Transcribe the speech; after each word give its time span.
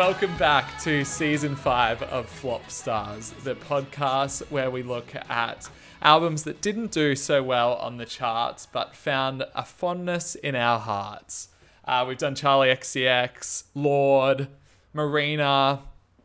Welcome 0.00 0.34
back 0.38 0.80
to 0.84 1.04
season 1.04 1.54
five 1.54 2.02
of 2.04 2.26
Flop 2.26 2.70
Stars, 2.70 3.34
the 3.44 3.54
podcast 3.54 4.50
where 4.50 4.70
we 4.70 4.82
look 4.82 5.14
at 5.14 5.68
albums 6.00 6.44
that 6.44 6.62
didn't 6.62 6.90
do 6.90 7.14
so 7.14 7.42
well 7.42 7.74
on 7.74 7.98
the 7.98 8.06
charts 8.06 8.64
but 8.64 8.96
found 8.96 9.44
a 9.54 9.62
fondness 9.62 10.36
in 10.36 10.54
our 10.54 10.78
hearts. 10.78 11.48
Uh, 11.84 12.06
we've 12.08 12.16
done 12.16 12.34
Charli 12.34 12.74
XCX, 12.74 13.64
Lorde, 13.74 14.48
Marina, 14.94 15.82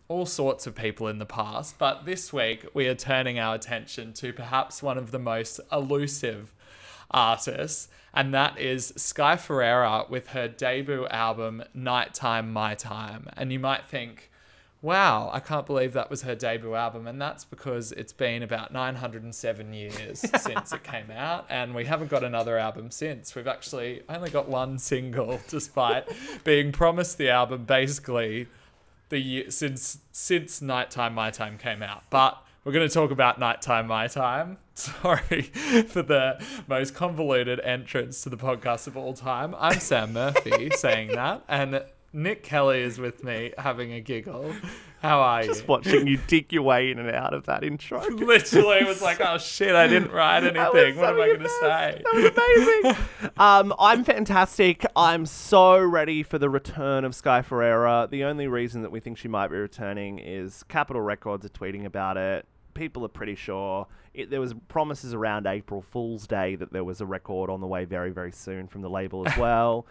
all 0.07 0.26
sorts 0.26 0.66
of 0.66 0.73
people 0.73 1.10
in 1.10 1.20
the 1.20 1.26
past, 1.26 1.78
but 1.78 2.06
this 2.06 2.32
week 2.32 2.65
we 2.73 2.87
are 2.87 2.96
turning 2.96 3.39
our 3.39 3.56
attention 3.56 4.14
to 4.14 4.32
perhaps 4.32 4.82
one 4.82 4.98
of 4.98 5.12
the 5.12 5.20
most 5.20 5.60
elusive 5.70 6.54
artists, 7.12 7.89
and 8.15 8.33
that 8.33 8.57
is 8.57 8.93
Sky 8.96 9.36
Ferreira 9.36 10.05
with 10.10 10.28
her 10.28 10.47
debut 10.47 11.06
album 11.07 11.64
Nighttime 11.73 12.51
My 12.54 12.73
Time. 12.73 13.28
And 13.36 13.51
you 13.51 13.60
might 13.60 13.87
think, 13.87 14.32
wow, 14.82 15.29
I 15.33 15.42
can't 15.42 15.65
believe 15.65 15.92
that 15.93 16.10
was 16.10 16.21
her 16.21 16.33
debut 16.33 16.75
album. 16.75 17.07
And 17.07 17.21
that's 17.21 17.43
because 17.43 17.92
it's 17.92 18.14
been 18.14 18.42
about 18.42 18.71
907 18.71 19.73
years 19.73 20.20
since 20.42 20.71
it 20.71 20.83
came 20.83 21.11
out, 21.11 21.46
and 21.50 21.75
we 21.75 21.86
haven't 21.86 22.09
got 22.09 22.23
another 22.23 22.57
album 22.57 22.89
since. 22.89 23.36
We've 23.36 23.47
actually 23.47 24.04
only 24.07 24.29
got 24.29 24.47
one 24.47 24.78
single, 24.79 25.42
despite 25.50 26.06
being 26.45 26.71
promised 26.71 27.18
the 27.18 27.29
album 27.29 27.65
basically 27.65 28.47
the 29.09 29.20
year 29.20 29.51
since 29.51 30.00
since 30.11 30.61
Nighttime 30.61 31.14
My 31.14 31.32
Time 31.32 31.57
came 31.57 31.84
out. 31.84 32.03
But 32.09 32.45
we're 32.66 32.72
going 32.72 32.88
to 32.88 32.94
talk 32.94 33.11
about 33.11 33.40
Nighttime 33.40 33.86
My 33.86 34.08
Time. 34.08 34.58
Sorry 34.73 35.44
for 35.88 36.02
the 36.02 36.44
most 36.67 36.95
convoluted 36.95 37.59
entrance 37.59 38.23
to 38.23 38.30
the 38.30 38.38
podcast 38.38 38.88
of 38.88 38.98
all 38.98 39.14
time. 39.14 39.56
I'm 39.59 39.80
Sam 39.80 40.14
Murphy 40.14 40.70
saying 40.75 41.09
that, 41.09 41.44
and 41.48 41.84
Nick 42.12 42.42
Kelly 42.42 42.81
is 42.81 42.98
with 42.98 43.23
me 43.23 43.53
having 43.59 43.94
a 43.94 44.02
giggle. 44.02 44.52
How 45.02 45.20
are 45.22 45.44
you? 45.44 45.48
Just 45.48 45.67
watching 45.67 46.08
you 46.08 46.17
dig 46.25 46.52
your 46.52 46.64
way 46.64 46.90
in 46.90 46.98
and 46.98 47.12
out 47.12 47.36
of 47.36 47.45
that 47.45 47.64
intro. 47.64 48.00
Literally 48.09 48.84
was 48.84 49.00
like, 49.00 49.22
oh 49.22 49.38
shit, 49.38 49.75
I 49.75 49.86
didn't 49.86 50.12
write 50.12 50.44
anything. 50.44 50.97
What 50.97 51.09
am 51.09 51.22
I 51.22 51.28
going 51.28 51.40
to 51.42 51.50
say? 51.50 52.02
That 52.03 52.14
was 52.16 52.81
amazing. 52.81 53.31
um, 53.38 53.75
I'm 53.78 54.03
fantastic. 54.03 54.84
I'm 54.95 55.28
so 55.28 55.80
ready 55.80 56.23
for 56.23 56.40
the 56.40 56.50
return 56.50 57.06
of 57.06 57.14
Sky 57.14 57.44
Ferreira. 57.44 58.08
The 58.09 58.23
only 58.23 58.47
reason 58.47 58.81
that 58.81 58.92
we 58.92 59.00
think 59.00 59.20
she 59.20 59.28
might 59.28 59.50
be 59.50 59.58
returning 59.58 60.18
is 60.18 60.64
Capitol 60.64 61.03
Records 61.03 61.45
are 61.45 61.50
tweeting 61.50 61.86
about 61.86 62.18
it. 62.18 62.47
People 62.76 63.04
are 63.04 63.09
pretty 63.09 63.36
sure. 63.36 63.88
It, 64.14 64.30
there 64.30 64.40
was 64.40 64.54
promises 64.68 65.14
around 65.14 65.48
April 65.48 65.81
Fool's 65.81 66.28
Day 66.28 66.56
that 66.56 66.72
there 66.72 66.84
was 66.84 67.02
a 67.02 67.06
record 67.06 67.50
on 67.50 67.59
the 67.62 67.68
way 67.68 67.86
very, 67.86 68.12
very 68.12 68.31
soon 68.31 68.68
from 68.68 68.81
the 68.81 68.90
label 68.90 69.28
as 69.28 69.36
well. 69.40 69.88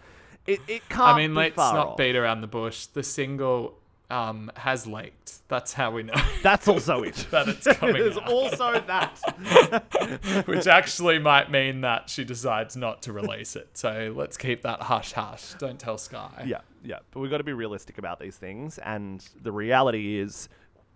it, 0.47 0.61
it 0.67 0.87
can't 0.87 1.01
I 1.01 1.17
mean, 1.17 1.35
let's 1.35 1.57
not 1.57 1.75
off. 1.75 1.97
beat 1.97 2.15
around 2.15 2.41
the 2.41 2.47
bush. 2.47 2.85
The 2.85 3.03
single 3.03 3.77
um, 4.09 4.51
has 4.55 4.85
leaked. 4.87 5.47
That's 5.47 5.73
how 5.73 5.91
we 5.91 6.03
know 6.03 6.13
That's 6.43 6.67
also 6.67 7.03
it. 7.03 7.25
that 7.31 7.47
it's 7.47 7.65
coming 7.77 7.95
There's 7.95 8.17
also 8.17 8.79
that. 8.81 10.43
which 10.45 10.67
actually 10.67 11.19
might 11.19 11.49
mean 11.51 11.81
that 11.81 12.09
she 12.09 12.23
decides 12.23 12.75
not 12.75 13.01
to 13.03 13.13
release 13.13 13.55
it. 13.55 13.69
So 13.73 14.13
let's 14.15 14.37
keep 14.37 14.61
that 14.61 14.83
hush 14.83 15.13
hush. 15.13 15.53
Don't 15.55 15.79
tell 15.79 15.97
Sky. 15.97 16.43
Yeah, 16.45 16.61
yeah. 16.83 16.99
But 17.11 17.21
we've 17.21 17.31
got 17.31 17.37
to 17.39 17.43
be 17.43 17.53
realistic 17.53 17.97
about 17.97 18.19
these 18.19 18.35
things. 18.37 18.77
And 18.79 19.27
the 19.41 19.51
reality 19.51 20.19
is, 20.19 20.49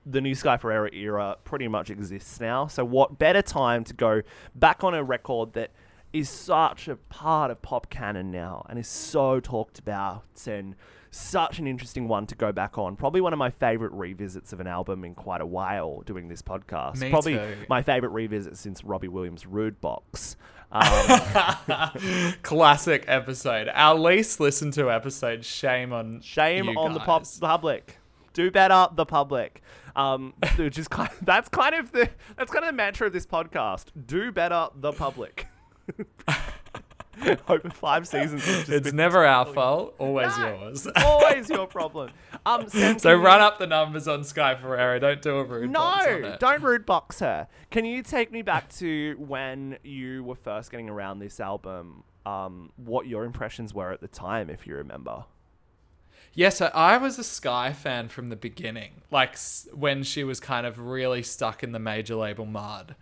the 0.05 0.22
new 0.22 0.36
Sky 0.36 0.58
Ferreira 0.58 0.89
era 0.94 1.38
pretty 1.44 1.67
much 1.67 1.89
exists 1.89 2.39
now. 2.39 2.67
So, 2.67 2.83
what 2.86 3.19
better 3.19 3.42
time 3.42 3.83
to 3.86 3.94
go 3.94 4.22
back 4.55 4.83
on 4.83 4.94
a 4.94 5.03
record 5.03 5.53
that 5.53 5.72
is 6.11 6.28
such 6.30 6.87
a 6.87 6.95
part 6.95 7.52
of 7.52 7.61
pop 7.61 7.89
canon 7.89 8.32
now 8.32 8.65
and 8.70 8.80
is 8.80 8.88
so 8.88 9.39
talked 9.39 9.77
about 9.77 10.23
and 10.48 10.76
such 11.11 11.59
an 11.59 11.67
interesting 11.67 12.08
one 12.08 12.26
to 12.27 12.36
go 12.36 12.52
back 12.52 12.77
on. 12.77 12.95
Probably 12.95 13.21
one 13.21 13.33
of 13.33 13.39
my 13.39 13.49
favorite 13.49 13.92
revisits 13.93 14.54
of 14.54 14.59
an 14.59 14.67
album 14.67 15.04
in 15.04 15.15
quite 15.15 15.42
a 15.42 15.45
while 15.45 16.02
doing 16.05 16.27
this 16.27 16.42
podcast. 16.42 16.98
Me 16.98 17.09
Probably 17.09 17.33
too. 17.36 17.55
my 17.67 17.82
favorite 17.82 18.09
revisit 18.09 18.58
since 18.58 18.83
Robbie 18.83 19.08
Williams' 19.08 19.45
Rude 19.45 19.80
Box. 19.82 20.36
Um, 20.71 22.33
Classic 22.43 23.04
episode. 23.08 23.70
Our 23.73 23.95
least 23.98 24.39
listened 24.39 24.73
to 24.73 24.92
episode. 24.92 25.43
Shame 25.43 25.92
on 25.92 26.21
Shame 26.21 26.77
on 26.77 26.93
the 26.93 26.99
pop- 26.99 27.26
public. 27.42 27.98
Do 28.33 28.52
better, 28.52 28.88
the 28.93 29.05
public. 29.05 29.64
Um, 29.99 30.33
which 30.58 30.77
is 30.77 30.87
kind 30.87 31.10
that's 31.21 31.49
kind 31.49 31.76
of 31.76 31.92
the 31.92 32.10
that's 32.37 32.52
kind 32.52 32.64
of 32.64 32.70
the 32.70 32.73
mantra 32.76 33.08
of 33.08 33.14
this 33.14 33.26
podcast. 33.26 33.86
Do 34.05 34.32
better, 34.32 34.67
the 34.76 34.93
public. 34.93 35.48
Over 37.49 37.70
five 37.71 38.08
seasons, 38.08 38.48
it's, 38.48 38.58
just 38.59 38.70
It's 38.70 38.88
been 38.88 38.95
never 38.95 39.26
our 39.26 39.45
fault. 39.45 39.93
Always 39.99 40.38
No, 40.38 40.58
yours. 40.61 40.88
always 41.04 41.49
your 41.49 41.67
problem. 41.67 42.11
Um, 42.45 42.70
so 42.98 43.09
you- 43.09 43.15
run 43.15 43.42
up 43.42 43.59
the 43.59 43.67
numbers 43.67 44.08
on 44.08 44.23
Sky 44.23 44.55
Ferreira. 44.55 45.02
Don't 45.02 45.21
do 45.21 45.38
a 45.38 45.43
rude 45.43 45.70
No, 45.70 46.38
don't 46.39 46.64
rude 46.64 46.86
box 46.86 47.20
her. 47.20 47.48
Can 47.71 47.83
you 47.83 48.04
take 48.04 48.32
me 48.32 48.42
back 48.42 48.70
to 48.76 49.15
when 49.20 49.80
you 49.83 50.23
were 50.23 50.36
first 50.36 50.71
getting 50.71 50.89
around 50.89 51.20
this 51.20 51.42
album? 51.42 52.05
Um, 52.26 52.71
what 52.77 53.05
your 53.08 53.26
impressions 53.26 53.73
were 53.73 53.92
at 53.92 53.99
the 53.99 54.08
time, 54.08 54.49
if 54.49 54.65
you 54.65 54.76
remember. 54.76 55.26
Yes, 56.39 56.55
so 56.60 56.72
I 56.73 56.95
was 56.95 57.20
a 57.20 57.23
Sky 57.26 57.73
fan 57.73 58.08
from 58.08 58.30
the 58.30 58.38
beginning, 58.38 59.02
like 59.11 59.38
when 59.73 60.04
she 60.04 60.23
was 60.23 60.39
kind 60.39 60.66
of 60.66 60.80
really 60.80 61.22
stuck 61.22 61.64
in 61.64 61.73
the 61.73 61.80
major 61.80 62.16
label 62.16 62.45
mud 62.45 62.95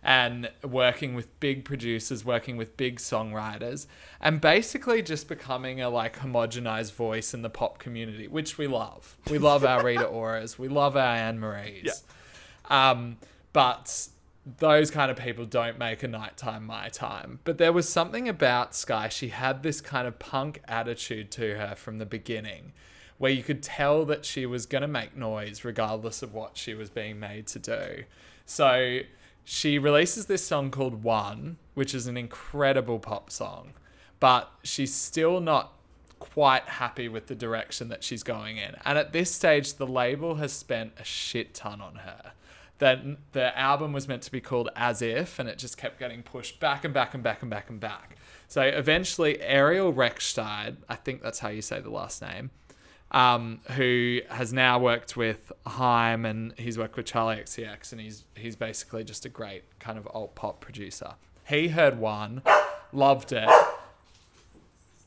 and 0.00 0.48
working 0.62 1.16
with 1.16 1.40
big 1.40 1.64
producers, 1.64 2.24
working 2.24 2.56
with 2.56 2.76
big 2.76 3.00
songwriters, 3.00 3.88
and 4.20 4.40
basically 4.40 5.02
just 5.02 5.26
becoming 5.26 5.80
a 5.80 5.88
like 5.88 6.20
homogenized 6.20 6.92
voice 6.92 7.34
in 7.34 7.42
the 7.42 7.50
pop 7.50 7.78
community, 7.78 8.28
which 8.28 8.58
we 8.58 8.68
love. 8.68 9.16
We 9.28 9.38
love 9.38 9.64
our 9.64 9.82
Rita 9.84 10.04
Oras, 10.04 10.56
we 10.56 10.68
love 10.68 10.96
our 10.96 11.16
Anne 11.16 11.40
Marie's. 11.40 12.04
Um, 12.70 13.16
but 13.52 14.06
those 14.46 14.90
kind 14.90 15.10
of 15.10 15.16
people 15.16 15.46
don't 15.46 15.78
make 15.78 16.02
a 16.02 16.08
nighttime 16.08 16.66
my 16.66 16.88
time. 16.88 17.40
But 17.44 17.58
there 17.58 17.72
was 17.72 17.88
something 17.88 18.28
about 18.28 18.74
Sky. 18.74 19.08
She 19.08 19.28
had 19.28 19.62
this 19.62 19.80
kind 19.80 20.06
of 20.06 20.18
punk 20.18 20.60
attitude 20.68 21.30
to 21.32 21.56
her 21.56 21.74
from 21.74 21.98
the 21.98 22.06
beginning, 22.06 22.72
where 23.18 23.30
you 23.30 23.42
could 23.42 23.62
tell 23.62 24.04
that 24.04 24.24
she 24.24 24.44
was 24.44 24.66
going 24.66 24.82
to 24.82 24.88
make 24.88 25.16
noise 25.16 25.64
regardless 25.64 26.22
of 26.22 26.34
what 26.34 26.56
she 26.56 26.74
was 26.74 26.90
being 26.90 27.18
made 27.18 27.46
to 27.48 27.58
do. 27.58 28.04
So 28.44 29.00
she 29.44 29.78
releases 29.78 30.26
this 30.26 30.44
song 30.44 30.70
called 30.70 31.02
One, 31.02 31.56
which 31.74 31.94
is 31.94 32.06
an 32.06 32.16
incredible 32.16 32.98
pop 32.98 33.30
song, 33.30 33.72
but 34.20 34.50
she's 34.62 34.94
still 34.94 35.40
not 35.40 35.72
quite 36.18 36.64
happy 36.64 37.08
with 37.08 37.26
the 37.26 37.34
direction 37.34 37.88
that 37.88 38.02
she's 38.02 38.22
going 38.22 38.56
in. 38.56 38.74
And 38.84 38.98
at 38.98 39.12
this 39.12 39.30
stage, 39.30 39.74
the 39.74 39.86
label 39.86 40.36
has 40.36 40.52
spent 40.52 40.92
a 40.98 41.04
shit 41.04 41.54
ton 41.54 41.80
on 41.80 41.96
her. 41.96 42.32
That 42.78 43.00
the 43.32 43.56
album 43.58 43.92
was 43.92 44.08
meant 44.08 44.22
to 44.22 44.32
be 44.32 44.40
called 44.40 44.68
As 44.74 45.00
If, 45.00 45.38
and 45.38 45.48
it 45.48 45.58
just 45.58 45.76
kept 45.78 45.98
getting 45.98 46.22
pushed 46.22 46.58
back 46.58 46.84
and 46.84 46.92
back 46.92 47.14
and 47.14 47.22
back 47.22 47.40
and 47.42 47.50
back 47.50 47.70
and 47.70 47.78
back. 47.78 48.16
So 48.48 48.62
eventually, 48.62 49.40
Ariel 49.40 49.92
Rechtshaid, 49.92 50.76
I 50.88 50.96
think 50.96 51.22
that's 51.22 51.38
how 51.38 51.48
you 51.48 51.62
say 51.62 51.80
the 51.80 51.90
last 51.90 52.20
name, 52.20 52.50
um, 53.12 53.60
who 53.72 54.20
has 54.28 54.52
now 54.52 54.78
worked 54.78 55.16
with 55.16 55.52
Haim 55.66 56.24
and 56.26 56.52
he's 56.58 56.76
worked 56.76 56.96
with 56.96 57.06
Charli 57.06 57.40
XCX, 57.42 57.92
and 57.92 58.00
he's 58.00 58.24
he's 58.34 58.56
basically 58.56 59.04
just 59.04 59.24
a 59.24 59.28
great 59.28 59.62
kind 59.78 59.96
of 59.98 60.08
alt 60.12 60.34
pop 60.34 60.60
producer. 60.60 61.14
He 61.48 61.68
heard 61.68 61.98
one, 61.98 62.42
loved 62.92 63.32
it, 63.32 63.48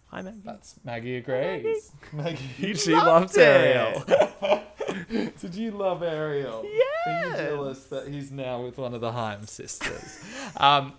Hi, 0.10 0.22
Maggie. 0.22 0.38
that's 0.46 0.76
Maggie 0.86 1.18
agrees. 1.18 1.92
Maggie, 2.14 2.74
she 2.76 2.94
loved 2.94 3.36
loved, 3.36 3.38
Ariel. 3.38 4.04
Did 5.10 5.56
you 5.56 5.72
love 5.72 6.04
Ariel? 6.04 6.66
Are 7.06 7.28
you 7.30 7.36
jealous 7.36 7.84
that 7.86 8.08
he's 8.08 8.32
now 8.32 8.64
with 8.64 8.78
one 8.78 8.94
of 8.94 9.02
the 9.02 9.12
Haim 9.12 9.46
sisters? 9.46 10.24
um, 10.58 10.94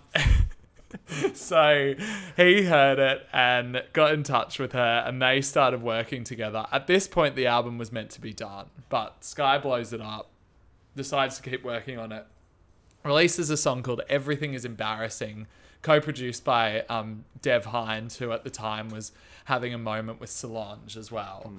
so 1.33 1.93
he 2.35 2.63
heard 2.63 2.99
it 2.99 3.27
and 3.31 3.83
got 3.93 4.13
in 4.13 4.23
touch 4.23 4.59
with 4.59 4.73
her, 4.73 5.03
and 5.05 5.21
they 5.21 5.41
started 5.41 5.81
working 5.81 6.23
together. 6.23 6.65
At 6.71 6.87
this 6.87 7.07
point, 7.07 7.35
the 7.35 7.47
album 7.47 7.77
was 7.77 7.91
meant 7.91 8.09
to 8.11 8.21
be 8.21 8.33
done, 8.33 8.67
but 8.89 9.23
Sky 9.23 9.57
blows 9.57 9.93
it 9.93 10.01
up, 10.01 10.29
decides 10.95 11.39
to 11.39 11.49
keep 11.49 11.63
working 11.63 11.97
on 11.97 12.11
it, 12.11 12.25
releases 13.03 13.49
a 13.49 13.57
song 13.57 13.83
called 13.83 14.01
Everything 14.09 14.53
is 14.53 14.65
Embarrassing, 14.65 15.47
co 15.81 15.99
produced 15.99 16.43
by 16.43 16.81
um, 16.89 17.25
Dev 17.41 17.65
Hynes, 17.67 18.17
who 18.17 18.31
at 18.31 18.43
the 18.43 18.49
time 18.49 18.89
was 18.89 19.11
having 19.45 19.73
a 19.73 19.77
moment 19.77 20.19
with 20.19 20.29
Solange 20.29 20.95
as 20.97 21.11
well. 21.11 21.51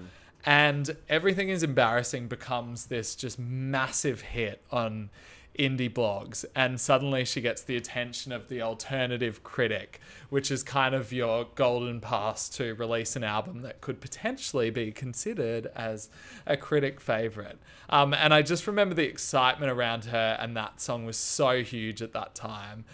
And 0.45 0.97
Everything 1.09 1.49
is 1.49 1.63
Embarrassing 1.63 2.29
becomes 2.29 2.87
this 2.87 3.15
just 3.15 3.39
massive 3.39 4.21
hit 4.23 4.63
on 4.71 5.11
indie 5.59 5.93
blogs. 5.93 6.45
And 6.55 6.81
suddenly 6.81 7.25
she 7.25 7.41
gets 7.41 7.63
the 7.63 7.77
attention 7.77 8.33
of 8.33 8.49
the 8.49 8.63
alternative 8.63 9.43
critic, 9.43 10.01
which 10.31 10.51
is 10.51 10.63
kind 10.63 10.95
of 10.95 11.13
your 11.13 11.47
golden 11.55 12.01
pass 12.01 12.49
to 12.51 12.75
release 12.75 13.17
an 13.17 13.25
album 13.25 13.63
that 13.63 13.81
could 13.81 14.01
potentially 14.01 14.71
be 14.71 14.91
considered 14.93 15.67
as 15.77 16.09
a 16.47 16.57
critic 16.57 17.01
favorite. 17.01 17.59
Um, 17.91 18.15
and 18.15 18.33
I 18.33 18.43
just 18.43 18.67
remember 18.67 18.95
the 18.95 19.05
excitement 19.05 19.71
around 19.71 20.07
her, 20.07 20.39
and 20.41 20.57
that 20.57 20.81
song 20.81 21.05
was 21.05 21.17
so 21.17 21.63
huge 21.63 22.01
at 22.01 22.13
that 22.13 22.35
time. 22.35 22.85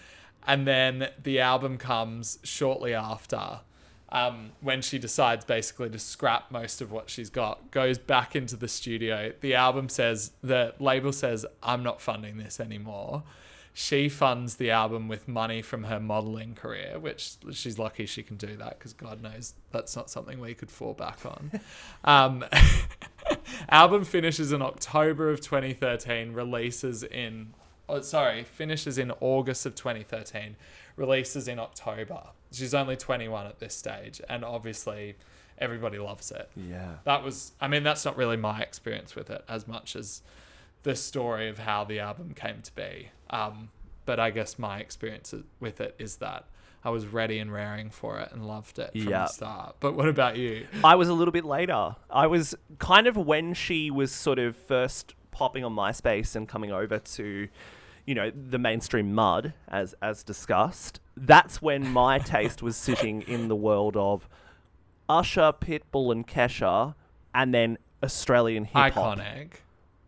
And 0.47 0.67
then 0.67 1.09
the 1.23 1.41
album 1.41 1.77
comes 1.77 2.39
shortly 2.43 2.95
after. 2.95 3.61
Um, 4.11 4.53
when 4.61 4.83
she 4.83 4.99
decides 4.99 5.45
basically 5.45 5.91
to 5.91 5.99
scrap 5.99 6.51
most 6.51 6.81
of 6.81 6.93
what 6.93 7.11
she's 7.11 7.31
got, 7.31 7.71
goes 7.71 7.99
back 7.99 8.37
into 8.37 8.57
the 8.57 8.69
studio. 8.69 9.33
The 9.41 9.55
album 9.55 9.89
says, 9.89 10.33
the 10.43 10.75
label 10.79 11.13
says, 11.13 11.45
I'm 11.63 11.83
not 11.83 12.01
funding 12.01 12.39
this 12.39 12.61
anymore. 12.61 13.25
She 13.79 14.09
funds 14.09 14.55
the 14.55 14.71
album 14.71 15.07
with 15.07 15.29
money 15.29 15.61
from 15.61 15.85
her 15.85 16.01
modeling 16.01 16.55
career, 16.55 16.99
which 16.99 17.35
she's 17.51 17.79
lucky 17.79 18.07
she 18.07 18.23
can 18.23 18.37
do 18.37 18.57
that 18.57 18.79
because 18.79 18.95
God 18.95 19.21
knows 19.21 19.53
that's 19.71 19.95
not 19.95 20.09
something 20.09 20.41
we 20.41 20.55
could 20.55 20.71
fall 20.71 20.95
back 20.95 21.19
on. 21.27 21.61
um, 22.05 22.45
album 23.69 24.05
finishes 24.05 24.53
in 24.53 24.63
October 24.63 25.29
of 25.31 25.43
2013, 25.43 26.33
releases 26.33 27.03
in, 27.03 27.53
oh, 27.87 28.01
sorry, 28.01 28.45
finishes 28.45 28.97
in 28.97 29.13
August 29.21 29.67
of 29.67 29.75
2013, 29.75 30.57
releases 30.97 31.47
in 31.47 31.59
October. 31.59 32.23
She's 32.53 32.75
only 32.75 32.97
21 32.97 33.47
at 33.47 33.59
this 33.59 33.75
stage, 33.75 34.21
and 34.29 34.45
obviously 34.45 35.17
everybody 35.59 35.99
loves 35.99 36.31
it. 36.31 36.51
Yeah. 36.57 36.95
That 37.05 37.23
was, 37.25 37.53
I 37.61 37.69
mean, 37.69 37.83
that's 37.83 38.05
not 38.05 38.17
really 38.17 38.37
my 38.37 38.61
experience 38.61 39.15
with 39.17 39.31
it 39.31 39.45
as 39.49 39.67
much 39.67 39.97
as 39.97 40.23
the 40.83 40.95
story 40.95 41.49
of 41.49 41.59
how 41.59 41.85
the 41.85 41.99
album 42.01 42.35
came 42.35 42.61
to 42.63 42.75
be. 42.75 43.09
Um, 43.31 43.71
but 44.05 44.21
I 44.21 44.31
guess 44.31 44.59
my 44.59 44.79
experience 44.79 45.35
with 45.59 45.81
it 45.81 45.97
is 45.99 46.17
that 46.17 46.45
I 46.85 46.91
was 46.91 47.07
ready 47.07 47.39
and 47.41 47.53
raring 47.53 47.91
for 47.91 48.21
it 48.21 48.31
and 48.33 48.47
loved 48.47 48.79
it 48.79 48.93
from 48.93 49.01
Yeah. 49.09 49.23
the 49.25 49.27
start. 49.29 49.77
But 49.81 49.95
what 49.97 50.09
about 50.09 50.37
you? 50.37 50.69
I 50.85 50.95
was 50.95 51.09
a 51.09 51.15
little 51.15 51.33
bit 51.33 51.45
later. 51.45 51.97
I 52.09 52.29
was 52.29 52.55
kind 52.79 53.09
of 53.09 53.17
when 53.17 53.55
she 53.55 53.91
was 53.91 54.13
sort 54.13 54.39
of 54.39 54.55
first 54.57 55.15
popping 55.33 55.65
on 55.65 55.75
MySpace 55.75 56.37
and 56.37 56.47
coming 56.49 56.71
over 56.71 56.99
to, 57.01 57.49
you 58.07 58.15
know, 58.15 58.31
the 58.31 58.59
mainstream 58.59 59.13
mud 59.15 59.53
as 59.69 59.95
as 60.01 60.23
discussed. 60.23 61.01
That's 61.17 61.61
when 61.61 61.89
my 61.89 62.19
taste 62.35 62.63
was 62.63 62.77
sitting 62.77 63.23
in 63.23 63.49
the 63.49 63.57
world 63.57 63.97
of 63.97 64.29
Usher, 65.09 65.53
Pitbull, 65.61 66.13
and 66.13 66.27
Kesha, 66.27 66.95
and 67.35 67.55
then 67.55 67.79
Australian 68.03 68.65
hip 68.65 68.93
hop, 68.95 69.19
Iconic. 69.19 69.53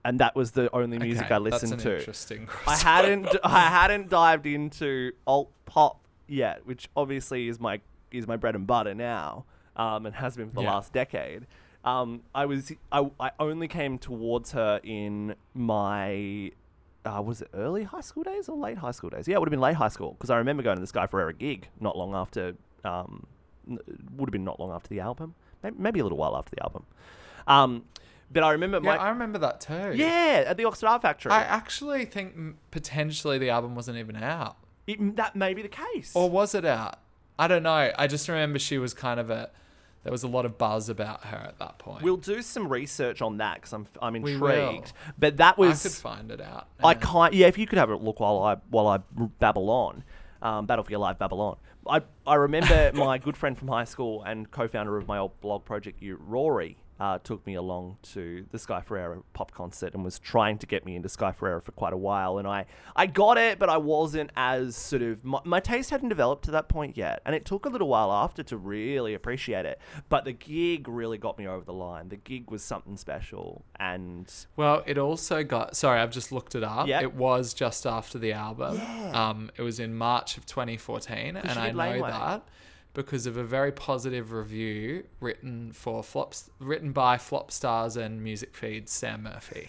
and 0.04 0.18
that 0.20 0.34
was 0.34 0.52
the 0.52 0.74
only 0.74 0.98
music 0.98 1.26
Okay, 1.26 1.34
I 1.34 1.38
listened 1.38 1.72
an 1.74 1.78
to. 1.80 1.98
Interesting. 1.98 2.48
I 2.66 2.76
hadn't 2.76 3.28
I 3.44 3.60
hadn't 3.78 4.08
dived 4.08 4.46
into 4.46 5.12
alt 5.26 5.50
pop 5.66 6.00
yet, 6.26 6.66
which 6.66 6.88
obviously 6.96 7.48
is 7.48 7.58
my 7.60 7.80
is 8.10 8.26
my 8.26 8.36
bread 8.36 8.54
and 8.54 8.66
butter 8.66 8.94
now, 8.94 9.44
um, 9.76 10.06
and 10.06 10.14
has 10.16 10.36
been 10.36 10.48
for 10.48 10.56
the 10.56 10.62
Yeah. 10.62 10.72
last 10.74 10.92
decade. 10.92 11.46
Um, 11.84 12.22
I 12.34 12.46
was 12.46 12.72
I, 12.92 13.10
I 13.20 13.30
only 13.38 13.68
came 13.68 13.98
towards 13.98 14.52
her 14.52 14.80
in 14.82 15.34
my 15.54 16.50
uh, 17.04 17.22
was 17.22 17.42
it 17.42 17.48
early 17.54 17.84
high 17.84 18.00
school 18.00 18.22
days 18.22 18.48
or 18.48 18.56
late 18.56 18.78
high 18.78 18.90
school 18.90 19.10
days? 19.10 19.26
Yeah, 19.28 19.36
it 19.36 19.38
would 19.40 19.48
have 19.48 19.50
been 19.52 19.60
late 19.60 19.76
high 19.76 19.88
school 19.88 20.12
because 20.12 20.30
I 20.30 20.36
remember 20.38 20.62
going 20.62 20.76
to 20.76 20.80
the 20.80 20.86
Sky 20.86 21.06
Ferreira 21.06 21.32
gig 21.32 21.68
not 21.80 21.96
long 21.96 22.14
after. 22.14 22.54
Um, 22.84 23.26
would 23.66 24.28
have 24.28 24.32
been 24.32 24.44
not 24.44 24.58
long 24.58 24.70
after 24.72 24.88
the 24.88 25.00
album, 25.00 25.34
maybe, 25.76 26.00
a 26.00 26.02
little 26.02 26.16
while 26.16 26.36
after 26.36 26.54
the 26.56 26.62
album. 26.62 26.86
Um, 27.46 27.84
but 28.32 28.42
I 28.42 28.52
remember 28.52 28.76
Yeah, 28.82 28.96
my 28.96 28.96
I 28.96 29.08
remember 29.10 29.38
that 29.40 29.60
too. 29.60 29.92
yeah 29.94 30.44
at 30.46 30.56
the 30.56 30.64
Oxford 30.64 30.86
Art 30.86 31.02
Factory. 31.02 31.32
I 31.32 31.42
actually 31.42 32.04
think 32.06 32.56
potentially 32.70 33.36
the 33.38 33.50
album 33.50 33.74
wasn't 33.74 33.98
even 33.98 34.16
out. 34.16 34.56
It- 34.86 35.16
that 35.16 35.36
may 35.36 35.52
be 35.54 35.62
the 35.62 35.68
case. 35.68 36.12
Or 36.14 36.30
was 36.30 36.54
it 36.54 36.64
out? 36.64 36.98
I 37.38 37.46
don't 37.46 37.62
know. 37.62 37.92
I 37.98 38.06
just 38.06 38.28
remember 38.28 38.58
she 38.58 38.78
was 38.78 38.94
kind 38.94 39.20
of 39.20 39.28
a. 39.30 39.50
There 40.04 40.12
was 40.12 40.22
a 40.22 40.28
lot 40.28 40.46
of 40.46 40.56
buzz 40.56 40.88
about 40.88 41.24
her 41.24 41.36
at 41.36 41.58
that 41.58 41.78
point. 41.78 42.02
We'll 42.02 42.16
do 42.16 42.40
some 42.40 42.68
research 42.68 43.20
on 43.20 43.38
that 43.38 43.56
because 43.56 43.72
I'm 43.72 43.86
I'm 44.00 44.16
intrigued. 44.16 44.92
But 45.18 45.38
that 45.38 45.58
was 45.58 45.84
I 45.84 45.88
could 45.88 45.98
find 45.98 46.30
it 46.30 46.40
out. 46.40 46.68
I 46.82 46.94
can't. 46.94 47.34
Yeah, 47.34 47.46
if 47.46 47.58
you 47.58 47.66
could 47.66 47.78
have 47.78 47.90
a 47.90 47.96
look 47.96 48.20
while 48.20 48.38
I 48.42 48.56
while 48.70 48.86
I 48.86 48.98
babble 49.38 49.70
on, 49.70 50.04
um, 50.40 50.66
Battle 50.66 50.84
for 50.84 50.90
Your 50.90 51.00
Life 51.00 51.18
Babylon. 51.18 51.56
I 51.86 52.02
I 52.26 52.36
remember 52.36 52.92
my 52.94 53.18
good 53.18 53.36
friend 53.36 53.56
from 53.58 53.68
high 53.68 53.84
school 53.84 54.22
and 54.22 54.50
co-founder 54.50 54.96
of 54.96 55.08
my 55.08 55.18
old 55.18 55.40
blog 55.40 55.64
project, 55.64 56.02
you 56.02 56.18
Rory. 56.20 56.78
Uh, 57.00 57.18
took 57.18 57.46
me 57.46 57.54
along 57.54 57.96
to 58.02 58.44
the 58.50 58.58
Sky 58.58 58.80
Ferreira 58.80 59.22
pop 59.32 59.52
concert 59.52 59.94
and 59.94 60.04
was 60.04 60.18
trying 60.18 60.58
to 60.58 60.66
get 60.66 60.84
me 60.84 60.96
into 60.96 61.08
Sky 61.08 61.30
Ferreira 61.30 61.60
for 61.60 61.72
quite 61.72 61.92
a 61.92 61.96
while. 61.96 62.38
And 62.38 62.48
I, 62.48 62.66
I 62.96 63.06
got 63.06 63.38
it, 63.38 63.58
but 63.58 63.68
I 63.68 63.76
wasn't 63.76 64.30
as 64.36 64.74
sort 64.74 65.02
of 65.02 65.24
my, 65.24 65.38
my 65.44 65.60
taste 65.60 65.90
hadn't 65.90 66.08
developed 66.08 66.44
to 66.46 66.50
that 66.52 66.68
point 66.68 66.96
yet. 66.96 67.22
And 67.24 67.34
it 67.36 67.44
took 67.44 67.66
a 67.66 67.68
little 67.68 67.88
while 67.88 68.10
after 68.10 68.42
to 68.42 68.56
really 68.56 69.14
appreciate 69.14 69.64
it. 69.64 69.80
But 70.08 70.24
the 70.24 70.32
gig 70.32 70.88
really 70.88 71.18
got 71.18 71.38
me 71.38 71.46
over 71.46 71.64
the 71.64 71.72
line. 71.72 72.08
The 72.08 72.16
gig 72.16 72.50
was 72.50 72.62
something 72.62 72.96
special. 72.96 73.64
And 73.78 74.32
Well, 74.56 74.82
it 74.86 74.98
also 74.98 75.44
got. 75.44 75.76
Sorry, 75.76 76.00
I've 76.00 76.10
just 76.10 76.32
looked 76.32 76.54
it 76.54 76.64
up. 76.64 76.88
Yep. 76.88 77.02
It 77.02 77.14
was 77.14 77.54
just 77.54 77.86
after 77.86 78.18
the 78.18 78.32
album. 78.32 78.76
Yeah. 78.76 79.28
Um, 79.28 79.50
it 79.56 79.62
was 79.62 79.78
in 79.78 79.94
March 79.94 80.36
of 80.36 80.46
2014, 80.46 81.36
and 81.36 81.58
I 81.58 81.70
know 81.70 81.78
Laneway. 81.78 82.10
that 82.10 82.42
because 82.98 83.26
of 83.26 83.36
a 83.36 83.44
very 83.44 83.70
positive 83.70 84.32
review 84.32 85.04
written 85.20 85.70
for 85.72 86.02
flops, 86.02 86.50
written 86.58 86.90
by 86.90 87.16
Flop 87.16 87.52
Stars 87.52 87.96
and 87.96 88.24
Music 88.24 88.56
Feeds 88.56 88.90
Sam 88.90 89.22
Murphy. 89.22 89.68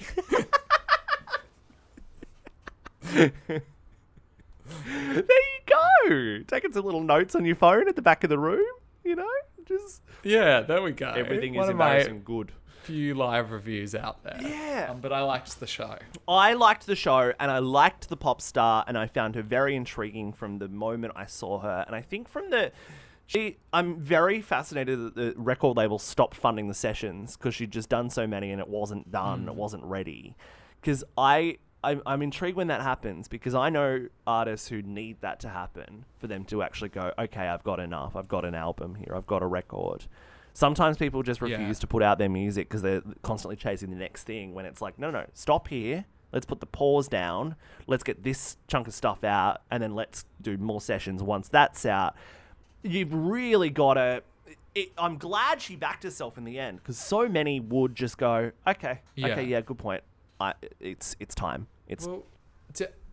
there 3.13 3.31
you 3.45 5.21
go. 5.67 6.39
Taking 6.47 6.73
some 6.73 6.83
little 6.83 7.03
notes 7.03 7.35
on 7.35 7.45
your 7.45 7.55
phone 7.55 7.87
at 7.87 7.95
the 7.95 8.01
back 8.01 8.23
of 8.23 8.31
the 8.31 8.39
room. 8.39 8.65
You 9.03 9.15
know, 9.15 9.29
just 9.63 10.01
yeah, 10.23 10.61
there 10.61 10.81
we 10.81 10.91
go. 10.91 11.11
everything 11.11 11.53
One 11.53 11.65
is 11.65 11.69
embarrassing 11.69 12.23
good. 12.25 12.51
few 12.81 13.13
live 13.13 13.51
reviews 13.51 13.93
out 13.93 14.23
there. 14.23 14.39
Yeah. 14.41 14.87
Um, 14.89 15.01
but 15.01 15.13
I 15.13 15.21
liked 15.21 15.59
the 15.59 15.67
show. 15.67 15.99
I 16.27 16.53
liked 16.55 16.87
the 16.87 16.95
show 16.95 17.31
and 17.39 17.51
I 17.51 17.59
liked 17.59 18.09
the 18.09 18.17
pop 18.17 18.41
star 18.41 18.83
and 18.87 18.97
I 18.97 19.05
found 19.05 19.35
her 19.35 19.43
very 19.43 19.75
intriguing 19.75 20.33
from 20.33 20.57
the 20.57 20.67
moment 20.67 21.13
I 21.15 21.27
saw 21.27 21.59
her. 21.59 21.83
And 21.85 21.95
I 21.95 22.01
think 22.01 22.27
from 22.27 22.49
the 22.49 22.71
she 23.29 23.57
I'm 23.71 24.01
very 24.01 24.41
fascinated 24.41 24.97
that 24.99 25.15
the 25.15 25.33
record 25.37 25.77
label 25.77 25.99
stopped 25.99 26.35
funding 26.35 26.67
the 26.67 26.73
sessions 26.73 27.37
because 27.37 27.53
she'd 27.53 27.69
just 27.69 27.87
done 27.87 28.09
so 28.09 28.25
many 28.25 28.49
and 28.49 28.59
it 28.59 28.67
wasn't 28.67 29.11
done, 29.11 29.47
it 29.47 29.51
mm. 29.51 29.55
wasn't 29.55 29.83
ready. 29.83 30.35
Because 30.81 31.03
I 31.15 31.59
I'm, 31.83 32.01
I'm 32.07 32.23
intrigued 32.23 32.57
when 32.57 32.69
that 32.69 32.81
happens 32.81 33.27
because 33.27 33.53
I 33.53 33.69
know 33.69 34.07
artists 34.25 34.69
who 34.69 34.81
need 34.81 35.21
that 35.21 35.39
to 35.41 35.49
happen 35.49 36.05
for 36.17 36.25
them 36.25 36.43
to 36.45 36.63
actually 36.63 36.89
go, 36.89 37.13
okay, 37.19 37.47
I've 37.47 37.63
got 37.63 37.79
enough. 37.79 38.15
I've 38.15 38.27
got 38.27 38.45
an 38.45 38.55
album 38.55 38.95
here. 38.95 39.13
I've 39.15 39.27
got 39.27 39.43
a 39.43 39.47
record. 39.47 40.07
Sometimes 40.53 40.97
people 40.97 41.21
just 41.21 41.39
Yeah. 41.39 41.57
refuse 41.57 41.77
to 41.79 41.87
put 41.87 42.01
out 42.01 42.17
their 42.17 42.29
music 42.29 42.67
because 42.67 42.81
they're 42.81 43.03
constantly 43.21 43.57
chasing 43.57 43.91
the 43.91 43.95
next 43.95 44.23
thing 44.23 44.55
when 44.55 44.65
it's 44.65 44.81
like, 44.81 44.97
no, 44.97 45.11
no, 45.11 45.27
stop 45.35 45.67
here. 45.67 46.05
Let's 46.33 46.47
put 46.47 46.61
the 46.61 46.65
pause 46.65 47.07
down. 47.07 47.55
Let's 47.85 48.03
get 48.03 48.23
this 48.23 48.57
chunk 48.67 48.87
of 48.87 48.95
stuff 48.95 49.23
out 49.23 49.61
and 49.69 49.83
then 49.83 49.93
let's 49.93 50.25
do 50.41 50.57
more 50.57 50.81
sessions 50.81 51.21
once 51.21 51.47
that's 51.47 51.85
out. 51.85 52.15
You've 52.83 53.13
really 53.13 53.69
got 53.69 53.95
to. 53.95 54.23
It, 54.75 54.91
I'm 54.97 55.17
glad 55.17 55.61
she 55.61 55.75
backed 55.75 56.03
herself 56.03 56.37
in 56.37 56.43
the 56.43 56.59
end 56.59 56.77
because 56.77 56.97
so 56.97 57.27
many 57.27 57.59
would 57.59 57.95
just 57.95 58.17
go, 58.17 58.51
okay, 58.67 58.99
Yeah. 59.15 59.29
okay, 59.29 59.43
yeah, 59.43 59.61
good 59.61 59.77
point. 59.79 60.03
I, 60.39 60.53
it's 60.79 61.15
it's 61.19 61.35
time. 61.35 61.67
It's 61.87 62.07
Well, 62.07 62.23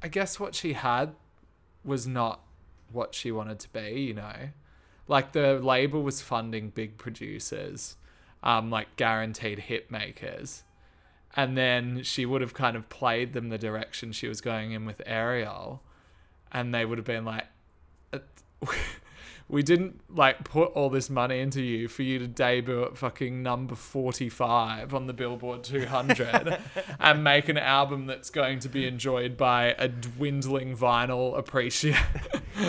I 0.03 0.09
guess 0.09 0.39
what 0.39 0.55
she 0.55 0.75
had 0.75 1.15
was 1.85 2.07
not 2.07 2.41
what 2.93 3.15
she 3.15 3.33
wanted 3.33 3.59
to 3.61 3.69
be, 3.73 4.01
you 4.03 4.15
know? 4.15 4.51
Like 5.09 5.33
the 5.33 5.59
label 5.59 6.03
was 6.03 6.21
funding 6.21 6.71
big 6.71 6.99
producers, 6.99 7.97
um, 8.43 8.71
like 8.71 8.95
guaranteed 8.97 9.61
hit 9.61 9.91
makers. 9.91 10.63
And 11.35 11.57
then 11.57 12.03
she 12.03 12.25
would 12.25 12.41
have 12.41 12.55
kind 12.55 12.77
of 12.77 12.89
played 12.89 13.33
them 13.33 13.49
the 13.49 13.59
direction 13.59 14.13
she 14.13 14.29
was 14.29 14.41
going 14.41 14.73
in 14.73 14.85
with 14.85 15.03
Ariel. 15.07 15.83
And 16.53 16.75
they 16.75 16.85
would 16.85 16.99
have 16.99 17.05
been 17.05 17.25
like, 17.25 17.45
"Uh, 18.13 18.19
we 19.49 19.63
didn't 19.63 20.01
like 20.15 20.43
put 20.43 20.73
all 20.73 20.91
this 20.91 21.09
money 21.09 21.39
into 21.39 21.63
you 21.63 21.87
for 21.87 22.03
you 22.03 22.19
to 22.19 22.27
debut 22.27 22.83
at 22.83 22.97
fucking 22.97 23.45
number 23.45 23.77
45 23.77 24.93
on 24.93 25.07
the 25.07 25.13
Billboard 25.13 25.63
200 25.63 26.59
and 27.01 27.23
make 27.23 27.49
an 27.49 27.57
album 27.57 28.07
that's 28.07 28.29
going 28.29 28.59
to 28.61 28.69
be 28.69 28.87
enjoyed 28.87 29.37
by 29.37 29.77
a 29.79 29.87
dwindling 29.87 30.77
vinyl 30.77 31.41
appreci- 31.41 31.97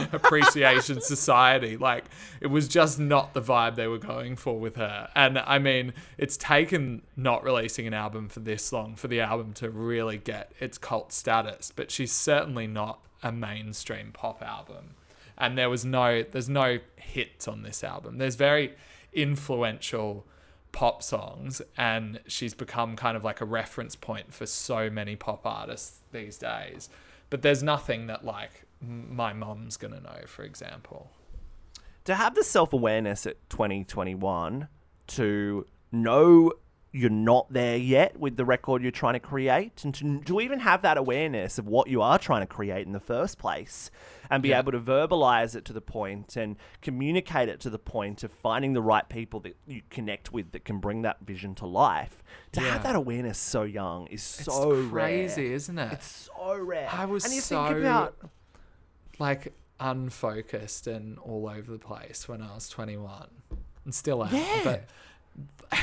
appreciation 0.14 1.02
society. 1.02 1.78
Like 1.78 2.06
it 2.42 2.48
was 2.48 2.68
just 2.68 3.00
not 3.00 3.34
the 3.34 3.42
vibe 3.42 3.76
they 3.76 3.88
were 3.88 3.98
going 3.98 4.36
for 4.36 4.60
with 4.60 4.76
her. 4.76 5.10
And 5.16 5.40
I 5.40 5.58
mean, 5.58 5.94
it's 6.20 6.38
taken 6.38 7.02
not 7.16 7.44
releasing 7.44 7.88
an 7.88 7.96
album 7.96 8.30
for 8.30 8.40
this 8.40 8.72
long 8.72 8.96
for 8.96 9.08
the 9.08 9.20
album 9.20 9.54
to 9.54 9.72
really 9.72 10.20
get 10.20 10.52
its 10.60 10.78
cult 10.78 11.12
status, 11.12 11.72
but 11.76 11.90
she's 11.90 12.12
certainly 12.12 12.68
not 12.68 13.00
a 13.24 13.32
mainstream 13.32 14.12
pop 14.12 14.44
album 14.44 14.94
and 15.38 15.58
there 15.58 15.70
was 15.70 15.86
no 15.86 16.24
there's 16.24 16.50
no 16.50 16.80
hits 16.96 17.48
on 17.48 17.64
this 17.64 17.84
album. 17.84 18.18
There's 18.18 18.36
very 18.36 18.76
influential 19.14 20.26
pop 20.72 21.02
songs 21.02 21.62
and 21.78 22.20
she's 22.28 22.54
become 22.54 22.96
kind 22.96 23.18
of 23.18 23.24
like 23.24 23.42
a 23.42 23.46
reference 23.46 23.96
point 23.96 24.34
for 24.34 24.46
so 24.46 24.90
many 24.90 25.16
pop 25.16 25.46
artists 25.46 26.02
these 26.12 26.38
days. 26.38 26.90
But 27.30 27.42
there's 27.42 27.64
nothing 27.64 28.08
that 28.08 28.24
like 28.24 28.66
my 28.82 29.34
mom's 29.34 29.78
gonna 29.78 30.02
know 30.02 30.22
for 30.26 30.44
example. 30.44 31.10
To 32.06 32.16
have 32.16 32.36
the 32.36 32.44
self 32.44 32.74
awareness 32.74 33.26
at 33.26 33.50
2021 33.50 34.68
to 35.08 35.66
know 35.92 36.54
you're 36.94 37.10
not 37.10 37.52
there 37.52 37.76
yet 37.78 38.18
with 38.18 38.38
the 38.38 38.46
record 38.46 38.82
you're 38.82 38.90
trying 38.92 39.14
to 39.14 39.20
create 39.20 39.84
and 39.84 39.94
to, 39.94 40.20
to 40.22 40.40
even 40.42 40.60
have 40.60 40.82
that 40.82 40.98
awareness 40.98 41.60
of 41.60 41.68
what 41.68 41.88
you 41.90 42.02
are 42.02 42.18
trying 42.18 42.42
to 42.42 42.48
create 42.48 42.88
in 42.88 42.94
the 42.94 43.00
first 43.00 43.38
place 43.38 43.92
and 44.30 44.42
be 44.42 44.50
Yeah. 44.50 44.60
able 44.60 44.72
to 44.72 44.80
verbalize 44.80 45.54
it 45.56 45.66
to 45.66 45.74
the 45.74 45.82
point 45.82 46.36
and 46.38 46.56
communicate 46.82 47.50
it 47.50 47.60
to 47.62 47.70
the 47.70 47.78
point 47.78 48.24
of 48.24 48.32
finding 48.32 48.74
the 48.74 48.82
right 48.82 49.08
people 49.10 49.40
that 49.42 49.58
you 49.68 49.82
connect 49.90 50.32
with 50.32 50.54
that 50.54 50.64
can 50.66 50.80
bring 50.80 51.02
that 51.04 51.18
vision 51.22 51.56
to 51.56 51.66
life 51.66 52.24
to 52.54 52.62
Yeah. 52.62 52.72
have 52.74 52.84
that 52.84 52.96
awareness 52.96 53.38
so 53.38 53.64
young 53.64 54.08
is 54.08 54.24
so 54.24 54.72
It's 54.72 54.90
crazy, 54.90 55.44
rare. 55.48 55.54
isn't 55.56 55.78
it? 55.78 55.94
it's 55.94 56.30
so 56.36 56.58
rare 56.58 56.90
I 56.92 57.06
was 57.06 57.26
and 57.26 57.34
you 57.34 57.42
so 57.42 57.66
think 57.68 57.80
about 57.80 58.16
like 59.20 59.54
unfocused 59.80 60.88
and 60.88 61.20
all 61.20 61.48
over 61.50 61.72
the 61.72 61.80
place 61.80 62.28
when 62.28 62.42
I 62.42 62.56
was 62.56 62.70
21 62.70 63.28
and 63.86 63.94
still 63.94 64.24
am. 64.24 64.34
Yeah. 64.34 64.62
But 64.64 65.80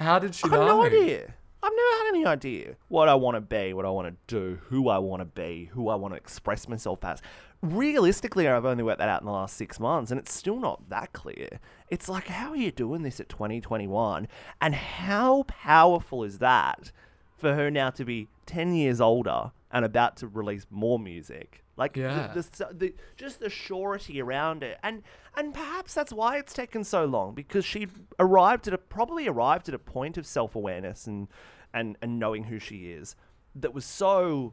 how 0.00 0.18
did 0.18 0.34
she 0.34 0.44
I 0.44 0.48
have 0.48 0.60
know? 0.60 0.66
no 0.66 0.82
idea. 0.82 1.34
I've 1.62 1.72
never 1.72 2.04
had 2.04 2.08
any 2.08 2.24
idea 2.24 2.76
what 2.88 3.08
I 3.08 3.14
want 3.14 3.34
to 3.34 3.40
be, 3.42 3.74
what 3.74 3.84
I 3.84 3.90
want 3.90 4.08
to 4.08 4.16
do, 4.34 4.58
who 4.68 4.88
I 4.88 4.96
want 4.96 5.20
to 5.20 5.26
be, 5.26 5.68
who 5.72 5.90
I 5.90 5.94
want 5.94 6.14
to 6.14 6.16
express 6.16 6.66
myself 6.68 7.04
as. 7.04 7.20
Realistically, 7.60 8.48
I've 8.48 8.64
only 8.64 8.82
worked 8.82 9.00
that 9.00 9.10
out 9.10 9.20
in 9.20 9.26
the 9.26 9.32
last 9.32 9.58
six 9.58 9.78
months, 9.78 10.10
and 10.10 10.18
it's 10.18 10.32
still 10.32 10.58
not 10.58 10.88
that 10.88 11.12
clear. 11.12 11.60
It's 11.90 12.08
like, 12.08 12.28
how 12.28 12.50
are 12.50 12.56
you 12.56 12.70
doing 12.70 13.02
this 13.02 13.20
at 13.20 13.28
2021? 13.28 14.26
And 14.62 14.74
how 14.74 15.42
powerful 15.48 16.24
is 16.24 16.38
that 16.38 16.92
for 17.36 17.54
her 17.54 17.70
now 17.70 17.90
to 17.90 18.04
be 18.06 18.28
10 18.46 18.72
years 18.74 18.98
older 19.02 19.52
and 19.70 19.84
about 19.84 20.16
to 20.18 20.28
release 20.28 20.66
more 20.70 20.98
music? 20.98 21.62
Like, 21.80 21.94
the- 21.94 22.00
Yeah. 22.02 22.32
the, 22.32 22.42
the, 22.42 22.74
the, 22.74 22.94
just 23.16 23.40
the 23.40 23.50
surety 23.50 24.20
around 24.22 24.62
it. 24.62 24.78
And, 24.84 25.02
and 25.36 25.52
perhaps 25.54 25.94
that's 25.94 26.12
why 26.12 26.36
it's 26.38 26.52
taken 26.52 26.84
so 26.84 27.04
long, 27.06 27.34
because 27.34 27.64
she 27.64 27.88
arrived 28.20 28.68
at 28.68 28.74
a, 28.74 28.78
probably 28.78 29.26
arrived 29.26 29.68
at 29.68 29.74
a 29.74 29.78
point 29.78 30.16
of 30.18 30.26
self 30.26 30.54
awareness 30.54 31.06
and, 31.08 31.26
and, 31.74 31.96
and 32.02 32.18
knowing 32.20 32.44
who 32.44 32.58
she 32.58 32.90
is 32.92 33.16
that 33.56 33.74
was 33.74 33.84
so 33.84 34.52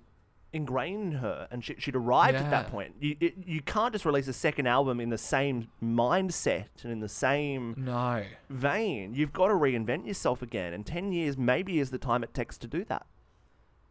ingrained 0.54 1.12
in 1.14 1.20
her 1.20 1.48
and 1.52 1.64
she, 1.64 1.76
she'd 1.78 1.96
arrived 1.96 2.38
at 2.38 2.50
that 2.50 2.72
point 2.72 2.96
you, 3.02 3.16
it, 3.20 3.34
you 3.46 3.62
can't 3.62 3.92
just 3.92 4.06
release 4.06 4.30
a 4.30 4.34
second 4.34 4.66
album 4.66 5.02
in 5.02 5.10
the 5.10 5.18
same 5.18 5.68
mindset 5.84 6.68
and 6.84 6.92
in 6.92 7.00
the 7.02 7.10
same 7.10 7.76
No. 7.78 8.24
vein 8.50 9.14
you've 9.14 9.34
got 9.34 9.48
to 9.48 9.54
reinvent 9.54 10.08
yourself 10.08 10.42
again 10.42 10.74
and 10.74 10.86
10 10.86 11.12
years 11.12 11.38
maybe 11.38 11.80
is 11.80 11.92
the 11.92 11.98
time 11.98 12.24
it 12.24 12.34
takes 12.34 12.58
to 12.60 12.68
do 12.68 12.86
that 12.86 13.06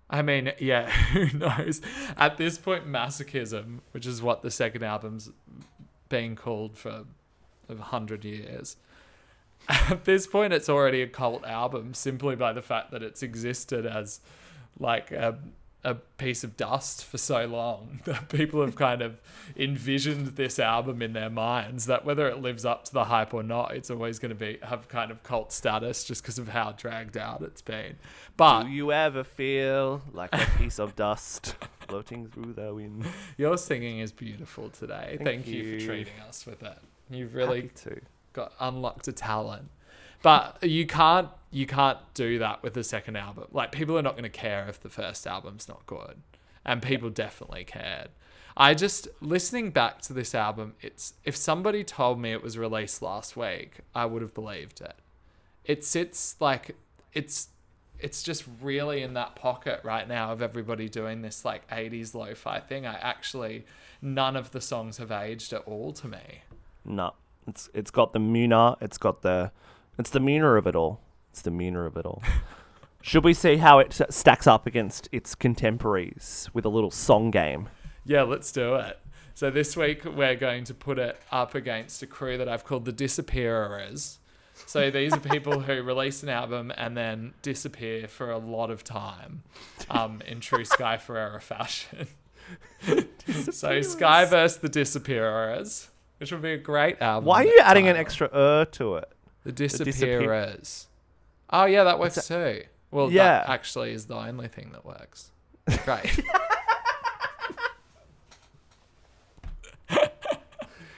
I 0.08 0.22
mean, 0.22 0.52
yeah, 0.58 0.90
who 1.12 1.36
knows? 1.36 1.80
At 2.16 2.36
this 2.36 2.58
point, 2.58 2.86
masochism, 2.86 3.80
which 3.92 4.06
is 4.06 4.22
what 4.22 4.42
the 4.42 4.50
second 4.50 4.82
album's 4.82 5.30
been 6.08 6.36
called 6.36 6.76
for 6.78 7.04
a 7.68 7.76
hundred 7.76 8.24
years. 8.24 8.76
At 9.68 10.04
this 10.04 10.26
point, 10.26 10.52
it's 10.52 10.68
already 10.68 11.02
a 11.02 11.08
cult 11.08 11.44
album 11.44 11.94
simply 11.94 12.36
by 12.36 12.52
the 12.52 12.62
fact 12.62 12.92
that 12.92 13.02
it's 13.02 13.22
existed 13.22 13.84
as 13.84 14.20
like 14.78 15.10
a, 15.10 15.38
a 15.86 15.94
piece 15.94 16.42
of 16.42 16.56
dust 16.56 17.04
for 17.04 17.16
so 17.16 17.46
long 17.46 18.00
that 18.06 18.28
people 18.28 18.60
have 18.60 18.74
kind 18.74 19.00
of 19.00 19.20
envisioned 19.56 20.26
this 20.34 20.58
album 20.58 21.00
in 21.00 21.12
their 21.12 21.30
minds 21.30 21.86
that 21.86 22.04
whether 22.04 22.28
it 22.28 22.42
lives 22.42 22.64
up 22.64 22.84
to 22.84 22.92
the 22.92 23.04
hype 23.04 23.32
or 23.32 23.44
not, 23.44 23.72
it's 23.72 23.88
always 23.88 24.18
going 24.18 24.30
to 24.30 24.34
be 24.34 24.58
have 24.64 24.88
kind 24.88 25.12
of 25.12 25.22
cult 25.22 25.52
status 25.52 26.02
just 26.02 26.22
because 26.22 26.40
of 26.40 26.48
how 26.48 26.72
dragged 26.72 27.16
out 27.16 27.40
it's 27.40 27.62
been. 27.62 27.96
But 28.36 28.64
do 28.64 28.70
you 28.70 28.90
ever 28.90 29.22
feel 29.22 30.02
like 30.12 30.34
a 30.34 30.44
piece 30.58 30.80
of 30.80 30.96
dust 30.96 31.54
floating 31.88 32.26
through 32.26 32.54
the 32.54 32.74
wind 32.74 33.06
Your 33.36 33.56
singing 33.56 34.00
is 34.00 34.10
beautiful 34.10 34.70
today. 34.70 35.18
Thank, 35.18 35.24
Thank 35.24 35.46
you. 35.46 35.62
you. 35.62 35.80
for 35.80 35.86
treating 35.86 36.20
us 36.28 36.44
with 36.44 36.64
it. 36.64 36.78
You've 37.10 37.36
really 37.36 37.70
got 38.32 38.52
unlocked 38.58 39.06
a 39.06 39.12
talent. 39.12 39.70
But 40.22 40.64
you 40.64 40.84
can't 40.86 41.28
you 41.56 41.66
can't 41.66 41.98
do 42.12 42.38
that 42.38 42.62
with 42.62 42.74
the 42.74 42.84
second 42.84 43.16
album. 43.16 43.46
Like 43.50 43.72
people 43.72 43.96
are 43.96 44.02
not 44.02 44.12
going 44.12 44.24
to 44.24 44.28
care 44.28 44.68
if 44.68 44.78
the 44.78 44.90
first 44.90 45.26
album's 45.26 45.66
not 45.66 45.86
good. 45.86 46.20
And 46.66 46.82
people 46.82 47.08
definitely 47.08 47.64
cared. 47.64 48.10
I 48.58 48.74
just 48.74 49.08
listening 49.22 49.70
back 49.70 50.02
to 50.02 50.12
this 50.12 50.34
album, 50.34 50.74
it's 50.82 51.14
if 51.24 51.34
somebody 51.34 51.82
told 51.82 52.20
me 52.20 52.32
it 52.32 52.42
was 52.42 52.58
released 52.58 53.00
last 53.00 53.38
week, 53.38 53.78
I 53.94 54.04
would 54.04 54.20
have 54.20 54.34
believed 54.34 54.82
it. 54.82 54.96
It 55.64 55.82
sits 55.82 56.36
like 56.40 56.76
it's 57.14 57.48
it's 57.98 58.22
just 58.22 58.44
really 58.60 59.00
in 59.00 59.14
that 59.14 59.34
pocket 59.34 59.80
right 59.82 60.06
now 60.06 60.32
of 60.32 60.42
everybody 60.42 60.90
doing 60.90 61.22
this 61.22 61.42
like 61.42 61.66
80s 61.70 62.12
lo-fi 62.12 62.60
thing. 62.60 62.84
I 62.84 62.96
actually 62.96 63.64
none 64.02 64.36
of 64.36 64.50
the 64.50 64.60
songs 64.60 64.98
have 64.98 65.10
aged 65.10 65.54
at 65.54 65.62
all 65.62 65.94
to 65.94 66.06
me. 66.06 66.42
No, 66.84 67.14
it's 67.48 67.70
it's 67.72 67.90
got 67.90 68.12
the 68.12 68.18
Muna. 68.18 68.76
It's 68.82 68.98
got 68.98 69.22
the 69.22 69.52
it's 69.98 70.10
the 70.10 70.20
Muna 70.20 70.58
of 70.58 70.66
it 70.66 70.76
all. 70.76 71.00
It's 71.36 71.42
the 71.42 71.50
Muna 71.50 71.86
of 71.86 71.98
it 71.98 72.06
all. 72.06 72.22
Should 73.02 73.22
we 73.22 73.34
see 73.34 73.58
how 73.58 73.78
it 73.78 74.00
stacks 74.08 74.46
up 74.46 74.66
against 74.66 75.06
its 75.12 75.34
contemporaries 75.34 76.48
with 76.54 76.64
a 76.64 76.70
little 76.70 76.90
song 76.90 77.30
game? 77.30 77.68
Yeah, 78.06 78.22
let's 78.22 78.50
do 78.50 78.76
it. 78.76 78.98
So 79.34 79.50
this 79.50 79.76
week 79.76 80.06
we're 80.06 80.36
going 80.36 80.64
to 80.64 80.72
put 80.72 80.98
it 80.98 81.20
up 81.30 81.54
against 81.54 82.02
a 82.02 82.06
crew 82.06 82.38
that 82.38 82.48
I've 82.48 82.64
called 82.64 82.86
the 82.86 82.92
Disappearers. 82.92 84.18
So 84.64 84.90
these 84.90 85.12
are 85.12 85.20
people 85.20 85.60
who 85.60 85.82
release 85.82 86.22
an 86.22 86.30
album 86.30 86.72
and 86.74 86.96
then 86.96 87.34
disappear 87.42 88.08
for 88.08 88.30
a 88.30 88.38
lot 88.38 88.70
of 88.70 88.82
time, 88.82 89.42
um, 89.90 90.22
in 90.26 90.40
true 90.40 90.64
Sky 90.64 90.96
Ferreira 90.96 91.42
fashion. 91.42 92.06
so 93.52 93.82
Sky 93.82 94.24
versus 94.24 94.56
the 94.56 94.70
Disappearers, 94.70 95.90
which 96.16 96.32
would 96.32 96.40
be 96.40 96.52
a 96.52 96.56
great 96.56 97.02
album. 97.02 97.26
Why 97.26 97.44
are 97.44 97.46
you 97.46 97.60
adding 97.62 97.88
an 97.88 97.96
extra 97.96 98.30
er 98.32 98.64
to 98.72 98.96
it? 98.96 99.12
The 99.44 99.52
disappear- 99.52 99.92
Disappearers. 99.92 100.86
Oh 101.50 101.64
yeah, 101.66 101.84
that 101.84 101.98
works 101.98 102.26
too. 102.26 102.62
Well, 102.90 103.10
Yeah. 103.10 103.24
that 103.40 103.48
actually 103.48 103.92
is 103.92 104.06
the 104.06 104.16
only 104.16 104.48
thing 104.48 104.70
that 104.72 104.84
works. 104.84 105.30
Great. 105.84 106.20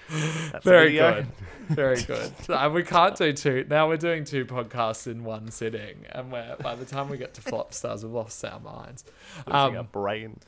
Very 0.62 0.92
good. 0.92 1.26
Very 1.68 2.02
good. 2.02 2.32
And 2.48 2.72
we 2.74 2.82
can't 2.82 3.14
do 3.16 3.32
two. 3.32 3.66
Now 3.68 3.88
we're 3.88 3.98
doing 3.98 4.24
two 4.24 4.46
podcasts 4.46 5.06
in 5.06 5.22
one 5.24 5.50
sitting, 5.50 6.06
and 6.12 6.32
we're 6.32 6.56
by 6.62 6.74
the 6.74 6.86
time 6.86 7.10
we 7.10 7.18
get 7.18 7.34
to 7.34 7.42
Flop 7.42 7.74
Stars, 7.74 8.04
we've 8.04 8.12
lost 8.12 8.42
our 8.44 8.58
minds. 8.60 9.04
Losing 9.46 9.52
our 9.54 9.76
Um, 9.78 9.88
brains. 9.92 10.44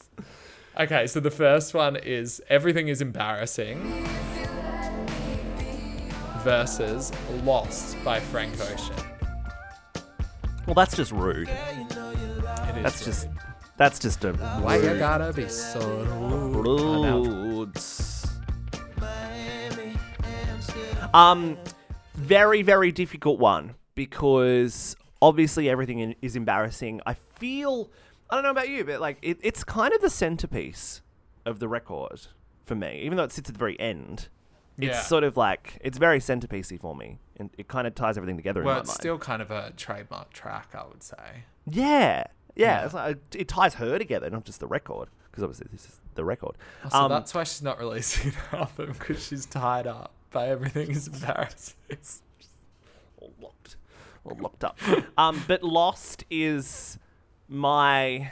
okay, 0.79 1.07
so 1.07 1.21
the 1.21 1.31
first 1.31 1.75
one 1.75 1.97
is 1.97 2.41
everything 2.49 2.89
is 2.89 3.03
embarrassing 3.03 4.07
versus 6.39 7.13
Lost 7.45 8.03
by 8.03 8.19
Frank 8.19 8.55
Ocean. 8.59 8.95
Well, 10.71 10.77
that's 10.77 10.97
just 10.97 11.11
rude. 11.11 11.49
It 11.49 12.77
is 12.77 12.83
That's 12.85 13.05
just 13.05 13.29
that's 13.77 13.99
just 13.99 14.25
a 14.25 14.35
why 14.63 14.77
you 14.77 14.97
gotta 15.01 15.33
be 15.33 15.49
so 15.49 15.81
rude. 16.63 17.75
Rude. 17.75 17.77
Um, 21.13 21.59
very 22.15 22.63
very 22.63 22.93
difficult 22.93 23.41
one 23.41 23.75
because 23.97 24.95
obviously 25.21 25.69
everything 25.69 25.99
in, 25.99 26.15
is 26.23 26.37
embarrassing. 26.37 27.01
I 27.05 27.15
feel 27.15 27.91
I 28.31 28.37
don't 28.37 28.45
know 28.45 28.51
about 28.51 28.69
you, 28.69 28.85
but 28.85 29.01
like 29.01 29.19
it, 29.23 29.39
it's 29.43 29.65
kind 29.65 29.93
of 29.93 30.01
the 30.01 30.11
centerpiece 30.11 31.03
of 31.45 31.59
the 31.59 31.67
record 31.67 32.29
for 32.65 32.77
me, 32.77 33.01
even 33.03 33.17
though 33.17 33.25
it 33.25 33.33
sits 33.33 33.51
at 33.51 33.57
the 33.57 33.59
very 33.59 33.79
end. 33.81 34.29
It's 34.79 34.95
Yeah. 34.95 35.03
sort 35.03 35.25
of 35.25 35.37
like 35.37 35.79
it's 35.81 35.99
very 35.99 36.21
centerpiecey 36.21 36.81
for 36.81 36.95
me, 36.95 37.19
and 37.41 37.51
it 37.59 37.67
kind 37.69 37.87
of 37.87 37.95
ties 37.97 38.17
everything 38.17 38.37
together 38.37 38.63
Well, 38.63 38.79
it's 38.79 38.89
mind. 38.89 39.01
still 39.01 39.19
kind 39.19 39.43
of 39.43 39.51
a 39.51 39.73
trademark 39.77 40.33
track, 40.33 40.69
I 40.75 40.87
would 40.87 41.03
say. 41.03 41.45
yeah, 41.67 41.83
yeah. 41.85 42.25
Yeah. 42.57 42.85
It's 42.85 42.95
like, 42.95 43.19
it 43.35 43.49
ties 43.49 43.75
her 43.75 43.99
together, 43.99 44.29
not 44.31 44.45
just 44.45 44.61
the 44.61 44.67
record, 44.67 45.09
because 45.31 45.43
obviously 45.43 45.69
this 45.73 45.87
is 45.87 46.01
the 46.15 46.25
record. 46.25 46.57
So 46.91 46.99
Um, 46.99 47.09
that's 47.11 47.33
why 47.35 47.45
she's 47.45 47.63
not 47.63 47.79
releasing 47.79 48.33
an 48.33 48.37
album 48.61 48.93
because 48.99 49.25
she's 49.27 49.47
tied 49.47 49.87
up 49.87 50.13
by 50.31 50.49
everything 50.49 50.91
is 50.91 51.09
embarrassing. 51.09 51.75
all 53.19 53.33
locked, 53.41 53.77
all 54.25 54.37
locked 54.39 54.65
up. 54.65 54.79
um, 55.19 55.43
but 55.49 55.63
Lost 55.63 56.25
is 56.31 56.99
my 57.49 58.31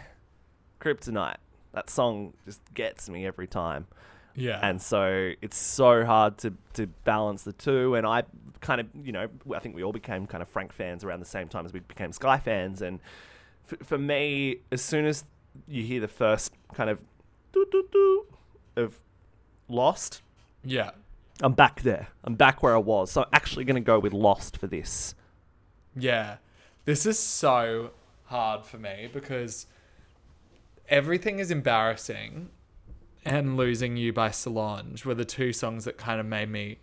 kryptonite. 0.81 1.37
That 1.73 1.89
song 1.91 2.35
just 2.45 2.61
gets 2.75 3.09
me 3.09 3.27
every 3.27 3.47
time, 3.47 3.87
Yeah. 4.39 4.61
and 4.63 4.81
so 4.81 5.33
it's 5.43 5.57
so 5.57 6.05
hard 6.05 6.39
to 6.39 6.55
to 6.75 6.87
balance 7.05 7.43
the 7.43 7.53
two. 7.53 7.95
And 7.97 8.07
I 8.07 8.23
kind 8.61 8.81
of, 8.81 8.87
you 8.95 9.13
know, 9.13 9.29
I 9.55 9.59
think 9.59 9.75
we 9.75 9.83
all 9.83 9.93
became 9.93 10.27
kind 10.27 10.43
of 10.43 10.49
Frank 10.49 10.73
fans 10.73 11.05
around 11.05 11.21
the 11.21 11.27
same 11.27 11.49
time 11.49 11.67
as 11.67 11.73
we 11.73 11.81
became 11.81 12.13
Sky 12.13 12.39
fans. 12.39 12.83
And 12.83 13.01
f- 13.71 13.87
for 13.87 13.99
me, 13.99 14.59
as 14.71 14.81
soon 14.83 15.07
as 15.07 15.25
you 15.67 15.83
hear 15.83 16.01
the 16.01 16.09
first 16.09 16.53
kind 16.75 16.89
of 16.91 17.03
doo 17.53 17.67
doo 17.71 17.89
doo 17.91 18.27
of 18.77 19.01
Lost, 19.69 20.23
yeah. 20.65 20.91
I'm 21.41 21.53
back 21.53 21.83
there. 21.83 22.09
I'm 22.25 22.35
back 22.35 22.63
where 22.63 22.75
I 22.75 22.79
was. 22.79 23.11
So 23.13 23.23
I'm 23.23 23.29
actually 23.33 23.65
going 23.65 23.77
to 23.77 23.81
go 23.81 23.99
with 23.99 24.13
Lost 24.13 24.57
for 24.57 24.67
this. 24.67 25.15
Yeah. 25.97 26.37
This 26.85 27.07
is 27.07 27.19
so 27.19 27.91
hard 28.25 28.65
for 28.65 28.79
me 28.79 29.09
because 29.13 29.67
everything 30.89 31.39
is 31.39 31.51
embarrassing 31.51 32.49
and 33.25 33.57
losing 33.57 33.97
you 33.97 34.13
by 34.13 34.31
Solange 34.31 35.05
were 35.05 35.15
the 35.15 35.25
two 35.25 35.53
songs 35.53 35.85
that 35.85 35.97
kind 35.97 36.21
of 36.21 36.27
made 36.27 36.51
me 36.51 36.79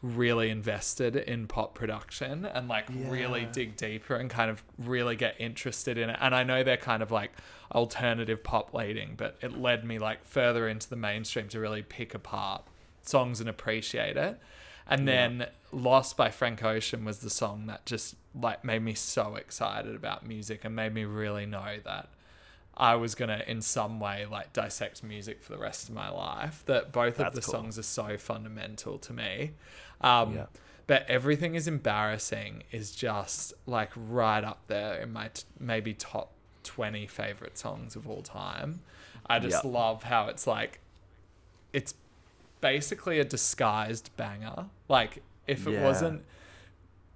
really 0.00 0.48
invested 0.48 1.16
in 1.16 1.46
pop 1.48 1.74
production 1.74 2.44
and 2.46 2.68
like 2.68 2.86
really 2.88 3.48
dig 3.50 3.76
deeper 3.76 4.14
and 4.14 4.30
kind 4.30 4.48
of 4.48 4.62
really 4.78 5.16
get 5.16 5.34
interested 5.40 5.98
in 5.98 6.08
it. 6.10 6.16
And 6.20 6.34
I 6.34 6.44
know 6.44 6.62
they're 6.62 6.76
kind 6.76 7.02
of 7.02 7.10
like 7.10 7.32
alternative 7.72 8.44
pop 8.44 8.72
leading, 8.72 9.14
but 9.16 9.36
it 9.40 9.58
led 9.58 9.84
me 9.84 9.98
like 9.98 10.24
further 10.24 10.68
into 10.68 10.88
the 10.88 10.96
mainstream 10.96 11.48
to 11.48 11.60
really 11.60 11.82
pick 11.82 12.14
apart 12.14 12.62
songs 13.02 13.40
and 13.40 13.48
appreciate 13.48 14.16
it. 14.16 14.38
And 14.86 15.06
then 15.06 15.46
Lost 15.70 16.16
by 16.16 16.30
Frank 16.30 16.64
Ocean 16.64 17.04
was 17.04 17.18
the 17.18 17.28
song 17.28 17.66
that 17.66 17.84
just 17.84 18.14
like 18.34 18.64
made 18.64 18.82
me 18.82 18.94
so 18.94 19.34
excited 19.34 19.94
about 19.94 20.26
music 20.26 20.64
and 20.64 20.74
made 20.74 20.94
me 20.94 21.04
really 21.04 21.44
know 21.44 21.76
that 21.84 22.08
I 22.78 22.94
was 22.94 23.14
gonna 23.16 23.42
in 23.46 23.60
some 23.60 23.98
way 23.98 24.24
like 24.30 24.52
dissect 24.52 25.02
music 25.02 25.42
for 25.42 25.52
the 25.52 25.58
rest 25.58 25.88
of 25.88 25.94
my 25.94 26.08
life. 26.10 26.62
That 26.66 26.92
both 26.92 27.18
of 27.20 27.34
the 27.34 27.40
cool. 27.42 27.52
songs 27.52 27.78
are 27.78 27.82
so 27.82 28.16
fundamental 28.16 28.98
to 28.98 29.12
me. 29.12 29.52
Um, 30.00 30.34
Yeah. 30.36 30.46
But 30.86 31.04
everything 31.06 31.54
is 31.54 31.68
embarrassing 31.68 32.62
is 32.72 32.92
just 32.92 33.52
like 33.66 33.90
right 33.94 34.42
up 34.42 34.60
there 34.68 34.94
in 35.02 35.12
my 35.12 35.28
t- 35.28 35.42
maybe 35.60 35.92
top 35.92 36.30
twenty 36.62 37.06
favorite 37.06 37.58
songs 37.58 37.94
of 37.96 38.08
all 38.08 38.22
time. 38.22 38.80
I 39.26 39.38
just 39.38 39.64
love 39.66 40.04
how 40.04 40.28
it's 40.28 40.46
like 40.46 40.80
it's 41.74 41.94
basically 42.60 43.18
a 43.18 43.24
disguised 43.24 44.10
banger. 44.16 44.66
Like 44.88 45.22
if 45.46 45.66
it 45.66 45.72
Yeah. 45.72 45.84
wasn't 45.84 46.24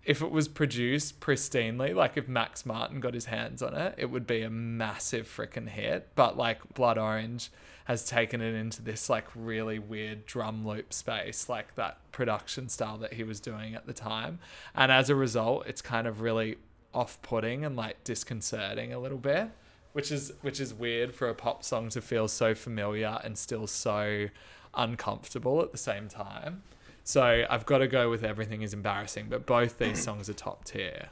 if 0.04 0.20
it 0.20 0.30
was 0.30 0.48
produced 0.48 1.20
pristinely, 1.20 1.94
like 1.94 2.16
if 2.16 2.28
Max 2.28 2.66
Martin 2.66 3.00
got 3.00 3.14
his 3.14 3.26
hands 3.26 3.62
on 3.62 3.74
it, 3.74 3.94
it 3.98 4.10
would 4.10 4.26
be 4.26 4.42
a 4.42 4.50
massive 4.50 5.28
freaking 5.28 5.68
hit. 5.68 6.08
But 6.16 6.36
like 6.36 6.74
Blood 6.74 6.98
Orange 6.98 7.50
has 7.84 8.04
taken 8.04 8.40
it 8.40 8.54
into 8.54 8.82
this 8.82 9.08
like 9.08 9.26
really 9.34 9.78
weird 9.78 10.26
drum 10.26 10.66
loop 10.66 10.92
space, 10.92 11.48
like 11.48 11.74
that 11.76 11.98
production 12.10 12.68
style 12.68 12.98
that 12.98 13.12
he 13.12 13.22
was 13.22 13.38
doing 13.38 13.74
at 13.74 13.86
the 13.86 13.92
time. 13.92 14.40
And 14.74 14.90
as 14.90 15.08
a 15.08 15.14
result, 15.14 15.66
it's 15.66 15.82
kind 15.82 16.06
of 16.06 16.20
really 16.20 16.56
off 16.92 17.20
putting 17.22 17.64
and 17.64 17.76
like 17.76 18.02
disconcerting 18.04 18.92
a 18.92 18.98
little 18.98 19.18
bit. 19.18 19.50
Which 19.92 20.10
is 20.10 20.32
which 20.40 20.58
is 20.58 20.72
weird 20.72 21.14
for 21.14 21.28
a 21.28 21.34
pop 21.34 21.62
song 21.62 21.90
to 21.90 22.00
feel 22.00 22.26
so 22.26 22.54
familiar 22.54 23.20
and 23.22 23.36
still 23.36 23.66
so 23.66 24.28
uncomfortable 24.74 25.60
at 25.60 25.70
the 25.70 25.78
same 25.78 26.08
time. 26.08 26.62
So 27.04 27.44
I've 27.48 27.66
got 27.66 27.78
to 27.78 27.88
go 27.88 28.10
with 28.10 28.24
everything 28.24 28.62
is 28.62 28.72
embarrassing, 28.72 29.26
but 29.28 29.46
both 29.46 29.78
these 29.78 30.02
songs 30.04 30.28
are 30.28 30.34
top 30.34 30.64
tier. 30.64 31.08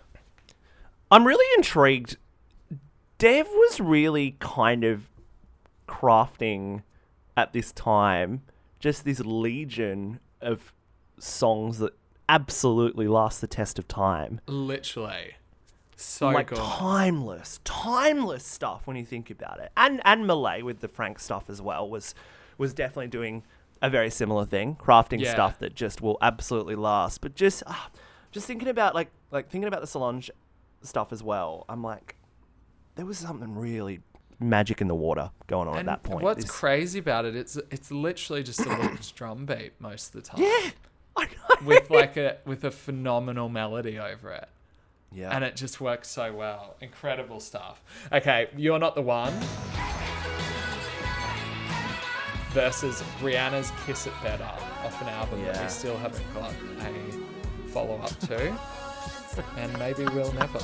I'm 1.10 1.26
really 1.26 1.46
intrigued. 1.56 2.16
Dev 3.18 3.46
was 3.48 3.80
really 3.80 4.36
kind 4.38 4.84
of 4.84 5.10
crafting 5.88 6.82
at 7.36 7.52
this 7.52 7.72
time 7.72 8.42
just 8.78 9.04
this 9.04 9.20
legion 9.20 10.20
of 10.40 10.72
songs 11.18 11.78
that 11.78 11.92
absolutely 12.28 13.06
last 13.06 13.40
the 13.40 13.46
test 13.46 13.78
of 13.78 13.86
time. 13.86 14.40
Literally, 14.46 15.34
so 15.96 16.30
like 16.30 16.48
good. 16.48 16.58
timeless, 16.58 17.60
timeless 17.64 18.44
stuff 18.44 18.86
when 18.86 18.96
you 18.96 19.04
think 19.04 19.30
about 19.30 19.60
it. 19.60 19.70
And 19.76 20.00
and 20.04 20.26
Malay 20.26 20.62
with 20.62 20.80
the 20.80 20.88
Frank 20.88 21.18
stuff 21.18 21.50
as 21.50 21.60
well 21.60 21.88
was 21.88 22.14
was 22.56 22.72
definitely 22.72 23.08
doing 23.08 23.42
a 23.82 23.88
very 23.90 24.10
similar 24.10 24.44
thing, 24.44 24.76
crafting 24.76 25.20
Yeah. 25.20 25.32
stuff 25.32 25.58
that 25.60 25.74
just 25.74 26.00
will 26.02 26.18
absolutely 26.20 26.74
last. 26.74 27.20
But 27.20 27.34
just 27.34 27.62
ah, 27.66 27.90
just 28.32 28.46
thinking 28.46 28.68
about 28.68 28.94
like 28.94 29.10
like 29.30 29.48
thinking 29.50 29.68
about 29.68 29.80
the 29.80 29.86
Solange 29.86 30.30
stuff 30.82 31.12
as 31.12 31.22
well. 31.22 31.64
I'm 31.68 31.82
like, 31.82 32.16
there 32.96 33.06
was 33.06 33.18
something 33.18 33.54
really 33.56 34.00
magic 34.38 34.80
in 34.80 34.88
the 34.88 34.94
water 34.94 35.30
going 35.48 35.68
on 35.68 35.76
and 35.78 35.86
at 35.88 36.02
that 36.02 36.02
point. 36.02 36.22
what's 36.24 36.44
crazy 36.50 36.98
about 36.98 37.24
it? 37.24 37.36
It's 37.36 37.56
it's 37.70 37.90
literally 37.90 38.42
just 38.42 38.60
a 38.60 38.68
little 38.68 38.96
drum 39.14 39.46
beat 39.46 39.72
most 39.78 40.14
of 40.14 40.22
the 40.22 40.28
time. 40.28 40.42
yeah, 40.42 40.70
I 41.16 41.24
know. 41.24 41.66
with 41.66 41.90
like 41.90 42.16
a 42.16 42.38
with 42.44 42.64
a 42.64 42.70
phenomenal 42.70 43.48
melody 43.48 43.98
over 43.98 44.30
it. 44.32 44.48
yeah, 45.12 45.34
And 45.34 45.44
it 45.44 45.56
just 45.56 45.80
works 45.80 46.08
so 46.08 46.32
well. 46.32 46.76
Incredible 46.80 47.40
stuff. 47.40 47.82
Okay, 48.12 48.48
you're 48.56 48.78
not 48.78 48.94
the 48.94 49.02
one. 49.02 49.34
Versus 52.52 53.02
Rihanna's 53.20 53.70
Kiss 53.86 54.06
It 54.06 54.12
Better 54.22 54.42
off 54.84 55.00
an 55.02 55.08
album 55.08 55.42
that 55.44 55.62
we 55.62 55.68
still 55.68 55.96
haven't 55.98 56.24
got 56.34 56.52
a 56.80 57.68
follow 57.70 57.96
up 57.98 58.18
to. 58.20 58.58
and 59.56 59.78
maybe 59.78 60.04
we'll 60.06 60.32
never. 60.32 60.58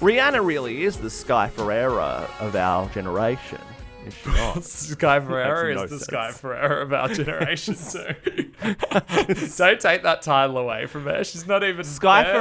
Rihanna 0.00 0.44
really 0.44 0.84
is 0.84 0.96
the 0.96 1.10
Sky 1.10 1.48
Ferreira 1.48 2.28
of 2.40 2.56
our 2.56 2.88
generation. 2.90 3.58
Is 4.06 4.14
she 4.14 4.28
not? 4.36 4.64
Sky 4.64 5.20
Ferreira 5.20 5.74
no 5.74 5.82
is 5.82 5.90
the 5.90 5.98
sense. 5.98 6.04
Sky 6.06 6.30
Ferreira 6.32 6.82
of 6.82 6.92
our 6.94 7.08
generation 7.08 7.74
too. 7.92 8.52
Don't 9.58 9.80
take 9.80 10.02
that 10.02 10.22
title 10.22 10.56
away 10.58 10.86
from 10.86 11.04
her. 11.04 11.24
She's 11.24 11.46
not 11.46 11.62
even 11.62 11.84
Sky 11.84 12.24
30. 12.24 12.38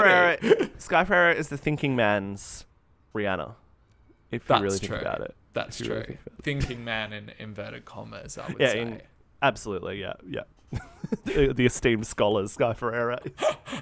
Ferreira. 0.47 0.69
Sky 0.77 1.03
Ferreira 1.03 1.33
is 1.35 1.49
the 1.49 1.57
thinking 1.57 1.95
man's 1.95 2.65
Rihanna. 3.13 3.53
If 4.31 4.43
you 4.43 4.47
That's 4.47 4.61
really 4.61 4.79
true. 4.79 4.87
think 4.89 5.01
about 5.01 5.21
it. 5.21 5.35
That's 5.55 5.77
true. 5.79 5.95
really 5.95 6.05
think 6.05 6.19
about 6.19 6.37
it. 6.39 6.43
Thinking 6.43 6.83
man 6.83 7.13
in 7.13 7.31
inverted 7.39 7.85
commas, 7.85 8.37
I 8.37 8.47
would 8.47 8.59
Yeah, 8.59 8.71
say. 8.71 8.81
in, 8.81 9.01
absolutely. 9.41 9.99
Yeah, 9.99 10.13
yeah. 10.27 10.41
the, 11.25 11.53
the 11.53 11.65
esteemed 11.65 12.05
scholars, 12.05 12.51
Sky 12.51 12.73
Ferreira. 12.73 13.19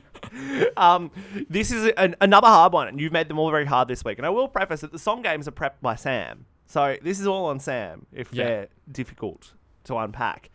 um, 0.78 1.12
this 1.50 1.72
is 1.72 1.92
an, 1.98 2.16
another 2.22 2.48
hard 2.48 2.74
one, 2.74 2.88
and 2.88 3.00
you've 3.00 3.12
made 3.14 3.28
them 3.28 3.40
all 3.40 3.50
very 3.52 3.66
hard 3.66 3.88
this 3.88 4.04
week. 4.04 4.18
And 4.18 4.26
I 4.26 4.30
will 4.30 4.48
preface 4.48 4.82
that 4.82 4.92
the 4.92 5.00
song 5.00 5.22
games 5.22 5.48
are 5.48 5.52
prepped 5.52 5.82
by 5.82 5.96
Sam, 5.96 6.46
so 6.68 6.96
this 7.02 7.20
is 7.20 7.28
all 7.28 7.46
on 7.46 7.60
Sam 7.60 8.06
if 8.12 8.34
Yeah. 8.34 8.44
they're 8.46 8.68
difficult 8.92 9.54
to 9.86 9.98
unpack. 9.98 10.50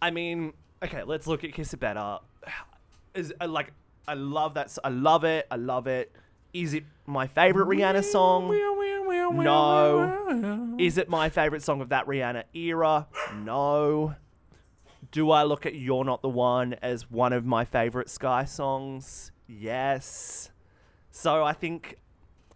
I 0.00 0.10
mean, 0.10 0.52
okay, 0.82 1.02
let's 1.02 1.26
look 1.26 1.44
at 1.44 1.52
Kiss 1.52 1.72
It 1.74 1.80
Better. 1.80 2.18
Is 3.14 3.32
uh, 3.40 3.48
like 3.48 3.72
I 4.06 4.14
love 4.14 4.54
that. 4.54 4.76
I 4.84 4.88
love 4.90 5.24
it. 5.24 5.46
I 5.50 5.56
love 5.56 5.86
it. 5.86 6.12
Is 6.52 6.72
it 6.74 6.84
my 7.06 7.26
favorite 7.26 7.66
Rihanna 7.68 8.04
song? 8.04 8.48
No. 9.30 10.76
Is 10.78 10.98
it 10.98 11.08
my 11.08 11.28
favorite 11.28 11.62
song 11.62 11.80
of 11.80 11.88
that 11.90 12.06
Rihanna 12.06 12.44
era? 12.54 13.06
No. 13.34 14.14
Do 15.10 15.30
I 15.30 15.42
look 15.44 15.64
at 15.66 15.74
You're 15.74 16.04
Not 16.04 16.22
the 16.22 16.28
One 16.28 16.74
as 16.82 17.10
one 17.10 17.32
of 17.32 17.44
my 17.44 17.64
favorite 17.64 18.10
Sky 18.10 18.44
songs? 18.44 19.32
Yes. 19.46 20.50
So 21.10 21.42
I 21.42 21.52
think, 21.52 21.96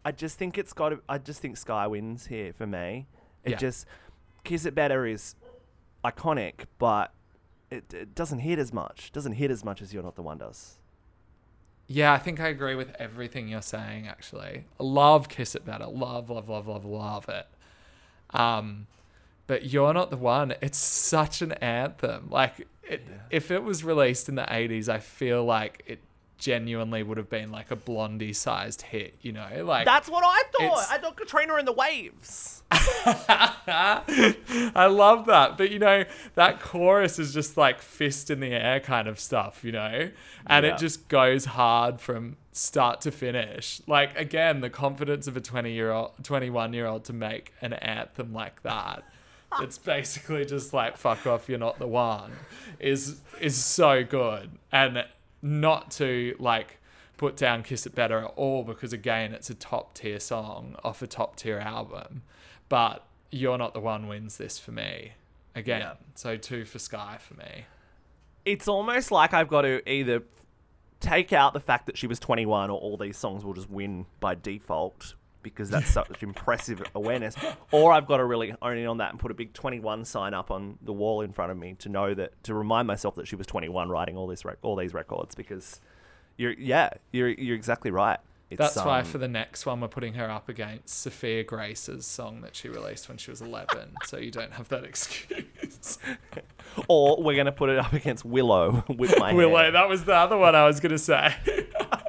I 0.05 0.13
just 0.13 0.39
think 0.39 0.59
it's 0.59 0.73
got 0.73 0.91
to, 0.91 1.01
I 1.09 1.19
just 1.19 1.41
think 1.41 1.57
Sky 1.57 1.87
wins 1.87 2.27
here 2.27 2.53
for 2.53 2.67
me. 2.67 3.07
It 3.45 3.53
Yeah. 3.53 3.57
just, 3.57 3.87
Kiss 4.45 4.67
It 4.67 4.75
Better 4.75 5.07
is 5.07 5.35
iconic, 6.05 6.67
but 6.79 7.15
it, 7.71 7.93
it 7.95 8.15
doesn't 8.15 8.41
hit 8.41 8.59
as 8.59 8.73
much. 8.73 9.13
Doesn't 9.13 9.33
hit 9.33 9.51
as 9.51 9.65
much 9.65 9.81
as 9.81 9.95
You're 9.95 10.03
Not 10.03 10.17
the 10.17 10.23
One 10.23 10.39
does. 10.39 10.79
Yeah, 11.93 12.15
I 12.15 12.19
think 12.19 12.41
I 12.41 12.49
agree 12.49 12.75
with 12.75 12.97
everything 12.99 13.49
you're 13.49 13.61
saying. 13.61 14.09
Actually, 14.09 14.65
love 14.79 15.29
Kiss 15.29 15.55
It 15.55 15.67
Better. 15.67 15.85
Love, 15.87 16.31
love, 16.31 16.49
love, 16.49 16.67
love, 16.67 16.87
love 16.87 17.29
it. 17.29 17.47
Um, 18.31 18.87
but 19.47 19.67
you're 19.67 19.93
not 19.93 20.09
the 20.09 20.17
one. 20.17 20.55
It's 20.63 20.79
such 20.79 21.43
an 21.43 21.53
anthem. 21.53 22.29
Like, 22.31 22.67
it, 22.83 23.07
if 23.29 23.51
it 23.51 23.63
was 23.63 23.85
released 23.85 24.31
in 24.31 24.37
the 24.37 24.43
'80s, 24.43 24.89
I 24.89 25.01
feel 25.01 25.45
like 25.45 25.83
it 25.87 25.99
genuinely 26.43 27.03
would 27.05 27.17
have 27.19 27.31
been 27.31 27.53
like 27.53 27.71
a 27.71 27.77
Blondie-sized 27.77 28.83
hit. 28.83 29.15
You 29.23 29.31
know, 29.33 29.49
like 29.65 29.85
That's 29.87 30.09
what 30.11 30.25
I 30.27 30.43
thought. 30.53 30.63
It's- 30.65 30.91
I 30.91 30.99
thought 30.99 31.17
Katrina 31.17 31.55
and 31.55 31.67
the 31.69 31.73
Waves. 31.73 32.63
I 33.67 34.87
love 34.91 35.27
that. 35.27 35.57
But 35.57 35.71
you 35.71 35.79
know, 35.79 36.05
that 36.35 36.61
chorus 36.61 37.19
is 37.19 37.33
just 37.33 37.57
like 37.57 37.81
fist 37.81 38.31
in 38.31 38.41
the 38.41 38.53
air 38.53 38.81
kind 38.81 39.09
of 39.09 39.19
stuff, 39.21 39.63
you 39.65 39.73
know? 39.73 40.11
And 40.47 40.67
Yeah. 40.67 40.75
it 40.75 40.79
just 40.79 41.09
goes 41.09 41.45
hard 41.47 42.01
from 42.01 42.37
start 42.53 43.01
to 43.03 43.11
finish. 43.11 43.81
Like 43.87 44.19
again, 44.19 44.61
the 44.61 44.71
confidence 44.71 45.27
of 45.27 45.37
a 45.37 45.41
20 45.41 45.73
year 45.73 45.91
old 45.93 46.13
21 46.23 46.73
year 46.73 46.87
old 46.87 47.05
to 47.05 47.13
make 47.13 47.53
an 47.61 47.73
anthem 47.75 48.33
like 48.33 48.63
that. 48.63 49.05
It's 49.61 49.77
basically 49.77 50.47
just 50.47 50.73
like 50.73 50.97
fuck 50.97 51.27
off, 51.27 51.47
you're 51.47 51.59
not 51.59 51.79
the 51.79 51.87
one. 51.87 52.33
Is 52.81 53.21
is 53.39 53.63
so 53.63 54.03
good. 54.03 54.51
And 54.73 55.05
not 55.43 55.91
to 55.93 56.35
like 56.39 56.79
put 57.17 57.37
down 57.37 57.63
Kiss 57.63 57.85
It 57.87 57.95
Better 57.95 58.21
at 58.21 58.33
all 58.37 58.63
because 58.65 58.93
again 58.93 59.33
it's 59.35 59.51
a 59.51 59.55
top 59.55 59.95
tier 59.95 60.19
song 60.21 60.77
off 60.83 61.03
a 61.03 61.07
top 61.07 61.37
tier 61.37 61.59
album. 61.59 62.23
But 62.69 63.05
You're 63.31 63.59
Not 63.59 63.75
the 63.75 63.81
One 63.81 64.07
wins 64.09 64.39
this 64.39 64.59
for 64.59 64.71
me. 64.73 65.13
Again. 65.55 65.81
Yeah. 65.81 65.95
So 66.15 66.37
two 66.37 66.65
for 66.65 66.79
Sky 66.79 67.19
for 67.21 67.35
me. 67.35 67.67
it's 68.45 68.67
almost 68.69 69.11
like 69.11 69.35
I've 69.35 69.49
got 69.49 69.63
to 69.63 69.89
either 69.91 70.23
take 71.01 71.33
out 71.33 71.53
the 71.53 71.61
fact 71.61 71.87
that 71.87 71.99
she 71.99 72.07
was 72.07 72.19
21 72.21 72.71
or 72.71 72.79
all 72.79 72.97
these 72.97 73.17
songs 73.19 73.45
will 73.45 73.55
just 73.55 73.69
win 73.69 74.07
by 74.21 74.35
default 74.35 75.15
because 75.43 75.71
that's 75.71 75.91
such 75.91 76.23
impressive 76.23 76.83
awareness 76.95 77.35
or 77.71 77.93
I've 77.93 78.07
got 78.07 78.19
to 78.19 78.25
really 78.25 78.55
own 78.63 78.77
in 78.79 78.87
on 78.87 78.99
that 78.99 79.11
and 79.11 79.19
put 79.19 79.31
a 79.31 79.35
big 79.35 79.53
21 79.53 80.05
sign 80.05 80.35
up 80.35 80.51
on 80.51 80.79
the 80.83 80.93
wall 80.93 81.21
in 81.23 81.33
front 81.33 81.51
of 81.53 81.59
me 81.59 81.75
to 81.81 81.89
know 81.89 82.15
that 82.15 82.43
to 82.45 82.55
remind 82.55 82.87
myself 82.87 83.15
that 83.17 83.27
she 83.27 83.37
was 83.37 83.47
21 83.47 83.89
writing 83.89 84.17
all 84.17 84.27
this 84.27 84.45
rec- 84.45 84.59
all 84.63 84.77
these 84.77 84.95
records 84.95 85.35
because 85.35 85.81
you're 86.37 86.53
yeah 86.53 86.91
you're 87.13 87.29
you're 87.29 87.57
exactly 87.57 87.91
right 87.91 88.19
it's, 88.51 88.59
That's 88.59 88.77
why 88.85 88.99
um, 88.99 89.07
for 89.07 89.17
the 89.17 89.29
next 89.29 89.65
one 89.65 89.81
we're 89.81 89.89
putting 89.89 90.13
her 90.13 90.31
up 90.31 90.51
against 90.51 91.01
Sophia 91.01 91.43
Grace's 91.43 92.05
song 92.05 92.43
that 92.43 92.55
she 92.55 92.69
released 92.69 93.09
when 93.09 93.17
she 93.17 93.31
was 93.31 93.41
11. 93.41 93.95
so 94.05 94.19
you 94.19 94.31
don't 94.31 94.53
have 94.53 94.69
that 94.69 94.85
excuse. 94.93 95.99
or 96.87 97.23
we're 97.23 97.35
gonna 97.37 97.51
put 97.51 97.71
it 97.71 97.79
up 97.79 97.95
against 97.95 98.27
Willow 98.27 98.85
with 98.95 99.19
my 99.19 99.33
Willow, 99.33 99.57
Hand. 99.57 99.75
that 99.75 99.89
was 99.89 100.05
the 100.05 100.15
other 100.15 100.37
one 100.37 100.55
I 100.55 100.67
was 100.67 100.81
gonna 100.81 100.99
say. 100.99 101.35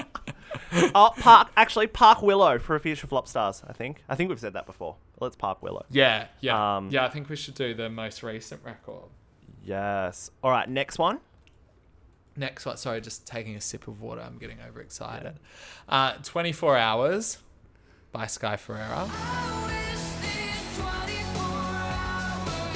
Oh, 0.96 1.12
Park. 1.20 1.50
Actually, 1.58 1.88
Park 1.88 2.22
Willow 2.22 2.60
for 2.60 2.76
a 2.76 2.80
future 2.80 3.08
flop 3.08 3.28
stars. 3.28 3.64
I 3.68 3.74
think. 3.74 4.04
I 4.10 4.16
think 4.16 4.30
we've 4.30 4.40
said 4.40 4.54
that 4.54 4.66
before. 4.66 4.96
Let's 5.20 5.36
Park 5.36 5.62
Willow. 5.64 5.86
yeah, 5.90 6.28
yeah, 6.42 6.78
Um, 6.78 6.90
yeah. 6.92 7.06
I 7.06 7.10
think 7.10 7.30
we 7.30 7.36
should 7.36 7.56
do 7.56 7.74
the 7.74 7.90
most 7.90 8.24
recent 8.24 8.62
record. 8.66 9.10
Yes. 9.64 10.32
All 10.44 10.52
right. 10.52 10.68
Next 10.70 10.98
one. 11.00 11.20
Next 12.36 12.66
one. 12.66 12.78
Sorry, 12.78 13.00
just 13.00 13.26
taking 13.28 13.56
a 13.56 13.62
sip 13.62 13.88
of 13.88 14.02
water. 14.02 14.22
I'm 14.22 14.38
getting 14.38 14.58
overexcited. 14.68 15.36
Uh, 15.88 16.14
24 16.24 16.78
Hours 16.78 17.38
by 18.12 18.26
Sky 18.28 18.58
Ferreira 18.58 19.08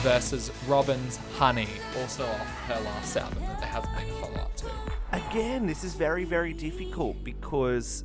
versus 0.01 0.51
Robyn's 0.67 1.17
Honey, 1.37 1.67
also 1.99 2.25
off 2.25 2.47
her 2.67 2.79
last 2.81 3.17
album 3.17 3.43
that 3.47 3.59
there 3.59 3.69
hasn't 3.69 3.95
been 3.97 4.09
a 4.09 4.13
follow 4.21 4.35
up 4.35 4.55
to. 4.57 4.65
Again, 5.11 5.65
this 5.65 5.83
is 5.83 5.93
very, 5.95 6.25
very 6.25 6.53
difficult 6.53 7.23
because 7.23 8.03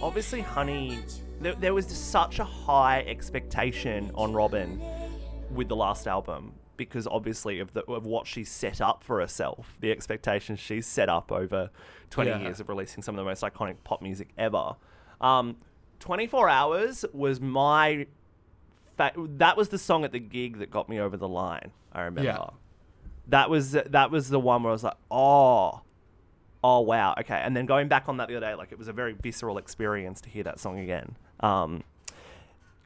obviously, 0.00 0.40
Honey, 0.40 1.00
there, 1.40 1.54
there 1.54 1.74
was 1.74 1.86
such 1.86 2.38
a 2.38 2.44
high 2.44 3.00
expectation 3.06 4.10
on 4.14 4.32
Robyn 4.32 4.80
with 5.50 5.68
the 5.68 5.76
last 5.76 6.06
album 6.06 6.52
because 6.76 7.06
obviously 7.06 7.60
of, 7.60 7.72
the, 7.72 7.84
of 7.90 8.06
what 8.06 8.26
she's 8.26 8.50
set 8.50 8.80
up 8.80 9.02
for 9.04 9.20
herself, 9.20 9.76
the 9.80 9.90
expectations 9.90 10.58
she's 10.60 10.86
set 10.86 11.08
up 11.08 11.30
over 11.32 11.70
20 12.10 12.30
Yeah. 12.30 12.40
years 12.40 12.60
of 12.60 12.68
releasing 12.68 13.02
some 13.02 13.14
of 13.16 13.24
the 13.24 13.28
most 13.28 13.42
iconic 13.42 13.76
pop 13.84 14.00
music 14.02 14.28
ever. 14.38 14.74
Um, 15.20 15.56
24 16.00 16.48
Hours 16.48 17.04
was 17.12 17.40
my. 17.40 18.06
Fa- 18.96 19.12
that 19.16 19.56
was 19.56 19.70
the 19.70 19.78
song 19.78 20.04
at 20.04 20.12
the 20.12 20.20
gig 20.20 20.58
that 20.58 20.70
got 20.70 20.88
me 20.88 21.00
over 21.00 21.16
the 21.16 21.28
line. 21.28 21.72
I 21.92 22.02
remember 22.02 22.22
Yeah. 22.30 22.46
that 23.28 23.48
was 23.50 23.72
that 23.72 24.10
was 24.10 24.28
the 24.28 24.38
one 24.38 24.62
where 24.62 24.70
I 24.70 24.74
was 24.74 24.84
like, 24.84 24.96
oh, 25.10 25.80
oh 26.66 26.80
wow, 26.80 27.14
okay. 27.20 27.40
And 27.44 27.54
then 27.56 27.66
going 27.66 27.88
back 27.88 28.08
on 28.08 28.16
that 28.16 28.28
the 28.28 28.36
other 28.36 28.46
day, 28.46 28.54
like 28.54 28.72
it 28.72 28.78
was 28.78 28.88
a 28.88 28.92
very 28.92 29.12
visceral 29.12 29.58
experience 29.58 30.20
to 30.22 30.28
hear 30.30 30.42
that 30.44 30.58
song 30.58 30.78
again. 30.78 31.14
Um, 31.40 31.84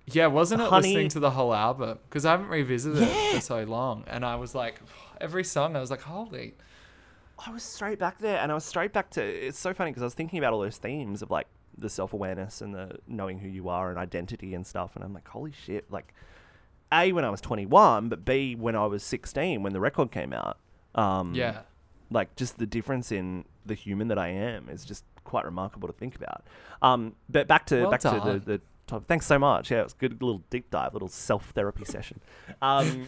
Yeah, 0.06 0.26
wasn't 0.26 0.62
it 0.62 0.68
Honey- 0.68 0.88
listening 0.88 1.08
to 1.10 1.20
the 1.20 1.30
whole 1.30 1.54
album? 1.54 1.98
Because 2.08 2.24
I 2.24 2.30
haven't 2.32 2.48
revisited 2.48 3.02
it 3.02 3.34
for 3.34 3.40
so 3.40 3.62
long. 3.64 4.04
And 4.08 4.24
I 4.24 4.36
was 4.36 4.54
like, 4.54 4.80
every 5.20 5.44
song, 5.44 5.76
I 5.76 5.80
was 5.80 5.90
like, 5.90 6.00
holy. 6.02 6.54
I 7.46 7.50
was 7.52 7.62
straight 7.62 7.98
back 8.00 8.18
there, 8.18 8.38
and 8.38 8.50
I 8.50 8.54
was 8.54 8.64
straight 8.64 8.92
back 8.92 9.10
to. 9.10 9.22
It's 9.22 9.58
so 9.60 9.72
funny 9.72 9.90
because 9.92 10.02
I 10.02 10.06
was 10.06 10.14
thinking 10.14 10.38
about 10.40 10.52
all 10.54 10.60
those 10.60 10.78
themes 10.78 11.22
of 11.22 11.30
like 11.30 11.46
the 11.76 11.88
self 11.88 12.12
awareness 12.12 12.60
and 12.62 12.74
the 12.74 12.98
knowing 13.06 13.38
who 13.38 13.48
you 13.48 13.68
are 13.68 13.90
and 13.90 13.98
identity 13.98 14.54
and 14.54 14.66
stuff, 14.66 14.96
and 14.96 15.04
I'm 15.04 15.14
like, 15.14 15.28
holy 15.28 15.52
shit! 15.52 15.84
Like, 15.88 16.12
a 16.92 17.12
when 17.12 17.24
I 17.24 17.30
was 17.30 17.40
21, 17.40 18.08
but 18.08 18.24
b 18.24 18.56
when 18.56 18.74
I 18.74 18.86
was 18.86 19.04
16 19.04 19.62
when 19.62 19.72
the 19.72 19.78
record 19.78 20.10
came 20.10 20.32
out. 20.32 20.58
Um, 20.96 21.32
Yeah. 21.34 21.60
like 22.10 22.34
just 22.34 22.58
the 22.58 22.66
difference 22.66 23.12
in 23.12 23.44
the 23.68 23.74
human 23.74 24.08
that 24.08 24.18
I 24.18 24.28
am 24.28 24.68
is 24.68 24.84
just 24.84 25.04
quite 25.24 25.44
remarkable 25.44 25.86
to 25.88 25.94
think 25.94 26.16
about. 26.16 26.44
Um, 26.82 27.14
but 27.28 27.46
back 27.46 27.66
to 27.66 27.82
Well 27.82 27.90
back 27.90 28.00
to 28.00 28.20
the, 28.24 28.38
the 28.44 28.60
topic. 28.86 29.06
Thanks 29.06 29.26
so 29.26 29.38
much. 29.38 29.70
Yeah, 29.70 29.80
it 29.80 29.84
was 29.84 29.92
a 29.92 29.96
good 29.96 30.20
little 30.22 30.42
deep 30.50 30.70
dive, 30.70 30.92
little 30.94 31.08
self 31.08 31.50
therapy 31.50 31.84
session. 31.84 32.20
Um, 32.60 33.06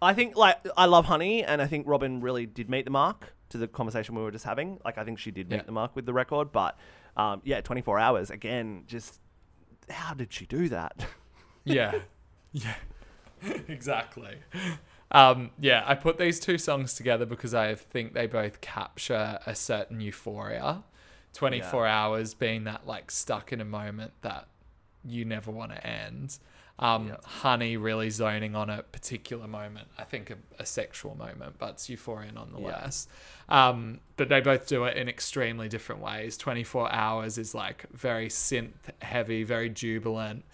I 0.00 0.14
think 0.14 0.36
like 0.36 0.58
I 0.76 0.86
love 0.86 1.06
Honey, 1.06 1.42
and 1.42 1.60
I 1.60 1.66
think 1.66 1.86
Robyn 1.86 2.20
really 2.22 2.46
did 2.46 2.68
meet 2.70 2.84
the 2.84 2.90
mark 2.90 3.32
to 3.48 3.58
the 3.58 3.66
conversation 3.66 4.14
we 4.14 4.22
were 4.22 4.30
just 4.30 4.44
having. 4.44 4.78
Like 4.84 4.98
I 4.98 5.04
think 5.04 5.18
she 5.18 5.30
did 5.30 5.48
meet 5.50 5.56
Yeah. 5.56 5.62
the 5.62 5.72
mark 5.72 5.96
with 5.96 6.06
the 6.06 6.12
record, 6.12 6.52
but 6.52 6.78
um, 7.16 7.40
yeah, 7.44 7.60
24 7.60 7.98
hours 7.98 8.30
again. 8.30 8.84
Just 8.86 9.20
how 9.88 10.14
did 10.14 10.32
she 10.32 10.46
do 10.46 10.68
that? 10.68 11.06
Yeah. 11.64 12.00
yeah. 12.52 12.74
exactly. 13.68 14.36
Um, 15.10 15.50
yeah, 15.58 15.84
I 15.86 15.94
put 15.94 16.18
these 16.18 16.40
two 16.40 16.58
songs 16.58 16.94
together 16.94 17.26
because 17.26 17.54
I 17.54 17.74
think 17.74 18.12
they 18.12 18.26
both 18.26 18.60
capture 18.60 19.38
a 19.46 19.54
certain 19.54 20.00
euphoria. 20.00 20.82
24 21.32 21.86
hours 21.86 22.34
being 22.34 22.64
that 22.64 22.86
like 22.86 23.10
stuck 23.10 23.52
in 23.52 23.60
a 23.60 23.64
moment 23.64 24.12
that 24.22 24.48
you 25.04 25.24
never 25.24 25.50
want 25.50 25.70
to 25.72 25.86
end. 25.86 26.38
Um, 26.78 27.08
Yeah. 27.08 27.16
Honey 27.24 27.76
really 27.76 28.10
zoning 28.10 28.54
on 28.54 28.68
a 28.68 28.82
particular 28.82 29.46
moment. 29.46 29.88
I 29.98 30.04
think 30.04 30.30
a, 30.30 30.36
a 30.58 30.66
sexual 30.66 31.14
moment, 31.14 31.56
but 31.58 31.70
it's 31.70 31.88
euphoria 31.88 32.32
nonetheless. 32.32 33.06
Um, 33.48 34.00
but 34.16 34.28
they 34.28 34.40
both 34.40 34.66
do 34.66 34.84
it 34.84 34.96
in 34.96 35.08
extremely 35.08 35.68
different 35.68 36.02
ways. 36.02 36.36
24 36.36 36.92
hours 36.92 37.38
is 37.38 37.54
like 37.54 37.86
very 37.92 38.28
synth 38.28 38.72
heavy, 39.00 39.42
very 39.42 39.68
jubilant 39.68 40.44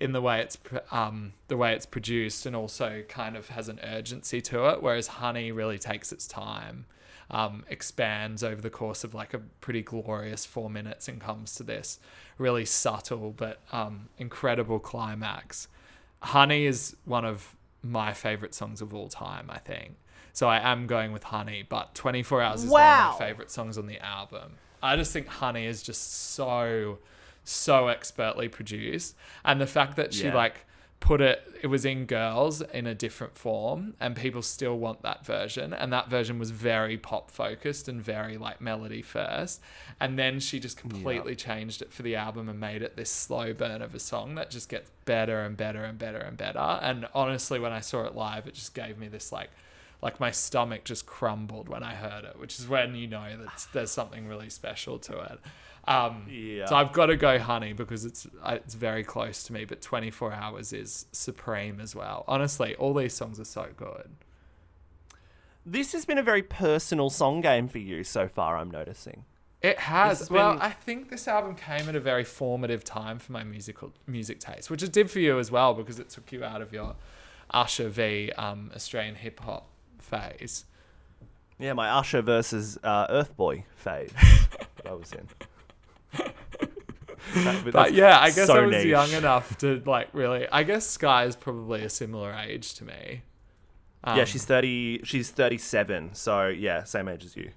in 0.00 0.12
the 0.12 0.20
way 0.20 0.40
it's 0.40 0.58
um, 0.90 1.32
the 1.48 1.56
way 1.56 1.74
it's 1.74 1.86
produced, 1.86 2.46
and 2.46 2.54
also 2.56 3.02
kind 3.08 3.36
of 3.36 3.48
has 3.48 3.68
an 3.68 3.80
urgency 3.82 4.40
to 4.42 4.68
it. 4.70 4.82
Whereas 4.82 5.06
Honey 5.06 5.52
really 5.52 5.78
takes 5.78 6.12
its 6.12 6.26
time, 6.26 6.86
um, 7.30 7.64
expands 7.68 8.42
over 8.42 8.60
the 8.60 8.70
course 8.70 9.04
of 9.04 9.14
like 9.14 9.34
a 9.34 9.38
pretty 9.60 9.82
glorious 9.82 10.44
four 10.44 10.70
minutes, 10.70 11.08
and 11.08 11.20
comes 11.20 11.54
to 11.56 11.62
this 11.62 11.98
really 12.38 12.64
subtle 12.64 13.30
but 13.30 13.60
um, 13.72 14.08
incredible 14.18 14.78
climax. 14.78 15.68
Honey 16.20 16.66
is 16.66 16.96
one 17.04 17.24
of 17.24 17.56
my 17.82 18.12
favorite 18.12 18.54
songs 18.54 18.80
of 18.80 18.94
all 18.94 19.08
time, 19.08 19.46
I 19.48 19.58
think. 19.58 19.96
So 20.32 20.48
I 20.48 20.70
am 20.70 20.86
going 20.86 21.12
with 21.12 21.24
Honey, 21.24 21.64
but 21.68 21.94
24 21.94 22.42
Hours 22.42 22.64
is 22.64 22.70
one 22.70 22.82
of 22.82 23.20
my 23.20 23.26
favorite 23.26 23.50
songs 23.50 23.76
on 23.76 23.86
the 23.86 23.98
album. 23.98 24.54
I 24.82 24.96
just 24.96 25.12
think 25.12 25.26
Honey 25.26 25.66
is 25.66 25.82
just 25.82 26.32
so, 26.34 26.98
so 27.44 27.88
expertly 27.88 28.48
produced. 28.48 29.16
And 29.44 29.60
the 29.60 29.66
fact 29.66 29.96
that 29.96 30.14
she 30.14 30.24
Yeah. 30.24 30.34
like 30.34 30.66
put 31.00 31.20
it, 31.20 31.42
it 31.60 31.66
was 31.66 31.84
in 31.84 32.06
Girls 32.06 32.60
in 32.60 32.86
a 32.86 32.94
different 32.94 33.36
form, 33.36 33.94
and 33.98 34.14
people 34.14 34.40
still 34.40 34.78
want 34.78 35.02
that 35.02 35.26
version. 35.26 35.74
And 35.74 35.92
that 35.92 36.08
version 36.08 36.38
was 36.38 36.52
very 36.52 36.96
pop 36.96 37.28
focused 37.28 37.88
and 37.88 38.00
very 38.00 38.38
like 38.38 38.60
melody 38.60 39.02
first. 39.02 39.60
And 39.98 40.16
then 40.16 40.38
she 40.38 40.60
just 40.60 40.76
completely 40.76 41.34
changed 41.34 41.82
it 41.82 41.92
for 41.92 42.02
the 42.02 42.14
album 42.14 42.48
and 42.48 42.60
made 42.60 42.82
it 42.82 42.96
this 42.96 43.10
slow 43.10 43.52
burn 43.52 43.82
of 43.82 43.96
a 43.96 43.98
song 43.98 44.36
that 44.36 44.48
just 44.48 44.68
gets 44.68 44.90
better 45.04 45.40
and 45.40 45.56
better 45.56 45.82
and 45.82 45.98
better 45.98 46.18
and 46.18 46.36
better. 46.36 46.60
And 46.60 47.08
honestly, 47.14 47.58
when 47.58 47.72
I 47.72 47.80
saw 47.80 48.04
it 48.04 48.14
live, 48.14 48.46
it 48.46 48.54
just 48.54 48.72
gave 48.72 48.96
me 48.96 49.08
this 49.08 49.32
like, 49.32 49.50
like 50.02 50.18
my 50.18 50.32
stomach 50.32 50.84
just 50.84 51.06
crumbled 51.06 51.68
when 51.68 51.82
I 51.84 51.94
heard 51.94 52.24
it, 52.24 52.38
which 52.38 52.58
is 52.58 52.68
when 52.68 52.94
you 52.96 53.06
know 53.06 53.36
that 53.38 53.66
there's 53.72 53.92
something 53.92 54.26
really 54.26 54.50
special 54.50 54.98
to 54.98 55.18
it. 55.20 55.38
Um, 55.88 56.26
Yeah. 56.28 56.66
So 56.66 56.76
I've 56.76 56.92
got 56.92 57.06
to 57.06 57.16
go 57.16 57.38
Honey 57.38 57.72
because 57.72 58.04
it's 58.04 58.26
it's 58.46 58.74
very 58.74 59.04
close 59.04 59.44
to 59.44 59.52
me, 59.52 59.64
but 59.64 59.80
24 59.80 60.32
Hours 60.32 60.72
is 60.72 61.06
supreme 61.12 61.80
as 61.80 61.94
well. 61.94 62.24
Honestly, 62.26 62.74
all 62.76 62.94
these 62.94 63.14
songs 63.14 63.38
are 63.40 63.44
so 63.44 63.68
good. 63.76 64.10
this 65.64 65.92
has 65.92 66.04
been 66.04 66.18
a 66.18 66.22
very 66.22 66.42
personal 66.42 67.08
song 67.08 67.40
game 67.40 67.68
for 67.68 67.78
you 67.78 68.02
so 68.02 68.26
far. 68.26 68.56
I'm 68.56 68.70
noticing. 68.70 69.24
It 69.60 69.78
has. 69.78 70.18
has 70.18 70.30
well, 70.30 70.54
been- 70.54 70.62
I 70.62 70.70
think 70.70 71.08
this 71.10 71.28
album 71.28 71.54
came 71.54 71.88
at 71.88 71.94
a 71.94 72.00
very 72.00 72.24
formative 72.24 72.82
time 72.82 73.20
for 73.20 73.30
my 73.30 73.44
musical 73.44 73.92
music 74.08 74.40
taste, 74.40 74.68
which 74.70 74.82
it 74.82 74.92
did 74.92 75.08
for 75.08 75.20
you 75.20 75.38
as 75.38 75.52
well 75.52 75.74
because 75.74 76.00
it 76.00 76.08
took 76.10 76.32
you 76.32 76.42
out 76.42 76.60
of 76.60 76.72
your 76.72 76.96
Usher 77.50 77.88
v 77.88 78.32
um, 78.32 78.72
Australian 78.74 79.14
hip 79.14 79.38
hop 79.38 79.68
phase. 80.02 80.64
Yeah, 81.58 81.72
my 81.74 81.88
Usher 81.90 82.22
versus 82.22 82.78
uh, 82.82 83.06
Earth 83.08 83.36
Boy 83.36 83.64
phase 83.76 84.12
that 84.76 84.86
I 84.86 84.92
was 84.92 85.12
in. 85.12 85.28
That- 87.34 87.72
But 87.72 87.94
yeah, 87.94 88.18
I 88.18 88.30
guess 88.30 88.46
so 88.48 88.56
I 88.56 88.66
was 88.66 88.72
niche. 88.76 88.86
young 88.86 89.10
enough 89.12 89.56
to 89.58 89.80
like 89.86 90.08
really. 90.12 90.46
I 90.50 90.64
guess 90.64 90.86
Sky 90.86 91.24
is 91.24 91.36
probably 91.36 91.82
a 91.82 91.88
similar 91.88 92.32
age 92.34 92.74
to 92.74 92.84
me. 92.84 93.22
Um, 94.04 94.18
yeah, 94.18 94.24
she's 94.24 94.44
thirty. 94.44 95.00
She's 95.04 95.30
thirty-seven. 95.30 96.14
So 96.14 96.48
yeah, 96.48 96.82
same 96.84 97.08
age 97.08 97.24
as 97.24 97.36
you. 97.36 97.52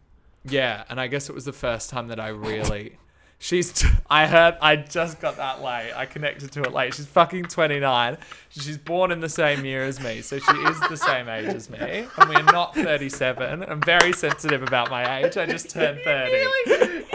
Yeah, 0.45 0.83
and 0.89 1.01
I 1.01 1.07
guess 1.07 1.27
it 1.29 1.33
was 1.33 1.45
the 1.45 1.53
first 1.53 1.89
time 1.89 2.07
that 2.09 2.19
I 2.19 2.27
really. 2.27 2.97
She's. 3.37 3.73
T- 3.73 3.87
I 4.09 4.27
heard. 4.27 4.57
I 4.61 4.75
just 4.75 5.19
got 5.19 5.37
that 5.37 5.61
late. 5.61 5.93
I 5.95 6.05
connected 6.05 6.51
to 6.53 6.63
it 6.63 6.73
late. 6.73 6.93
She's 6.93 7.05
fucking 7.05 7.45
29. 7.45 8.17
She's 8.49 8.77
born 8.77 9.11
in 9.11 9.19
the 9.19 9.29
same 9.29 9.65
year 9.65 9.83
as 9.83 9.99
me, 9.99 10.21
so 10.21 10.39
she 10.39 10.57
is 10.57 10.79
the 10.81 10.95
same 10.97 11.27
age 11.29 11.53
as 11.53 11.69
me. 11.69 12.07
And 12.17 12.29
we're 12.29 12.43
not 12.43 12.73
37. 12.75 13.63
I'm 13.63 13.81
very 13.81 14.13
sensitive 14.13 14.63
about 14.63 14.89
my 14.89 15.19
age. 15.19 15.37
I 15.37 15.45
just 15.45 15.69
turned 15.69 15.99
30. 16.03 17.05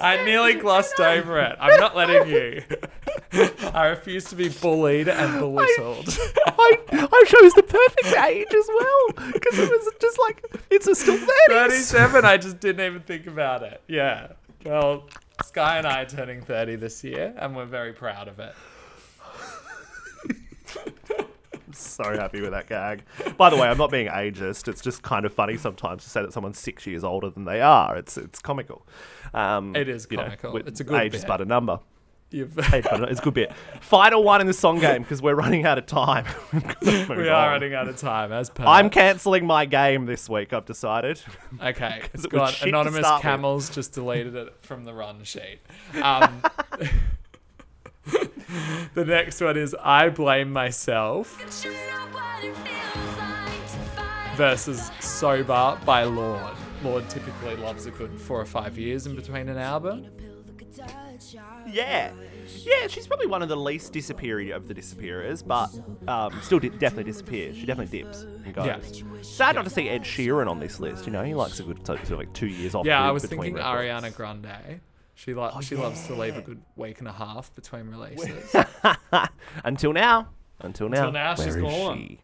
I 0.00 0.22
nearly 0.24 0.54
glossed 0.54 0.98
over 1.00 1.38
it. 1.40 1.56
I'm 1.60 1.78
not 1.78 1.94
letting 1.96 2.28
you. 2.28 2.62
I 3.72 3.86
refuse 3.86 4.24
to 4.26 4.36
be 4.36 4.48
bullied 4.48 5.08
and 5.08 5.38
belittled. 5.38 6.08
I, 6.46 6.78
I 6.90 7.24
chose 7.26 7.52
the 7.54 7.62
perfect 7.62 8.16
age 8.24 8.54
as 8.54 8.68
well 8.68 9.32
because 9.32 9.58
it 9.58 9.70
was 9.70 9.92
just 10.00 10.18
like 10.18 10.44
it's 10.70 10.86
a 10.86 10.94
still 10.94 11.16
thirties. 11.16 11.90
37, 11.90 12.24
I 12.24 12.36
just 12.36 12.60
didn't 12.60 12.84
even 12.84 13.02
think 13.02 13.26
about 13.26 13.62
it. 13.62 13.82
Yeah. 13.88 14.32
Well, 14.64 15.08
Sky 15.42 15.78
and 15.78 15.86
I 15.86 16.02
are 16.02 16.06
turning 16.06 16.42
30 16.42 16.76
this 16.76 17.02
year, 17.02 17.34
and 17.38 17.56
we're 17.56 17.64
very 17.64 17.92
proud 17.92 18.28
of 18.28 18.38
it. 18.38 18.54
I'm 21.66 21.72
so 21.72 22.04
happy 22.16 22.40
with 22.40 22.52
that 22.52 22.68
gag. 22.68 23.02
By 23.36 23.50
the 23.50 23.56
way, 23.56 23.66
I'm 23.68 23.78
not 23.78 23.90
being 23.90 24.06
ageist. 24.08 24.68
It's 24.68 24.80
just 24.80 25.02
kind 25.02 25.26
of 25.26 25.32
funny 25.32 25.56
sometimes 25.56 26.04
to 26.04 26.10
say 26.10 26.22
that 26.22 26.32
someone's 26.32 26.58
six 26.58 26.86
years 26.86 27.02
older 27.02 27.30
than 27.30 27.44
they 27.44 27.60
are. 27.60 27.96
It's 27.96 28.16
it's 28.16 28.38
comical. 28.40 28.86
Um, 29.32 29.74
It 29.74 29.88
is 29.88 30.06
you 30.10 30.18
know, 30.18 30.24
comical. 30.24 30.56
It's 30.58 30.80
a 30.80 30.84
good 30.84 31.00
age 31.02 31.14
is 31.14 31.22
bit. 31.22 31.28
but 31.28 31.40
a 31.40 31.44
number. 31.44 31.80
You've, 32.30 32.58
it's 32.72 33.20
a 33.20 33.22
good 33.22 33.34
bit. 33.34 33.52
Final 33.80 34.24
one 34.24 34.40
in 34.40 34.46
the 34.48 34.52
song 34.52 34.80
game 34.80 35.02
because 35.02 35.22
we're 35.22 35.34
running 35.36 35.64
out 35.64 35.78
of 35.78 35.86
time. 35.86 36.24
We've 36.52 36.64
got 36.66 36.80
to 36.80 37.06
move 37.08 37.18
we 37.18 37.28
are 37.28 37.46
on. 37.46 37.52
running 37.52 37.74
out 37.74 37.86
of 37.86 37.96
time, 37.96 38.32
as 38.32 38.50
per. 38.50 38.64
I'm 38.64 38.90
cancelling 38.90 39.46
my 39.46 39.66
game 39.66 40.06
this 40.06 40.28
week. 40.28 40.52
I've 40.52 40.64
decided. 40.66 41.20
Okay, 41.62 42.02
it 42.12 42.28
go 42.30 42.40
was 42.40 42.48
on. 42.48 42.52
shit 42.54 42.62
to 42.62 42.68
Anonymous 42.70 43.00
start 43.00 43.18
with. 43.18 43.22
Camels 43.22 43.70
just 43.70 43.92
deleted 43.92 44.34
it 44.34 44.54
from 44.62 44.82
the 44.84 44.92
run 44.92 45.22
sheet. 45.22 45.60
Um, 46.02 46.42
the 48.94 49.04
next 49.04 49.40
one 49.40 49.56
is 49.56 49.74
I 49.80 50.08
Blame 50.08 50.52
Myself 50.52 51.40
versus 54.36 54.90
Sober 55.00 55.78
by 55.86 56.02
Lorde. 56.02 56.56
Lorde 56.82 57.08
typically 57.08 57.56
loves 57.56 57.86
a 57.86 57.92
good 57.92 58.20
four 58.20 58.40
or 58.40 58.46
five 58.46 58.76
years 58.76 59.06
in 59.06 59.14
between 59.14 59.48
an 59.48 59.58
album. 59.58 60.06
Yeah, 61.70 62.12
yeah. 62.62 62.86
She's 62.88 63.06
probably 63.06 63.26
one 63.26 63.42
of 63.42 63.48
the 63.48 63.56
least 63.56 63.92
disappearing 63.92 64.50
of 64.52 64.68
the 64.68 64.74
disappearers, 64.74 65.42
but 65.42 65.70
um, 66.08 66.38
still 66.42 66.58
di- 66.58 66.68
definitely 66.70 67.04
disappears. 67.04 67.56
She 67.56 67.66
definitely 67.66 67.98
dips 68.02 68.22
and 68.22 68.52
goes. 68.54 68.66
Yeah. 68.66 68.78
Sad 69.22 69.54
not 69.56 69.64
to 69.64 69.70
see 69.70 69.88
Ed 69.88 70.02
Sheeran 70.02 70.48
on 70.48 70.58
this 70.60 70.80
list. 70.80 71.06
You 71.06 71.12
know, 71.12 71.22
he 71.24 71.34
likes 71.34 71.60
a 71.60 71.62
good 71.62 71.84
sort 71.86 72.00
of 72.02 72.10
like 72.18 72.32
two 72.32 72.46
years 72.48 72.74
off. 72.74 72.84
Yeah, 72.86 73.02
I 73.06 73.10
was 73.10 73.24
thinking 73.24 73.54
records. 73.54 73.66
Ariana 73.66 74.14
Grande. 74.14 74.80
She 75.14 75.32
lo- 75.34 75.50
Oh, 75.54 75.60
she 75.60 75.76
loves 75.76 76.06
to 76.08 76.14
leave 76.14 76.36
a 76.36 76.42
good 76.42 76.60
week 76.76 76.98
and 76.98 77.06
a 77.08 77.12
half 77.12 77.54
between 77.54 77.86
releases. 77.88 78.54
Until 79.64 79.92
now. 79.92 80.28
Until 80.60 80.88
now. 80.88 80.96
Until 81.08 81.12
now, 81.12 81.34
she's 81.36 81.56
Where 81.56 81.58
is 81.58 81.62
gone. 81.72 81.96
she? 81.98 82.20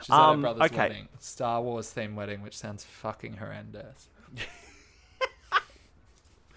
She's 0.00 0.10
at 0.10 0.16
Um, 0.16 0.36
her 0.36 0.40
brother's 0.54 0.62
okay. 0.72 0.76
wedding. 0.88 1.08
Star 1.18 1.60
Wars 1.62 1.92
themed 1.94 2.14
wedding, 2.14 2.42
which 2.42 2.56
sounds 2.56 2.84
fucking 2.84 3.36
horrendous. 3.36 4.08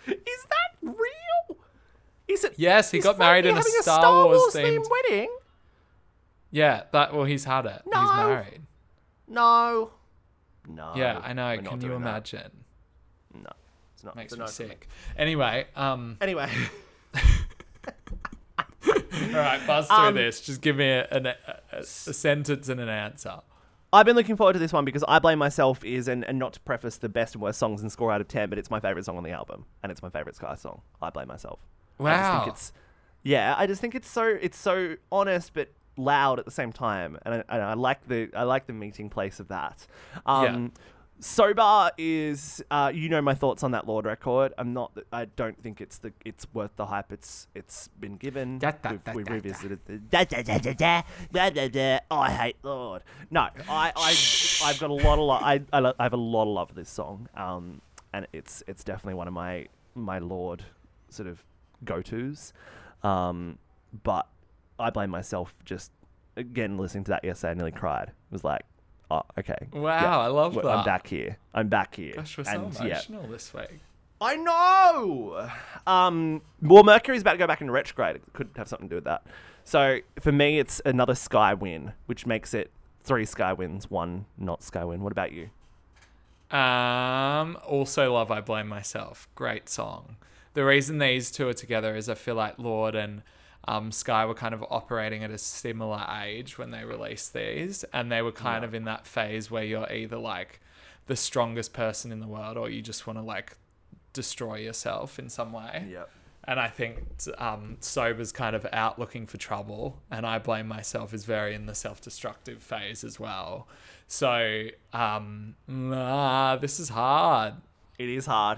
Is 0.07 0.15
that? 0.17 0.70
Yes, 2.57 2.91
he 2.91 2.99
got 2.99 3.17
married 3.17 3.45
in 3.45 3.51
a 3.51 3.61
Frankie 3.61 3.71
having 3.71 3.81
Star, 3.83 4.25
Wars 4.25 4.53
themed 4.53 4.77
themed. 4.79 4.89
wedding. 4.89 5.37
Yeah, 6.51 6.83
that 6.91 7.13
well, 7.13 7.23
he's 7.25 7.45
had 7.45 7.65
it. 7.65 7.81
He's 7.85 7.93
No. 7.93 8.03
married. 8.15 8.61
No. 9.27 9.91
No. 10.67 10.93
yeah, 10.95 11.19
I 11.23 11.33
know. 11.33 11.47
we're 11.55 11.61
Can 11.63 11.81
you 11.81 11.87
doing 11.89 12.01
that. 12.01 12.09
imagine? 12.09 12.51
No. 13.33 13.49
It's 13.93 14.03
not. 14.03 14.15
Makes 14.15 14.33
it's 14.33 14.39
me 14.39 14.45
no 14.45 14.49
sick. 14.49 14.87
Anyway, 15.17 15.67
um, 15.75 16.17
Anyway. 16.21 16.49
all 18.87 19.29
right, 19.33 19.65
buzz 19.67 19.87
through 19.87 19.95
Um, 19.95 20.15
this. 20.15 20.41
Just 20.41 20.61
give 20.61 20.75
me 20.75 20.89
a, 20.89 21.07
a, 21.11 21.35
a, 21.77 21.79
a 21.79 21.83
sentence 21.83 22.67
and 22.69 22.79
an 22.79 22.89
answer. 22.89 23.39
I've 23.93 24.05
been 24.05 24.15
looking 24.15 24.37
forward 24.37 24.53
to 24.53 24.59
this 24.59 24.71
one 24.71 24.85
because 24.85 25.03
I 25.07 25.19
Blame 25.19 25.37
Myself 25.39 25.83
is, 25.83 26.07
and, 26.07 26.23
and 26.25 26.39
not 26.39 26.53
to 26.53 26.59
preface 26.61 26.97
the 26.97 27.09
best 27.09 27.35
and 27.35 27.41
worst 27.41 27.59
songs 27.59 27.81
and 27.81 27.91
score 27.91 28.11
out 28.11 28.21
of 28.21 28.27
10, 28.27 28.49
but 28.49 28.57
it's 28.57 28.71
my 28.71 28.79
favourite 28.79 29.03
song 29.05 29.17
on 29.17 29.23
the 29.23 29.31
album. 29.31 29.65
And 29.83 29.91
it's 29.91 30.01
my 30.01 30.09
favourite 30.09 30.35
Sky 30.35 30.55
song. 30.55 30.81
I 31.01 31.09
Blame 31.09 31.27
Myself. 31.27 31.59
I 32.05 32.11
just 32.17 32.21
Wow. 32.33 32.39
think 32.43 32.53
it's, 32.53 32.73
yeah, 33.23 33.55
I 33.57 33.67
just 33.67 33.81
think 33.81 33.95
it's 33.95 34.09
so, 34.09 34.37
it's 34.41 34.57
so 34.57 34.95
honest, 35.11 35.53
but 35.53 35.69
loud 35.97 36.39
at 36.39 36.45
the 36.45 36.51
same 36.51 36.71
time. 36.71 37.17
And 37.23 37.35
I, 37.35 37.43
and 37.49 37.63
I 37.63 37.73
like 37.73 38.07
the, 38.07 38.29
I 38.35 38.43
like 38.43 38.65
the 38.67 38.73
meeting 38.73 39.09
place 39.09 39.39
of 39.39 39.47
that. 39.49 39.85
Um, 40.25 40.71
Sober 41.23 41.91
is, 41.99 42.63
uh, 42.71 42.91
you 42.91 43.07
know 43.07 43.21
my 43.21 43.35
thoughts 43.35 43.61
on 43.61 43.69
that 43.71 43.87
Lorde 43.87 44.05
record. 44.07 44.53
I'm 44.57 44.73
not, 44.73 44.97
I 45.13 45.25
don't 45.25 45.61
think 45.61 45.79
it's 45.79 45.99
the, 45.99 46.11
it's 46.25 46.47
worth 46.51 46.75
the 46.77 46.87
hype. 46.87 47.11
It's, 47.11 47.47
it's 47.53 47.89
been 47.99 48.15
given. 48.17 48.57
Da, 48.57 48.71
da, 48.71 48.89
We've, 48.91 49.03
da, 49.03 49.13
we 49.13 49.23
revisited 49.25 49.79
the 49.85 49.97
da, 49.99 50.23
da, 50.23 50.41
da, 50.41 50.57
da, 50.57 50.73
da, 50.73 51.01
da, 51.31 51.49
da, 51.51 51.67
da. 51.67 51.99
Oh, 52.09 52.17
I 52.17 52.31
hate 52.31 52.55
Lorde. 52.63 53.03
No, 53.29 53.41
I, 53.69 53.91
I, 53.95 54.15
I've 54.63 54.79
got 54.79 54.89
a 54.89 54.93
lot 54.93 55.19
of 55.19 55.25
love. 55.25 55.43
I, 55.43 55.61
I, 55.71 55.79
lo- 55.79 55.93
I 55.99 56.03
have 56.03 56.13
a 56.13 56.17
lot 56.17 56.43
of 56.43 56.55
love 56.55 56.69
for 56.69 56.75
this 56.75 56.89
song. 56.89 57.29
Um, 57.35 57.81
and 58.13 58.25
it's, 58.33 58.63
it's 58.65 58.83
definitely 58.83 59.13
one 59.13 59.27
of 59.27 59.33
my, 59.35 59.67
my 59.93 60.17
Lorde 60.17 60.63
sort 61.09 61.27
of 61.29 61.43
go 61.85 62.01
tos. 62.01 62.53
Um, 63.03 63.57
but 64.03 64.27
I 64.79 64.89
blame 64.89 65.09
myself. 65.09 65.55
Just 65.65 65.91
again 66.35 66.77
listening 66.77 67.03
to 67.05 67.11
that 67.11 67.23
yesterday, 67.23 67.51
I 67.51 67.53
nearly 67.55 67.71
cried. 67.71 68.09
It 68.09 68.31
was 68.31 68.43
like, 68.43 68.63
oh, 69.09 69.23
okay. 69.39 69.67
Wow, 69.73 70.21
I 70.21 70.27
love 70.27 70.55
that. 70.55 70.65
I'm 70.65 70.85
back 70.85 71.07
here. 71.07 71.37
I'm 71.53 71.67
back 71.67 71.95
here. 71.95 72.13
Gosh, 72.15 72.37
we're 72.37 72.43
so 72.43 72.51
and 72.51 72.73
yeah, 72.75 72.85
emotional 72.85 73.27
this 73.27 73.53
week. 73.53 73.79
I 74.19 74.35
know. 74.35 75.49
Um, 75.87 76.43
well, 76.61 76.83
Mercury's 76.83 77.21
about 77.21 77.33
to 77.33 77.37
go 77.39 77.47
back 77.47 77.61
into 77.61 77.73
retrograde. 77.73 78.17
It 78.17 78.23
could 78.33 78.49
have 78.55 78.67
something 78.67 78.87
to 78.87 78.91
do 78.91 78.95
with 78.97 79.05
that. 79.05 79.25
So 79.63 79.99
for 80.19 80.31
me, 80.31 80.59
it's 80.59 80.79
another 80.85 81.15
Sky 81.15 81.55
win, 81.55 81.93
which 82.05 82.27
makes 82.27 82.53
it 82.53 82.71
three 83.03 83.25
Sky 83.25 83.53
wins, 83.53 83.89
one 83.89 84.25
not 84.37 84.61
Sky 84.61 84.83
win. 84.85 85.01
What 85.01 85.11
about 85.11 85.31
you? 85.31 85.49
Um, 86.55 87.57
also 87.65 88.13
love 88.13 88.29
I 88.29 88.41
Blame 88.41 88.67
Myself. 88.67 89.27
Great 89.35 89.69
song. 89.69 90.17
The 90.53 90.65
reason 90.65 90.97
these 90.97 91.31
two 91.31 91.47
are 91.47 91.53
together 91.53 91.95
is 91.95 92.09
I 92.09 92.15
feel 92.15 92.35
like 92.35 92.59
Lorde 92.59 92.95
and 92.95 93.21
um, 93.67 93.91
Sky 93.91 94.25
were 94.25 94.33
kind 94.33 94.53
of 94.53 94.63
operating 94.69 95.23
at 95.23 95.31
a 95.31 95.37
similar 95.37 96.05
age 96.23 96.57
when 96.57 96.71
they 96.71 96.83
released 96.83 97.33
these, 97.33 97.85
and 97.93 98.11
they 98.11 98.21
were 98.21 98.31
kind 98.31 98.65
of 98.65 98.73
in 98.73 98.85
that 98.85 99.05
phase 99.05 99.51
where 99.51 99.63
you're 99.63 99.91
either 99.91 100.17
like 100.17 100.59
the 101.07 101.15
strongest 101.15 101.73
person 101.73 102.11
in 102.11 102.19
the 102.19 102.27
world 102.27 102.57
or 102.57 102.69
you 102.69 102.81
just 102.81 103.07
want 103.07 103.17
to 103.19 103.23
like 103.23 103.57
destroy 104.13 104.55
yourself 104.55 105.19
in 105.19 105.29
some 105.29 105.51
way. 105.51 105.87
Yep. 105.91 106.09
And 106.45 106.59
I 106.59 106.69
think 106.69 106.97
um, 107.37 107.77
Sober's 107.81 108.31
kind 108.31 108.55
of 108.55 108.65
out 108.73 108.97
looking 108.97 109.27
for 109.27 109.37
trouble, 109.37 109.99
and 110.09 110.25
I 110.25 110.39
blame 110.39 110.67
myself 110.67 111.13
is 111.13 111.23
very 111.23 111.53
in 111.53 111.67
the 111.67 111.75
self-destructive 111.75 112.63
phase 112.63 113.03
as 113.03 113.19
well. 113.19 113.67
So 114.07 114.67
um, 114.91 115.55
ah, 115.69 116.57
this 116.59 116.79
is 116.79 116.89
hard. 116.89 117.53
It 117.99 118.09
is 118.09 118.25
hard. 118.25 118.57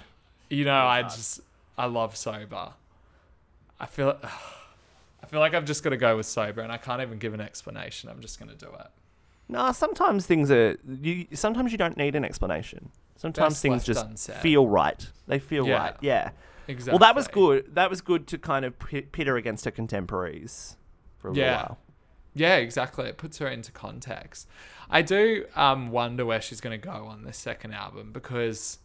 You 0.50 0.64
know, 0.64 0.74
I 0.74 1.02
hard. 1.02 1.14
just 1.14 1.42
I 1.78 1.86
love 1.86 2.16
Sober. 2.16 2.74
I 3.80 3.86
feel 3.86 4.18
I 4.24 5.26
feel 5.28 5.40
like 5.40 5.54
I've 5.54 5.66
just 5.66 5.84
got 5.84 5.92
to 5.92 5.98
go 5.98 6.18
with 6.18 6.26
Sober, 6.26 6.62
and 6.62 6.72
I 6.72 6.78
can't 6.78 7.02
even 7.02 7.18
give 7.18 7.34
an 7.34 7.42
explanation. 7.42 8.10
I'm 8.10 8.20
just 8.22 8.40
going 8.40 8.50
to 8.50 8.58
do 8.58 8.72
it. 8.80 8.88
No, 9.50 9.72
sometimes 9.72 10.26
things 10.26 10.52
are. 10.52 10.78
You 11.02 11.28
sometimes 11.34 11.72
you 11.72 11.78
don't 11.78 11.98
need 11.98 12.16
an 12.16 12.26
explanation. 12.26 12.90
Sometimes 13.16 13.54
Best 13.54 13.62
things 13.62 13.84
just 13.84 14.06
unsaid. 14.06 14.38
feel 14.38 14.68
right. 14.68 15.08
They 15.28 15.40
feel 15.40 15.66
Yeah. 15.68 15.78
right. 15.78 15.96
Yeah. 16.02 16.32
Exactly. 16.68 16.92
Well, 16.94 17.00
that 17.00 17.16
was 17.16 17.28
good. 17.28 17.76
That 17.76 17.90
was 17.90 18.02
good 18.02 18.28
to 18.28 18.38
kind 18.38 18.66
of 18.66 18.78
pit, 18.80 19.12
pit 19.12 19.28
her 19.28 19.38
against 19.38 19.66
her 19.66 19.72
contemporaries 19.72 20.76
for 21.20 21.30
a 21.30 21.36
Yeah. 21.36 21.56
while. 21.58 21.78
Yeah, 22.34 22.56
exactly. 22.56 23.06
It 23.06 23.18
puts 23.18 23.38
her 23.38 23.48
into 23.48 23.72
context. 23.72 24.48
I 24.90 25.02
do 25.04 25.46
um, 25.56 25.92
wonder 25.92 26.26
where 26.26 26.42
she's 26.42 26.60
going 26.62 26.80
to 26.80 26.84
go 26.86 27.06
on 27.06 27.24
this 27.24 27.38
second 27.38 27.74
album 27.74 28.12
because 28.12 28.80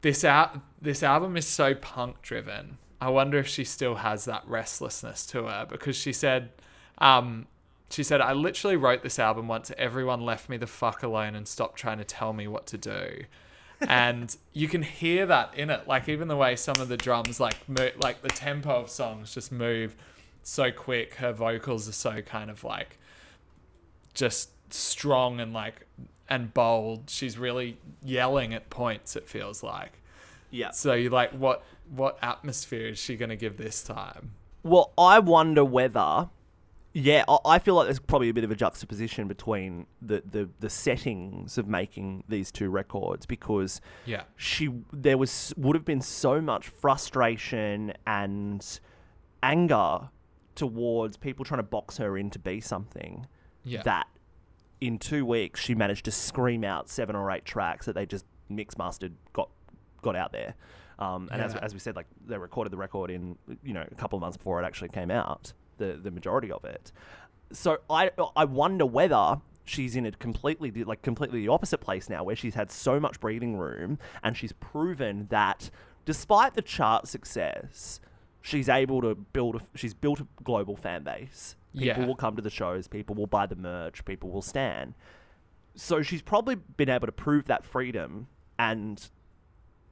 this 0.00 0.24
out 0.24 0.60
this 0.80 1.02
album 1.02 1.36
is 1.36 1.46
so 1.46 1.74
punk 1.74 2.22
driven. 2.22 2.78
I 3.00 3.10
wonder 3.10 3.38
if 3.38 3.46
she 3.46 3.64
still 3.64 3.96
has 3.96 4.24
that 4.24 4.42
restlessness 4.46 5.24
to 5.26 5.44
her 5.44 5.66
because 5.68 5.96
she 5.96 6.12
said, 6.12 6.50
um, 6.98 7.46
she 7.90 8.02
said, 8.02 8.20
I 8.20 8.32
literally 8.32 8.76
wrote 8.76 9.02
this 9.02 9.18
album 9.18 9.48
once 9.48 9.70
everyone 9.78 10.20
left 10.20 10.48
me 10.48 10.56
the 10.56 10.66
fuck 10.66 11.02
alone 11.02 11.34
and 11.34 11.46
stopped 11.46 11.78
trying 11.78 11.98
to 11.98 12.04
tell 12.04 12.32
me 12.32 12.48
what 12.48 12.66
to 12.68 12.78
do. 12.78 13.24
and 13.88 14.36
you 14.52 14.66
can 14.66 14.82
hear 14.82 15.26
that 15.26 15.54
in 15.54 15.70
it, 15.70 15.86
like 15.86 16.08
even 16.08 16.26
the 16.26 16.36
way 16.36 16.56
some 16.56 16.80
of 16.80 16.88
the 16.88 16.96
drums, 16.96 17.38
like 17.38 17.68
mo- 17.68 17.90
like 18.02 18.22
the 18.22 18.28
tempo 18.28 18.70
of 18.70 18.90
songs, 18.90 19.32
just 19.32 19.52
move 19.52 19.94
so 20.42 20.72
quick. 20.72 21.14
Her 21.14 21.32
vocals 21.32 21.88
are 21.88 21.92
so 21.92 22.20
kind 22.22 22.50
of 22.50 22.64
like 22.64 22.98
just 24.14 24.50
strong 24.72 25.38
and 25.38 25.52
like 25.52 25.86
and 26.28 26.52
bold. 26.54 27.08
She's 27.10 27.38
really 27.38 27.78
yelling 28.02 28.52
at 28.54 28.70
points. 28.70 29.16
It 29.16 29.28
feels 29.28 29.62
like. 29.62 30.00
Yeah. 30.50 30.70
So 30.70 30.94
you 30.94 31.10
like 31.10 31.32
what 31.32 31.62
what 31.94 32.18
atmosphere 32.22 32.88
is 32.88 32.98
she 32.98 33.16
gonna 33.16 33.36
give 33.36 33.56
this 33.56 33.82
time? 33.82 34.32
Well, 34.62 34.92
I 34.98 35.18
wonder 35.18 35.64
whether. 35.64 36.28
Yeah, 36.94 37.24
I- 37.28 37.38
I 37.44 37.58
feel 37.58 37.74
like 37.74 37.86
there's 37.86 37.98
probably 38.00 38.30
a 38.30 38.34
bit 38.34 38.44
of 38.44 38.50
a 38.50 38.56
juxtaposition 38.56 39.28
between 39.28 39.86
the, 40.02 40.22
the, 40.28 40.48
the 40.58 40.70
settings 40.70 41.56
of 41.58 41.68
making 41.68 42.24
these 42.28 42.50
two 42.50 42.70
records 42.70 43.24
because 43.26 43.80
Yeah. 44.06 44.22
she 44.36 44.70
there 44.92 45.18
was 45.18 45.52
would 45.56 45.76
have 45.76 45.84
been 45.84 46.00
so 46.00 46.40
much 46.40 46.68
frustration 46.68 47.92
and 48.06 48.80
anger 49.42 50.08
towards 50.54 51.16
people 51.16 51.44
trying 51.44 51.58
to 51.58 51.62
box 51.64 51.98
her 51.98 52.16
in 52.18 52.30
to 52.30 52.38
be 52.38 52.60
something 52.60 53.26
Yeah. 53.64 53.82
that 53.82 54.08
in 54.80 54.98
two 54.98 55.24
weeks 55.26 55.60
she 55.60 55.74
managed 55.74 56.04
to 56.04 56.10
scream 56.10 56.64
out 56.64 56.88
seven 56.88 57.16
or 57.16 57.30
eight 57.30 57.44
tracks 57.44 57.86
that 57.86 57.94
they 57.94 58.06
just 58.06 58.24
mix 58.48 58.76
mastered 58.78 59.12
got 59.32 59.48
got 60.02 60.14
out 60.16 60.32
there. 60.32 60.54
Um, 60.98 61.28
and 61.32 61.40
as, 61.42 61.54
Yeah. 61.54 61.60
as 61.62 61.74
we 61.74 61.80
said 61.80 61.96
like 61.96 62.06
they 62.26 62.38
recorded 62.38 62.70
the 62.72 62.76
record 62.76 63.10
in 63.10 63.36
you 63.62 63.72
know 63.74 63.84
a 63.90 63.94
couple 63.94 64.16
of 64.16 64.20
months 64.20 64.36
before 64.36 64.62
it 64.62 64.66
actually 64.66 64.88
came 64.90 65.10
out 65.10 65.52
the 65.78 65.98
the 66.02 66.10
majority 66.10 66.50
of 66.52 66.64
it. 66.64 66.92
So 67.52 67.78
i 67.88 68.10
i 68.36 68.44
wonder 68.44 68.84
whether 68.86 69.40
she's 69.64 69.96
in 69.96 70.06
a 70.06 70.12
completely 70.12 70.70
like 70.84 71.02
completely 71.02 71.40
the 71.40 71.48
opposite 71.48 71.78
place 71.78 72.08
now 72.08 72.24
where 72.24 72.36
she's 72.36 72.54
had 72.54 72.70
so 72.70 72.98
much 72.98 73.20
breathing 73.20 73.56
room 73.56 73.98
and 74.22 74.36
she's 74.36 74.52
proven 74.52 75.26
that 75.30 75.70
despite 76.04 76.54
the 76.54 76.62
chart 76.62 77.06
success 77.06 78.00
she's 78.40 78.68
able 78.68 79.02
to 79.02 79.14
build 79.14 79.56
a, 79.56 79.60
she's 79.74 79.92
built 79.92 80.20
a 80.20 80.26
global 80.42 80.74
fan 80.74 81.02
base 81.02 81.54
people 81.72 81.86
Yeah. 82.02 82.06
will 82.06 82.16
come 82.16 82.36
to 82.36 82.42
the 82.42 82.50
shows 82.50 82.88
people 82.88 83.14
will 83.14 83.26
buy 83.26 83.46
the 83.46 83.56
merch 83.56 84.04
people 84.04 84.30
will 84.30 84.42
stand 84.42 84.94
so 85.74 86.02
she's 86.02 86.22
probably 86.22 86.54
been 86.56 86.88
able 86.88 87.06
to 87.06 87.12
prove 87.12 87.44
that 87.46 87.64
freedom 87.64 88.26
and 88.58 89.10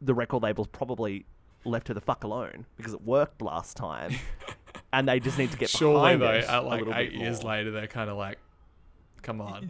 the 0.01 0.15
record 0.15 0.43
label's 0.43 0.67
probably 0.69 1.25
left 1.65 1.89
her 1.89 1.95
the 1.95 2.01
fuck 2.01 2.25
alone 2.25 2.67
because 2.77 2.93
it 2.93 3.03
worked 3.03 3.41
last 3.43 3.77
time, 3.77 4.13
and 4.93 5.09
they 5.09 5.19
just 5.19 5.39
need 5.39 5.51
to 5.51 5.57
get 5.57 5.69
Surely 5.71 6.17
behind 6.17 6.23
though, 6.23 6.31
it 6.33 6.45
at 6.45 6.65
like 6.65 6.85
eight 6.95 7.13
years 7.13 7.43
later, 7.43 7.71
they're 7.71 7.87
kind 7.87 8.11
of 8.11 8.17
like, 8.17 8.39
come 9.23 9.41
on. 9.41 9.67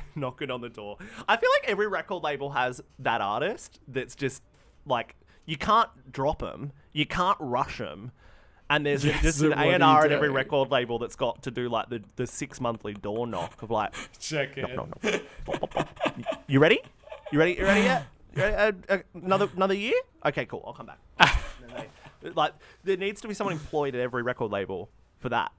Knocking 0.14 0.50
on 0.50 0.60
the 0.60 0.68
door. 0.68 0.96
I 1.28 1.36
feel 1.36 1.48
like 1.60 1.68
every 1.68 1.88
record 1.88 2.22
label 2.22 2.50
has 2.50 2.80
that 3.00 3.20
artist 3.20 3.80
that's 3.88 4.14
just 4.14 4.42
like 4.86 5.16
you 5.46 5.56
can't 5.56 5.88
drop 6.12 6.40
them, 6.40 6.72
you 6.92 7.06
can't 7.06 7.38
rush 7.40 7.78
them, 7.78 8.12
and 8.70 8.86
there's 8.86 9.04
Yes, 9.04 9.20
just 9.22 9.42
an 9.42 9.52
A&R 9.52 10.04
at 10.06 10.12
every 10.12 10.30
record 10.30 10.70
label 10.70 10.98
that's 10.98 11.16
got 11.16 11.42
to 11.42 11.50
do 11.50 11.68
like 11.68 11.90
the, 11.90 12.02
the 12.16 12.26
six 12.26 12.60
monthly 12.60 12.94
door 12.94 13.26
knock 13.26 13.60
of 13.62 13.70
like, 13.70 13.92
Check 14.18 14.56
in. 14.56 14.74
knock, 14.74 14.88
knock, 15.02 15.74
knock. 15.74 15.88
You 16.46 16.60
ready? 16.60 16.80
You 17.32 17.38
ready? 17.38 17.52
You 17.58 17.64
ready 17.64 17.80
yet? 17.82 18.06
You 18.34 18.42
ready? 18.42 18.56
Uh, 18.56 18.72
uh, 18.94 18.98
another 19.14 19.48
another 19.54 19.74
year? 19.74 19.94
Okay, 20.24 20.46
cool. 20.46 20.64
I'll 20.66 20.72
come 20.72 20.86
back. 20.86 20.98
They- 22.22 22.30
like 22.34 22.54
there 22.84 22.96
needs 22.96 23.20
to 23.22 23.28
be 23.28 23.34
someone 23.34 23.52
employed 23.54 23.94
at 23.94 24.00
every 24.00 24.22
record 24.22 24.50
label 24.50 24.88
for 25.18 25.28
that 25.30 25.52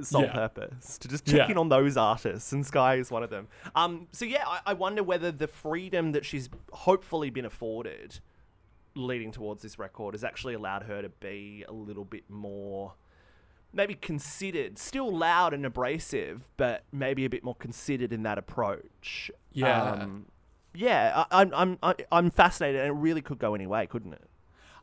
sole 0.00 0.22
Yeah. 0.22 0.32
purpose 0.32 0.98
to 0.98 1.06
just 1.08 1.24
check 1.24 1.36
Yeah. 1.36 1.50
in 1.52 1.56
on 1.58 1.68
those 1.68 1.96
artists, 1.96 2.52
and 2.52 2.66
Sky 2.66 2.96
is 2.96 3.10
one 3.10 3.22
of 3.22 3.30
them. 3.30 3.46
Um, 3.76 4.08
so 4.12 4.24
yeah, 4.24 4.42
I, 4.46 4.60
I 4.66 4.72
wonder 4.74 5.02
whether 5.04 5.30
the 5.30 5.46
freedom 5.46 6.12
that 6.12 6.24
she's 6.24 6.48
hopefully 6.72 7.30
been 7.30 7.44
afforded 7.44 8.18
leading 8.98 9.32
towards 9.32 9.62
this 9.62 9.78
record 9.78 10.14
has 10.14 10.24
actually 10.24 10.54
allowed 10.54 10.82
her 10.82 11.02
to 11.02 11.08
be 11.08 11.64
a 11.68 11.72
little 11.72 12.04
bit 12.04 12.24
more 12.28 12.94
maybe 13.72 13.94
considered 13.94 14.78
still 14.78 15.14
loud 15.14 15.52
and 15.54 15.64
abrasive 15.66 16.50
but 16.56 16.84
maybe 16.92 17.24
a 17.24 17.30
bit 17.30 17.44
more 17.44 17.54
considered 17.54 18.12
in 18.12 18.22
that 18.22 18.38
approach 18.38 19.30
Yeah. 19.52 19.92
um, 19.92 20.26
yeah 20.74 21.24
I, 21.30 21.42
I'm, 21.42 21.78
I'm, 21.82 21.94
I'm 22.10 22.30
fascinated 22.30 22.80
and 22.80 22.90
it 22.90 23.00
really 23.00 23.20
could 23.22 23.38
go 23.38 23.54
any 23.54 23.66
way 23.66 23.86
couldn't 23.86 24.12
it 24.14 24.28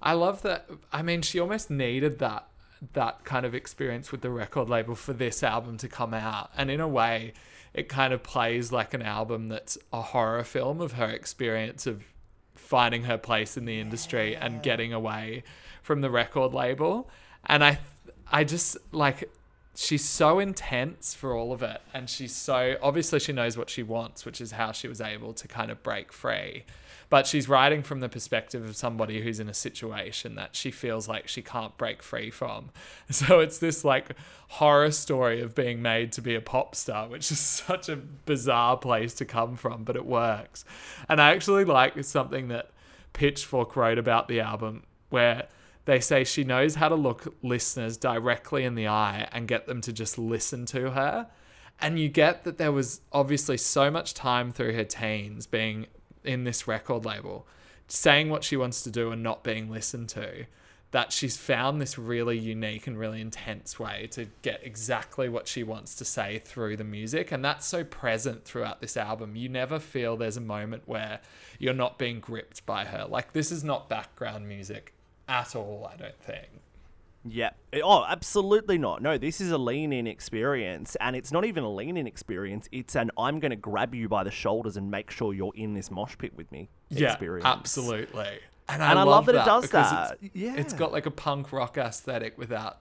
I 0.01 0.13
love 0.13 0.43
that. 0.43 0.69
I 0.91 1.01
mean, 1.01 1.23
she 1.23 1.39
almost 1.39 1.71
needed 1.71 2.19
that 2.19 2.47
that 2.93 3.23
kind 3.23 3.43
of 3.45 3.55
experience 3.55 4.11
with 4.11 4.21
the 4.21 4.29
record 4.29 4.69
label 4.69 4.93
for 4.93 5.13
this 5.13 5.41
album 5.41 5.77
to 5.77 5.87
come 5.87 6.13
out, 6.13 6.51
and 6.55 6.69
in 6.69 6.79
a 6.79 6.87
way, 6.87 7.33
it 7.73 7.89
kind 7.89 8.13
of 8.13 8.21
plays 8.21 8.71
like 8.71 8.93
an 8.93 9.01
album 9.01 9.47
that's 9.49 9.77
a 9.91 10.01
horror 10.01 10.43
film 10.43 10.79
of 10.81 10.91
her 10.91 11.07
experience 11.07 11.87
of 11.87 12.03
finding 12.65 13.03
her 13.03 13.17
place 13.17 13.57
in 13.57 13.65
the 13.65 13.79
industry 13.79 14.35
and 14.35 14.61
getting 14.63 14.91
away 14.91 15.43
from 15.81 16.01
the 16.01 16.09
record 16.09 16.53
label. 16.53 17.09
And 17.45 17.63
I, 17.63 17.79
I 18.31 18.43
just 18.43 18.77
like 18.91 19.29
she's 19.75 20.03
so 20.03 20.39
intense 20.39 21.13
for 21.13 21.35
all 21.35 21.53
of 21.53 21.61
it, 21.61 21.81
and 21.93 22.09
she's 22.09 22.35
so 22.35 22.77
obviously 22.81 23.19
she 23.19 23.33
knows 23.33 23.57
what 23.57 23.69
she 23.69 23.83
wants, 23.83 24.25
which 24.25 24.41
is 24.41 24.51
how 24.51 24.71
she 24.71 24.87
was 24.87 24.99
able 24.99 25.33
to 25.33 25.47
kind 25.47 25.69
of 25.69 25.83
break 25.83 26.11
free 26.11 26.65
but 27.09 27.27
she's 27.27 27.47
writing 27.47 27.83
from 27.83 27.99
the 27.99 28.09
perspective 28.09 28.63
of 28.65 28.75
somebody 28.75 29.21
who's 29.21 29.39
in 29.39 29.49
a 29.49 29.53
situation 29.53 30.35
that 30.35 30.55
she 30.55 30.71
feels 30.71 31.07
like 31.07 31.27
she 31.27 31.41
can't 31.41 31.77
break 31.77 32.01
free 32.01 32.29
from. 32.29 32.71
So 33.11 33.39
it's 33.39 33.59
this 33.59 33.85
like 33.85 34.11
horror 34.49 34.91
story 34.91 35.41
of 35.41 35.55
being 35.55 35.81
made 35.81 36.11
to 36.13 36.21
be 36.21 36.35
a 36.35 36.41
pop 36.41 36.75
star, 36.75 37.07
which 37.07 37.31
is 37.31 37.39
such 37.67 37.87
a 37.87 37.95
bizarre 37.95 38.77
place 38.77 39.13
to 39.15 39.25
come 39.25 39.55
from, 39.55 39.83
but 39.83 39.95
it 39.95 40.05
works. 40.05 40.65
And 41.07 41.21
I 41.21 41.31
actually 41.31 41.65
like 41.65 42.03
something 42.03 42.49
that 42.49 42.71
Pitchfork 43.13 43.75
wrote 43.75 43.97
about 43.97 44.27
the 44.27 44.41
album 44.41 44.83
where 45.09 45.47
they 45.85 45.99
say 45.99 46.23
she 46.23 46.43
knows 46.43 46.75
how 46.75 46.89
to 46.89 46.95
look 46.95 47.35
listeners 47.41 47.95
directly 47.95 48.63
in 48.63 48.75
the 48.75 48.87
eye 48.87 49.27
and 49.31 49.47
get 49.47 49.67
them 49.67 49.81
to 49.81 49.93
just 49.93 50.17
listen 50.17 50.65
to 50.67 50.91
her. 50.91 51.27
And 51.79 51.99
you 51.99 52.09
get 52.09 52.43
that 52.43 52.57
there 52.57 52.71
was 52.71 53.01
obviously 53.11 53.57
so 53.57 53.91
much 53.91 54.13
time 54.13 54.51
through 54.51 54.73
her 54.73 54.83
teens 54.83 55.45
being 55.45 55.87
in 56.25 56.43
this 56.43 56.67
record 56.67 57.05
label, 57.05 57.45
saying 57.87 58.29
what 58.29 58.43
she 58.43 58.57
wants 58.57 58.83
to 58.83 58.91
do 58.91 59.11
and 59.11 59.23
not 59.23 59.43
being 59.43 59.69
listened 59.69 60.09
to, 60.09 60.45
that 60.91 61.11
she's 61.11 61.35
found 61.35 61.81
this 61.81 61.97
really 61.97 62.37
unique 62.37 62.87
and 62.87 62.97
really 62.97 63.19
intense 63.19 63.77
way 63.77 64.07
to 64.11 64.27
get 64.41 64.61
exactly 64.63 65.27
what 65.27 65.47
she 65.47 65.61
wants 65.61 65.95
to 65.95 66.05
say 66.05 66.39
through 66.45 66.77
the 66.77 66.83
music. 66.83 67.31
And 67.31 67.43
that's 67.43 67.65
so 67.65 67.83
present 67.83 68.45
throughout 68.45 68.79
this 68.79 68.95
album. 68.95 69.35
You 69.35 69.49
never 69.49 69.77
feel 69.77 70.15
there's 70.15 70.37
a 70.37 70.41
moment 70.41 70.83
where 70.85 71.19
you're 71.59 71.73
not 71.73 71.97
being 71.97 72.19
gripped 72.21 72.65
by 72.65 72.85
her. 72.85 73.05
Like, 73.09 73.33
this 73.33 73.51
is 73.51 73.63
not 73.63 73.89
background 73.89 74.47
music 74.47 74.93
at 75.27 75.55
all, 75.55 75.89
I 75.91 75.97
don't 75.97 76.19
think. 76.21 76.47
Yeah. 77.27 77.51
Oh, 77.83 78.05
absolutely 78.07 78.77
not. 78.77 79.01
No, 79.01 79.17
this 79.17 79.41
is 79.41 79.49
a 79.51 79.57
lean 79.57 79.91
in 79.91 80.05
experience. 80.07 80.95
And 81.01 81.15
it's 81.15 81.31
not 81.31 81.43
even 81.45 81.63
a 81.63 81.73
lean 81.73 81.97
in 81.97 82.05
experience. 82.07 82.69
It's 82.71 82.95
an 82.95 83.09
I'm 83.17 83.39
going 83.39 83.49
to 83.49 83.55
grab 83.55 83.95
you 83.95 84.07
by 84.07 84.23
the 84.23 84.31
shoulders 84.31 84.77
and 84.77 84.91
make 84.91 85.09
sure 85.09 85.33
you're 85.33 85.51
in 85.55 85.73
this 85.73 85.89
mosh 85.89 86.15
pit 86.17 86.35
with 86.35 86.51
me 86.51 86.69
Yeah, 86.89 87.11
experience. 87.11 87.45
absolutely. 87.45 88.39
And, 88.69 88.81
And 88.81 88.97
I 88.99 89.03
love 89.03 89.25
that 89.27 89.35
it 89.35 89.45
does 89.45 89.69
that. 89.71 90.17
It's, 90.21 90.35
Yeah. 90.35 90.55
it's 90.55 90.73
got 90.73 90.91
like 90.91 91.05
a 91.05 91.11
punk 91.11 91.51
rock 91.51 91.77
aesthetic 91.77 92.37
without 92.37 92.77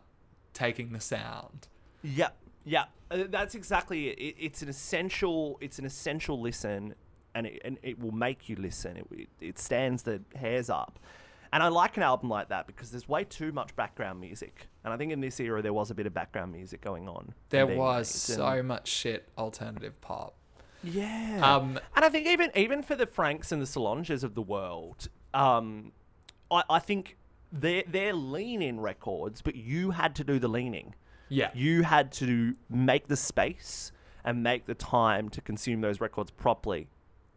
taking 0.53 0.93
the 0.93 1.01
sound. 1.01 1.69
Yeah, 2.03 2.29
yeah, 2.65 2.85
uh, 3.11 3.25
that's 3.29 3.55
exactly 3.55 4.09
it. 4.09 4.19
it. 4.19 4.37
It's 4.39 4.63
an 4.63 4.69
essential. 4.69 5.59
It's 5.61 5.79
an 5.79 5.85
essential 5.85 6.41
listen, 6.41 6.95
and 7.35 7.47
it, 7.47 7.61
and 7.65 7.79
it 7.83 7.99
will 7.99 8.13
make 8.13 8.49
you 8.49 8.57
listen. 8.57 8.97
It, 8.99 9.07
it 9.11 9.29
it 9.41 9.59
stands 9.59 10.03
the 10.05 10.23
hairs 10.35 10.69
up, 10.71 10.99
and 11.55 11.63
I 11.63 11.69
like 11.69 11.97
an 11.97 12.03
album 12.03 12.29
like 12.29 12.49
that 12.49 12.67
because 12.67 12.91
there's 12.91 13.09
way 13.09 13.23
too 13.23 13.53
much 13.53 13.75
background 13.77 14.21
music, 14.21 14.67
and 14.83 14.93
I 14.93 14.97
think 14.97 15.13
in 15.13 15.21
this 15.21 15.39
era 15.39 15.63
there 15.63 15.73
was 15.73 15.89
a 15.93 15.95
bit 15.95 16.05
of 16.05 16.13
background 16.13 16.51
music 16.51 16.81
going 16.81 17.09
on. 17.09 17.33
There 17.51 17.65
was 17.67 18.09
so 18.09 18.45
and- 18.45 18.67
much 18.67 18.89
shit 18.89 19.29
alternative 19.39 19.99
pop. 20.01 20.35
yeah. 20.83 21.39
Um, 21.41 21.79
and 21.95 22.05
I 22.05 22.09
think 22.09 22.27
even 22.27 22.51
even 22.57 22.83
for 22.83 22.97
the 22.97 23.07
Franks 23.07 23.53
and 23.53 23.63
the 23.63 23.67
Solanges 23.67 24.25
of 24.25 24.35
the 24.35 24.43
world, 24.43 25.09
um, 25.33 25.93
I, 26.51 26.65
I 26.69 26.79
think 26.81 27.17
they're 27.53 27.85
they're 27.87 28.15
lean 28.15 28.61
in 28.61 28.81
records, 28.81 29.41
but 29.41 29.55
you 29.55 29.93
had 29.93 30.17
to 30.17 30.25
do 30.25 30.41
the 30.41 30.49
leaning. 30.49 30.97
Yeah. 31.29 31.51
You 31.55 31.85
had 31.85 32.11
to 32.15 32.55
make 32.69 33.07
the 33.07 33.17
space 33.17 33.93
and 34.25 34.43
make 34.43 34.67
the 34.67 34.75
time 34.75 35.29
to 35.29 35.41
consume 35.41 35.83
those 35.83 36.01
records 36.01 36.33
properly, 36.33 36.89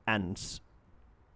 and 0.08 0.60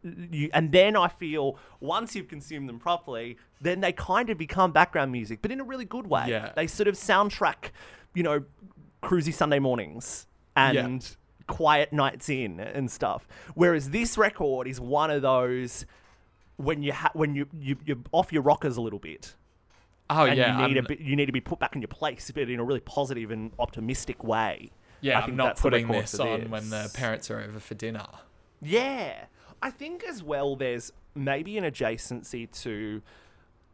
you 0.04 0.50
and 0.54 0.72
then 0.72 0.96
I 0.96 1.08
feel 1.08 1.58
once 1.80 2.16
you've 2.16 2.28
consumed 2.28 2.68
them 2.68 2.80
properly, 2.80 3.38
then 3.60 3.82
they 3.82 3.92
kind 3.92 4.30
of 4.30 4.38
become 4.38 4.72
background 4.72 5.12
music, 5.12 5.40
but 5.42 5.52
in 5.52 5.60
a 5.60 5.64
really 5.64 5.86
good 5.86 6.08
way. 6.08 6.26
Yeah. 6.28 6.52
They 6.56 6.68
sort 6.68 6.88
of 6.88 6.96
soundtrack, 6.96 7.72
you 8.14 8.24
know, 8.24 8.44
cruisy 9.04 9.34
Sunday 9.34 9.60
mornings 9.60 10.28
and 10.56 11.16
quiet 11.48 11.92
nights 11.94 12.30
in 12.30 12.60
and 12.60 12.90
stuff. 12.90 13.28
Whereas 13.56 13.90
this 13.90 14.18
record 14.18 14.68
is 14.68 14.80
one 14.80 15.12
of 15.12 15.22
those 15.22 15.86
when 16.58 16.84
you 16.84 16.94
ha- 16.94 17.12
when 17.14 17.36
you, 17.36 17.48
you 17.60 17.78
you're 17.86 17.98
off 18.12 18.32
your 18.32 18.42
rockers 18.42 18.78
a 18.78 18.82
little 18.82 19.00
bit. 19.00 19.36
Oh 20.10 20.26
and 20.26 20.38
yeah, 20.38 20.62
you 20.62 20.68
need 20.68 20.78
a 20.78 20.84
bit, 20.84 21.00
you 21.00 21.16
need 21.16 21.28
to 21.28 21.32
be 21.32 21.42
put 21.42 21.60
back 21.60 21.76
in 21.76 21.82
your 21.82 21.88
place, 21.88 22.32
but 22.34 22.50
in 22.50 22.60
a 22.60 22.64
really 22.64 22.82
positive 22.82 23.32
and 23.32 23.52
optimistic 23.60 24.24
way. 24.24 24.72
yeah. 25.00 25.20
I 25.20 25.24
I'm 25.24 25.36
not 25.36 25.58
putting 25.58 25.88
this 25.88 26.20
on 26.20 26.50
when 26.50 26.70
the 26.70 26.92
parents 26.94 27.32
are 27.32 27.40
over 27.40 27.60
for 27.60 27.76
dinner. 27.76 28.06
Yeah, 28.62 29.26
I 29.62 29.72
think 29.72 30.04
as 30.04 30.24
well. 30.24 30.56
There's 30.56 30.92
maybe 31.16 31.58
an 31.58 31.64
adjacency 31.64 32.52
to 32.62 33.02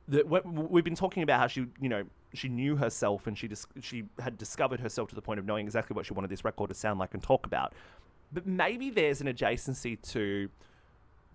that. 0.08 0.28
We've 0.46 0.84
been 0.84 0.96
talking 0.96 1.24
about 1.24 1.40
how 1.40 1.48
she, 1.48 1.68
you 1.80 1.90
know, 1.90 2.04
she 2.34 2.50
knew 2.50 2.76
herself 2.76 3.28
and 3.28 3.38
she 3.38 3.48
dis- 3.48 3.68
she 3.82 4.04
had 4.20 4.38
discovered 4.38 4.80
herself 4.80 5.10
to 5.10 5.16
the 5.16 5.22
point 5.22 5.40
of 5.40 5.46
knowing 5.46 5.66
exactly 5.66 5.96
what 5.96 6.06
she 6.06 6.14
wanted 6.14 6.30
this 6.30 6.44
record 6.44 6.70
to 6.70 6.76
sound 6.76 7.00
like 7.00 7.14
and 7.14 7.24
talk 7.24 7.46
about. 7.46 7.74
But 8.32 8.46
maybe 8.46 8.90
there's 8.90 9.22
an 9.22 9.28
adjacency 9.28 10.02
to 10.14 10.50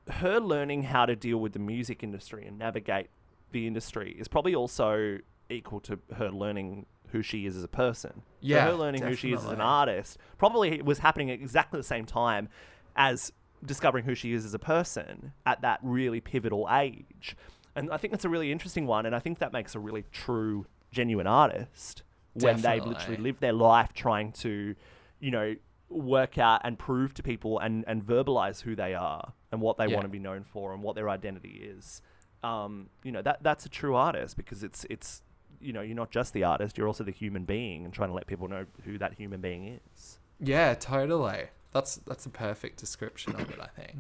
her 0.09 0.41
learning 0.41 0.83
how 0.83 1.07
to 1.07 1.17
deal 1.17 1.39
with 1.39 1.53
the 1.53 1.59
music 1.59 2.03
industry 2.03 2.45
and 2.47 2.59
navigate 2.59 3.09
the 3.53 3.67
industry 3.67 4.17
is 4.19 4.29
probably 4.29 4.55
also 4.55 5.19
equal 5.49 5.81
to 5.81 5.99
her 6.17 6.31
learning 6.31 6.87
who 7.09 7.23
she 7.23 7.47
is 7.47 7.57
as 7.57 7.63
a 7.63 7.69
person. 7.69 8.13
So 8.15 8.23
Yeah, 8.41 8.67
her 8.67 8.73
learning 8.73 9.03
who 9.03 9.15
she 9.15 9.33
is 9.33 9.45
as 9.45 9.51
an 9.51 9.61
artist 9.61 10.19
probably 10.39 10.81
was 10.83 10.99
happening 10.99 11.31
at 11.31 11.41
exactly 11.41 11.79
the 11.79 11.85
same 11.85 12.07
time 12.07 12.49
as 12.97 13.33
discovering 13.65 14.05
who 14.05 14.15
she 14.15 14.33
is 14.33 14.45
as 14.45 14.55
a 14.55 14.59
person 14.59 15.33
at 15.47 15.61
that 15.63 15.79
really 15.83 16.21
pivotal 16.21 16.69
age. 16.71 17.37
And 17.75 17.91
I 17.91 17.97
think 17.97 18.13
that's 18.13 18.25
a 18.25 18.29
really 18.29 18.53
interesting 18.53 18.87
one, 18.87 19.07
and 19.07 19.15
I 19.15 19.19
think 19.19 19.39
that 19.39 19.53
makes 19.53 19.75
a 19.75 19.81
really 19.81 20.05
true, 20.13 20.67
genuine 20.91 21.27
artist 21.27 22.03
when 22.35 22.57
they've 22.63 22.85
literally 22.85 22.95
Definitely. 22.95 23.17
lived 23.25 23.41
their 23.41 23.53
life 23.53 23.93
trying 23.95 24.33
to, 24.33 24.75
you 25.21 25.31
know, 25.31 25.55
work 25.89 26.39
out 26.39 26.61
and 26.65 26.79
prove 26.79 27.15
to 27.15 27.23
people 27.23 27.59
and, 27.59 27.85
and 27.87 28.03
verbalize 28.05 28.63
who 28.63 28.75
they 28.75 28.95
are 28.95 29.33
and 29.51 29.61
what 29.61 29.77
they 29.79 29.87
Yeah. 29.87 29.95
want 29.95 30.05
to 30.05 30.09
be 30.11 30.19
known 30.19 30.45
for 30.45 30.73
and 30.73 30.83
what 30.83 30.95
their 30.97 31.09
identity 31.11 31.63
is. 31.65 32.03
Um, 32.43 32.89
you 33.05 33.13
know, 33.13 33.23
that 33.23 33.43
that's 33.43 33.67
a 33.67 33.69
true 33.69 33.95
artist 33.95 34.37
because 34.37 34.63
it's 34.65 34.85
it's 34.91 35.23
you 35.61 35.73
know, 35.73 35.81
you're 35.81 35.95
not 35.95 36.11
just 36.11 36.33
the 36.33 36.43
artist, 36.43 36.77
you're 36.77 36.89
also 36.89 37.05
the 37.05 37.13
human 37.13 37.45
being 37.45 37.85
and 37.85 37.95
trying 37.95 38.09
to 38.09 38.15
let 38.15 38.27
people 38.27 38.49
know 38.49 38.65
who 38.85 38.99
that 38.99 39.15
human 39.15 39.41
being 39.41 39.79
is. 39.95 40.19
Yeah, 40.41 40.75
totally. 40.75 41.45
That's 41.73 41.97
that's 41.97 42.27
a 42.27 42.31
perfect 42.31 42.79
description 42.79 43.35
of 43.35 43.51
it. 43.51 43.59
I 43.61 43.69
think. 43.69 43.97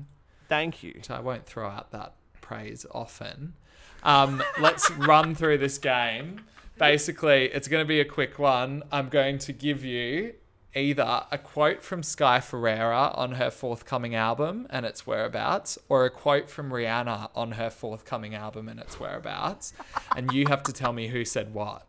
Thank 0.48 0.82
you. 0.82 1.00
I 1.08 1.20
won't 1.20 1.46
throw 1.46 1.68
out 1.68 1.92
that 1.92 2.14
praise 2.40 2.84
often. 2.90 3.54
Um, 4.02 4.42
let's 4.60 4.90
run 4.98 5.34
through 5.34 5.58
this 5.58 5.78
game. 5.78 6.42
Basically, 6.78 7.44
it's 7.46 7.68
going 7.68 7.82
to 7.82 7.88
be 7.88 8.00
a 8.00 8.04
quick 8.04 8.38
one. 8.38 8.82
I'm 8.90 9.08
going 9.08 9.38
to 9.38 9.52
give 9.52 9.84
you 9.84 10.34
either 10.74 11.24
a 11.30 11.38
quote 11.38 11.82
from 11.82 12.02
Sky 12.02 12.40
Ferreira 12.40 13.12
on 13.14 13.32
her 13.32 13.50
forthcoming 13.50 14.14
album 14.14 14.66
and 14.70 14.86
its 14.86 15.06
whereabouts, 15.06 15.78
or 15.88 16.04
a 16.04 16.10
quote 16.10 16.48
from 16.48 16.70
Rihanna 16.70 17.30
on 17.34 17.52
her 17.52 17.70
forthcoming 17.70 18.34
album 18.34 18.68
and 18.68 18.80
its 18.80 18.98
whereabouts. 18.98 19.72
and 20.16 20.32
you 20.32 20.46
have 20.48 20.62
to 20.64 20.72
tell 20.72 20.92
me 20.92 21.08
who 21.08 21.24
said 21.24 21.52
what. 21.54 21.86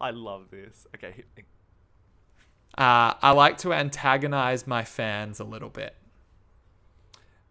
I 0.00 0.10
love 0.10 0.50
this. 0.50 0.86
Okay. 0.94 1.12
hit 1.12 1.26
me. 1.36 1.44
Uh, 2.76 3.14
I 3.20 3.32
like 3.32 3.58
to 3.58 3.72
antagonize 3.72 4.66
my 4.66 4.84
fans 4.84 5.40
a 5.40 5.44
little 5.44 5.68
bit. 5.68 5.94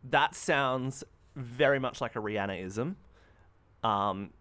That 0.04 0.36
sounds 0.36 1.04
very 1.36 1.80
much 1.80 2.02
like 2.02 2.16
a 2.16 2.20
Rihanna-ism. 2.20 2.98
Um, 3.84 4.32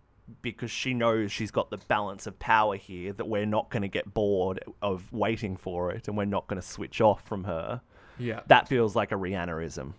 because 0.43 0.71
she 0.71 0.95
knows 0.95 1.33
she's 1.33 1.51
got 1.51 1.71
the 1.71 1.79
balance 1.79 2.27
of 2.27 2.39
power 2.39 2.77
here 2.77 3.13
that 3.13 3.29
we're 3.29 3.47
not 3.47 3.71
going 3.71 3.83
to 3.83 3.89
get 3.89 4.13
bored 4.15 4.63
of 4.81 5.13
waiting 5.13 5.57
for 5.57 5.91
it 5.91 6.09
and 6.09 6.17
we're 6.17 6.25
not 6.25 6.47
going 6.47 6.61
to 6.61 6.67
switch 6.67 7.01
off 7.01 7.27
from 7.27 7.45
her. 7.45 7.81
Yeah. 8.19 8.41
That 8.47 8.69
feels 8.69 8.95
like 8.95 9.13
a 9.13 9.17
Rihanna-ism. 9.17 9.95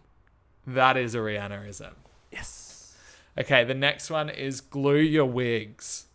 That 0.68 0.98
is 0.98 1.16
a 1.16 1.20
Rihannaism. 1.20 1.94
Yes. 2.32 2.96
Okay, 3.38 3.64
the 3.64 3.74
next 3.74 4.10
one 4.10 4.30
is 4.30 4.62
glue 4.62 4.98
your 4.98 5.26
wigs. 5.26 6.06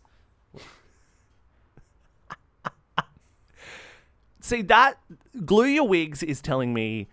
See 4.39 4.61
that 4.63 4.99
glue 5.45 5.65
your 5.65 5.87
wigs 5.87 6.21
is 6.23 6.41
telling 6.41 6.73
me 6.73 7.07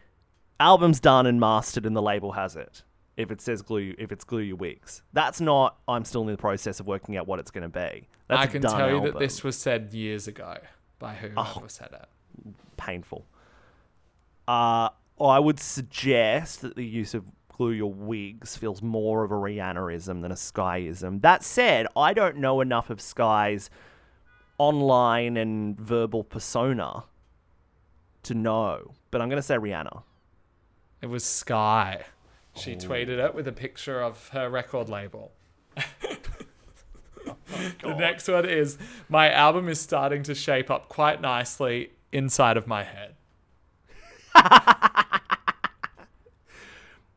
album's 0.60 1.00
done 1.00 1.26
and 1.26 1.40
mastered 1.40 1.86
and 1.86 1.96
the 1.96 2.02
label 2.02 2.32
has 2.32 2.54
it. 2.56 2.82
If 3.16 3.30
it 3.30 3.40
says 3.40 3.62
glue, 3.62 3.94
if 3.98 4.10
it's 4.12 4.24
glue 4.24 4.40
your 4.40 4.56
wigs, 4.56 5.02
that's 5.12 5.40
not. 5.40 5.78
I'm 5.86 6.04
still 6.04 6.22
in 6.22 6.28
the 6.28 6.36
process 6.36 6.80
of 6.80 6.86
working 6.86 7.16
out 7.16 7.26
what 7.28 7.38
it's 7.38 7.50
going 7.52 7.62
to 7.62 7.68
be. 7.68 8.08
That's 8.28 8.42
I 8.42 8.46
can 8.46 8.62
tell 8.62 8.90
you 8.90 9.00
that 9.02 9.18
this 9.18 9.44
was 9.44 9.56
said 9.56 9.92
years 9.94 10.26
ago 10.26 10.56
by 10.98 11.14
whoever 11.14 11.34
Oh. 11.36 11.62
said 11.68 11.90
it. 11.92 12.06
painful. 12.76 13.24
Uh, 14.48 14.88
I 15.20 15.38
would 15.38 15.60
suggest 15.60 16.60
that 16.62 16.74
the 16.76 16.84
use 16.84 17.14
of 17.14 17.24
glue 17.48 17.70
your 17.70 17.92
wigs 17.92 18.56
feels 18.56 18.82
more 18.82 19.22
of 19.22 19.30
a 19.30 19.34
Rihannaism 19.34 20.20
than 20.22 20.32
a 20.32 20.34
Skyism. 20.34 21.22
That 21.22 21.44
said, 21.44 21.86
I 21.96 22.12
don't 22.14 22.38
know 22.38 22.60
enough 22.60 22.90
of 22.90 23.00
Sky's 23.00 23.70
online 24.58 25.36
and 25.36 25.78
verbal 25.78 26.24
persona 26.24 27.04
to 28.24 28.34
know, 28.34 28.92
but 29.10 29.20
I'm 29.20 29.28
going 29.28 29.38
to 29.38 29.42
say 29.42 29.56
Rihanna. 29.56 30.02
It 31.02 31.06
was 31.06 31.24
Sky. 31.24 32.04
She 32.56 32.74
Oh. 32.74 32.78
tweeted 32.78 33.18
it 33.24 33.34
with 33.34 33.46
a 33.48 33.52
picture 33.52 34.00
of 34.00 34.28
her 34.30 34.48
record 34.48 34.88
label. 34.88 35.32
the 37.82 37.94
next 37.98 38.28
one 38.28 38.48
is 38.48 38.78
My 39.08 39.30
album 39.30 39.68
is 39.68 39.80
starting 39.80 40.22
to 40.24 40.34
shape 40.34 40.70
up 40.70 40.88
quite 40.88 41.20
nicely 41.20 41.90
inside 42.12 42.56
of 42.56 42.66
my 42.66 42.84
head. 42.84 43.14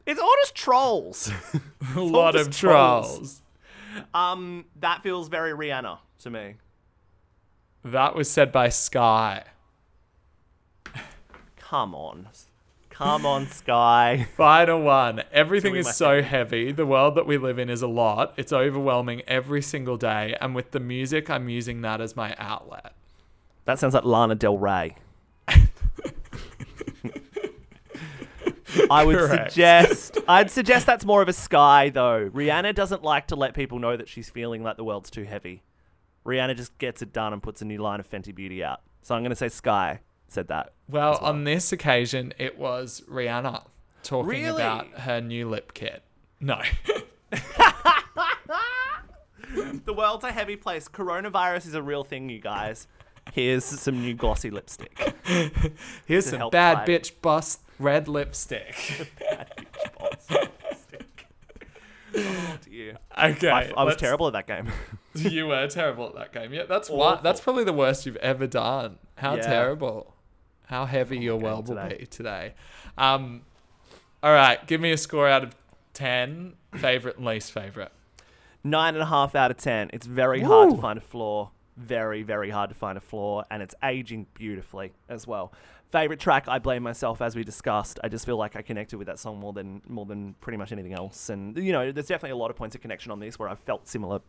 It's 0.06 0.22
all 0.22 0.34
just 0.42 0.56
trolls. 0.56 1.30
A 1.96 2.00
lot 2.00 2.38
of 2.38 2.50
trolls. 2.50 3.42
trolls. 3.90 4.06
um, 4.14 4.64
that 4.80 5.04
feels 5.04 5.28
very 5.28 5.52
Rihanna 5.52 5.98
to 6.20 6.30
me. 6.30 6.54
That 7.84 8.16
was 8.16 8.30
said 8.30 8.54
by 8.54 8.70
Sky. 8.70 9.44
Come 11.70 11.94
on. 11.96 12.30
Come 12.90 13.26
on, 13.26 13.48
Sky. 13.48 14.26
Final 14.38 14.82
one. 14.82 15.24
Everything 15.34 15.76
is 15.76 15.98
so 15.98 16.22
heavy. 16.22 16.72
The 16.72 16.86
world 16.86 17.16
that 17.16 17.28
we 17.28 17.38
live 17.38 17.60
in 17.60 17.70
is 17.70 17.82
a 17.82 17.88
lot. 17.88 18.34
It's 18.38 18.54
overwhelming 18.54 19.22
every 19.28 19.62
single 19.62 19.98
day. 19.98 20.34
And 20.40 20.56
with 20.56 20.72
the 20.72 20.80
music, 20.80 21.30
I'm 21.30 21.50
using 21.50 21.82
that 21.82 22.00
as 22.00 22.16
my 22.16 22.34
outlet. 22.38 22.94
That 23.66 23.80
sounds 23.80 23.94
like 23.94 24.06
Lana 24.06 24.36
Del 24.36 24.58
Rey. 24.58 24.96
I 28.90 29.04
would 29.04 29.18
Correct. 29.18 29.52
suggest 29.52 30.18
I'd 30.28 30.50
suggest 30.50 30.86
that's 30.86 31.04
more 31.04 31.22
of 31.22 31.28
a 31.28 31.34
sky 31.34 31.90
though. 31.90 32.30
Rihanna 32.30 32.74
doesn't 32.76 33.04
like 33.04 33.28
to 33.28 33.36
let 33.36 33.54
people 33.54 33.80
know 33.80 33.98
that 33.98 34.08
she's 34.08 34.30
feeling 34.30 34.64
like 34.64 34.78
the 34.78 34.86
world's 34.86 35.10
too 35.10 35.24
heavy. 35.24 35.64
Rihanna 36.26 36.56
just 36.56 36.78
gets 36.78 37.02
it 37.02 37.12
done 37.12 37.34
and 37.34 37.44
puts 37.44 37.62
a 37.62 37.66
new 37.66 37.80
line 37.80 38.00
of 38.00 38.10
Fenty 38.10 38.34
Beauty 38.34 38.64
out. 38.64 38.82
So 39.02 39.16
I'm 39.16 39.22
going 39.22 39.32
to 39.32 39.36
say 39.36 39.50
Sky 39.50 40.00
said 40.28 40.48
that. 40.50 40.74
Well, 40.90 41.12
well. 41.12 41.20
on 41.22 41.44
this 41.44 41.72
occasion, 41.72 42.34
it 42.38 42.58
was 42.58 43.02
Rihanna 43.10 43.64
talking 44.04 44.30
Really? 44.30 44.62
about 44.62 44.88
her 45.00 45.22
new 45.22 45.50
lip 45.50 45.74
kit. 45.74 46.04
No. 46.40 46.62
The 49.86 49.94
world's 49.94 50.26
a 50.26 50.32
heavy 50.32 50.58
place. 50.58 50.88
Coronavirus 50.90 51.68
is 51.68 51.74
a 51.74 51.82
real 51.82 52.04
thing, 52.04 52.28
you 52.30 52.40
guys. 52.40 52.88
Here's 53.34 53.64
some 53.64 54.02
new 54.02 54.14
glossy 54.14 54.50
lipstick. 54.50 54.98
Here's 56.06 56.26
To 56.26 56.32
some 56.32 56.50
bad 56.50 56.80
fight. 56.80 56.88
bitch 56.88 57.12
bust 57.22 57.62
red 57.80 58.08
lipstick. 58.10 58.76
oh, 62.16 62.58
dear. 62.70 62.98
okay. 63.24 63.50
I, 63.50 63.72
I 63.78 63.84
was 63.84 63.96
terrible 63.96 64.28
at 64.28 64.34
that 64.34 64.48
game. 64.48 64.68
You 65.16 65.48
were 65.48 65.68
terrible 65.68 66.08
at 66.08 66.16
that 66.16 66.34
game. 66.34 66.54
Yeah, 66.54 66.64
that's 66.68 66.90
one. 66.90 67.20
That's 67.24 67.40
probably 67.42 67.64
the 67.64 67.74
worst 67.74 68.06
you've 68.06 68.18
ever 68.18 68.48
done. 68.48 68.98
How 69.16 69.36
Yeah. 69.36 69.42
terrible. 69.44 70.14
How 70.68 70.86
heavy 70.86 71.18
your 71.18 71.38
world 71.38 71.68
will 71.70 71.76
today. 71.76 71.98
be 72.00 72.06
today. 72.06 72.54
Um, 72.98 73.42
all 74.22 74.34
right, 74.34 74.66
give 74.68 74.82
me 74.82 74.92
a 74.92 74.98
score 74.98 75.28
out 75.28 75.44
of 75.44 75.56
ten. 75.94 76.54
Favorite 76.76 77.18
and 77.18 77.26
least 77.26 77.52
favorite. 77.52 77.92
Nine 78.64 78.94
and 78.94 79.02
a 79.02 79.06
half 79.06 79.34
out 79.34 79.50
of 79.50 79.58
ten. 79.58 79.90
It's 79.94 80.06
very 80.06 80.42
hard 80.42 80.72
to 80.72 80.78
find 80.78 80.98
a 80.98 81.02
flaw. 81.02 81.52
Very, 81.78 82.24
very 82.24 82.50
hard 82.50 82.70
to 82.70 82.76
find 82.76 82.98
a 82.98 83.02
flaw, 83.02 83.44
and 83.50 83.62
it's 83.64 83.76
aging 83.84 84.26
beautifully 84.34 84.94
as 85.08 85.26
well. 85.26 85.54
Favorite 85.92 86.20
track, 86.20 86.50
I 86.50 86.60
blame 86.60 86.84
myself, 86.84 87.22
as 87.22 87.34
we 87.34 87.46
discussed. 87.46 87.98
I 88.04 88.10
just 88.10 88.26
feel 88.26 88.36
like 88.36 88.58
I 88.58 88.62
connected 88.62 88.98
with 88.98 89.08
that 89.08 89.20
song 89.20 89.40
more 89.40 89.54
than 89.54 89.82
more 89.88 90.06
than 90.06 90.34
pretty 90.42 90.58
much 90.58 90.74
anything 90.74 90.94
else. 90.94 91.30
And 91.30 91.58
you 91.58 91.72
know, 91.72 91.94
there's 91.94 92.08
definitely 92.08 92.32
a 92.32 92.36
lot 92.36 92.50
of 92.52 92.58
points 92.58 92.76
of 92.76 92.82
connection 92.82 93.10
on 93.10 93.22
this 93.22 93.40
where 93.40 93.48
I've 93.48 93.60
felt 93.60 93.88
similar 93.88 94.20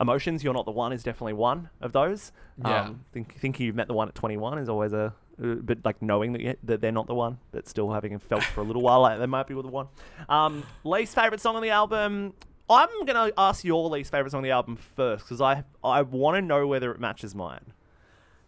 emotions. 0.00 0.44
You're 0.44 0.54
not 0.54 0.64
the 0.64 0.70
one 0.70 0.92
is 0.92 1.02
definitely 1.02 1.32
one 1.32 1.70
of 1.80 1.90
those. 1.92 2.30
Yeah. 2.64 2.82
Um, 2.82 3.04
think 3.12 3.34
thinking 3.34 3.66
you've 3.66 3.74
met 3.74 3.88
the 3.88 3.94
one 3.94 4.06
at 4.06 4.14
21 4.14 4.58
is 4.58 4.68
always 4.68 4.92
a, 4.92 5.12
uh, 5.42 5.54
but 5.56 5.78
like 5.84 6.00
knowing 6.00 6.34
that, 6.34 6.58
that 6.62 6.80
they're 6.80 6.92
not 6.92 7.08
the 7.08 7.14
one, 7.16 7.38
but 7.50 7.66
still 7.66 7.90
having 7.90 8.16
felt 8.20 8.44
for 8.44 8.60
a 8.60 8.64
little 8.64 8.82
while 8.82 9.00
like 9.00 9.18
they 9.18 9.26
might 9.26 9.48
be 9.48 9.54
with 9.54 9.66
the 9.66 9.72
one. 9.72 9.88
Um, 10.28 10.62
least 10.84 11.16
favorite 11.16 11.40
song 11.40 11.56
on 11.56 11.62
the 11.62 11.70
album. 11.70 12.32
I'm 12.70 13.04
gonna 13.06 13.32
ask 13.36 13.64
your 13.64 13.90
least 13.90 14.12
favorite 14.12 14.30
song 14.30 14.38
on 14.38 14.44
the 14.44 14.52
album 14.52 14.76
first 14.76 15.24
because 15.24 15.40
I 15.40 15.64
I 15.82 16.02
want 16.02 16.36
to 16.36 16.42
know 16.42 16.68
whether 16.68 16.92
it 16.92 17.00
matches 17.00 17.34
mine. 17.34 17.72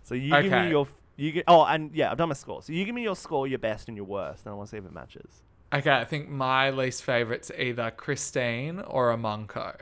So 0.05 0.14
you 0.14 0.30
give 0.30 0.52
me 0.52 0.59
Okay. 0.59 0.70
your 0.70 0.86
you 1.16 1.32
get 1.32 1.44
oh 1.46 1.64
and 1.64 1.94
yeah 1.94 2.10
I've 2.10 2.18
done 2.18 2.28
my 2.28 2.34
score. 2.34 2.62
So 2.62 2.72
you 2.72 2.84
give 2.84 2.94
me 2.94 3.02
your 3.02 3.16
score, 3.16 3.46
your 3.46 3.58
best 3.58 3.88
and 3.88 3.96
your 3.96 4.06
worst, 4.06 4.44
and 4.44 4.52
I 4.52 4.56
want 4.56 4.68
to 4.68 4.70
see 4.72 4.78
if 4.78 4.84
it 4.84 4.92
matches. 4.92 5.42
Okay, 5.72 5.90
I 5.90 6.04
think 6.04 6.28
my 6.28 6.70
least 6.70 7.02
favorite's 7.02 7.50
either 7.58 7.90
Kristine 7.96 8.84
or 8.86 9.14
Omanko. 9.14 9.76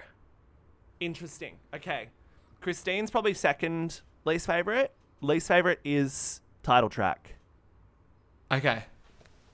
Interesting. 1.01 1.57
Okay, 1.75 2.09
Kristine's 2.63 3.11
probably 3.11 3.35
second 3.35 4.01
least 4.25 4.47
favorite. 4.47 4.93
Least 5.21 5.49
favorite 5.49 5.81
is 5.85 6.41
title 6.63 6.89
track. 6.89 7.35
Okay. 8.51 8.85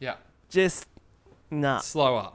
Yeah. 0.01 0.17
Just 0.49 0.87
nah, 1.51 1.79
Slower. 1.79 2.33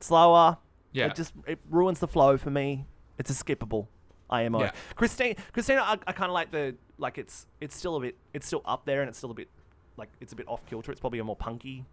slower. 0.00 0.58
Yeah. 0.92 1.06
It 1.06 1.14
just 1.14 1.32
it 1.46 1.58
ruins 1.68 2.00
the 2.00 2.08
flow 2.08 2.36
for 2.36 2.50
me. 2.50 2.86
It's 3.18 3.30
a 3.30 3.34
skippable 3.44 3.86
IMO. 4.30 4.60
Yeah. 4.60 4.72
Kristine, 4.96 5.36
Christina, 5.52 5.82
I, 5.82 5.98
I 6.06 6.12
kind 6.12 6.30
of 6.30 6.32
like 6.32 6.50
the 6.50 6.74
like 6.98 7.18
it's 7.18 7.46
it's 7.60 7.76
still 7.76 7.96
a 7.96 8.00
bit 8.00 8.16
it's 8.34 8.46
still 8.46 8.62
up 8.64 8.84
there 8.84 9.00
and 9.00 9.08
it's 9.08 9.18
still 9.18 9.30
a 9.30 9.34
bit 9.34 9.48
like 9.96 10.08
it's 10.20 10.32
a 10.32 10.36
bit 10.36 10.46
off 10.48 10.64
kilter. 10.66 10.90
It's 10.92 11.00
probably 11.00 11.18
a 11.18 11.24
more 11.24 11.36
punky 11.36 11.84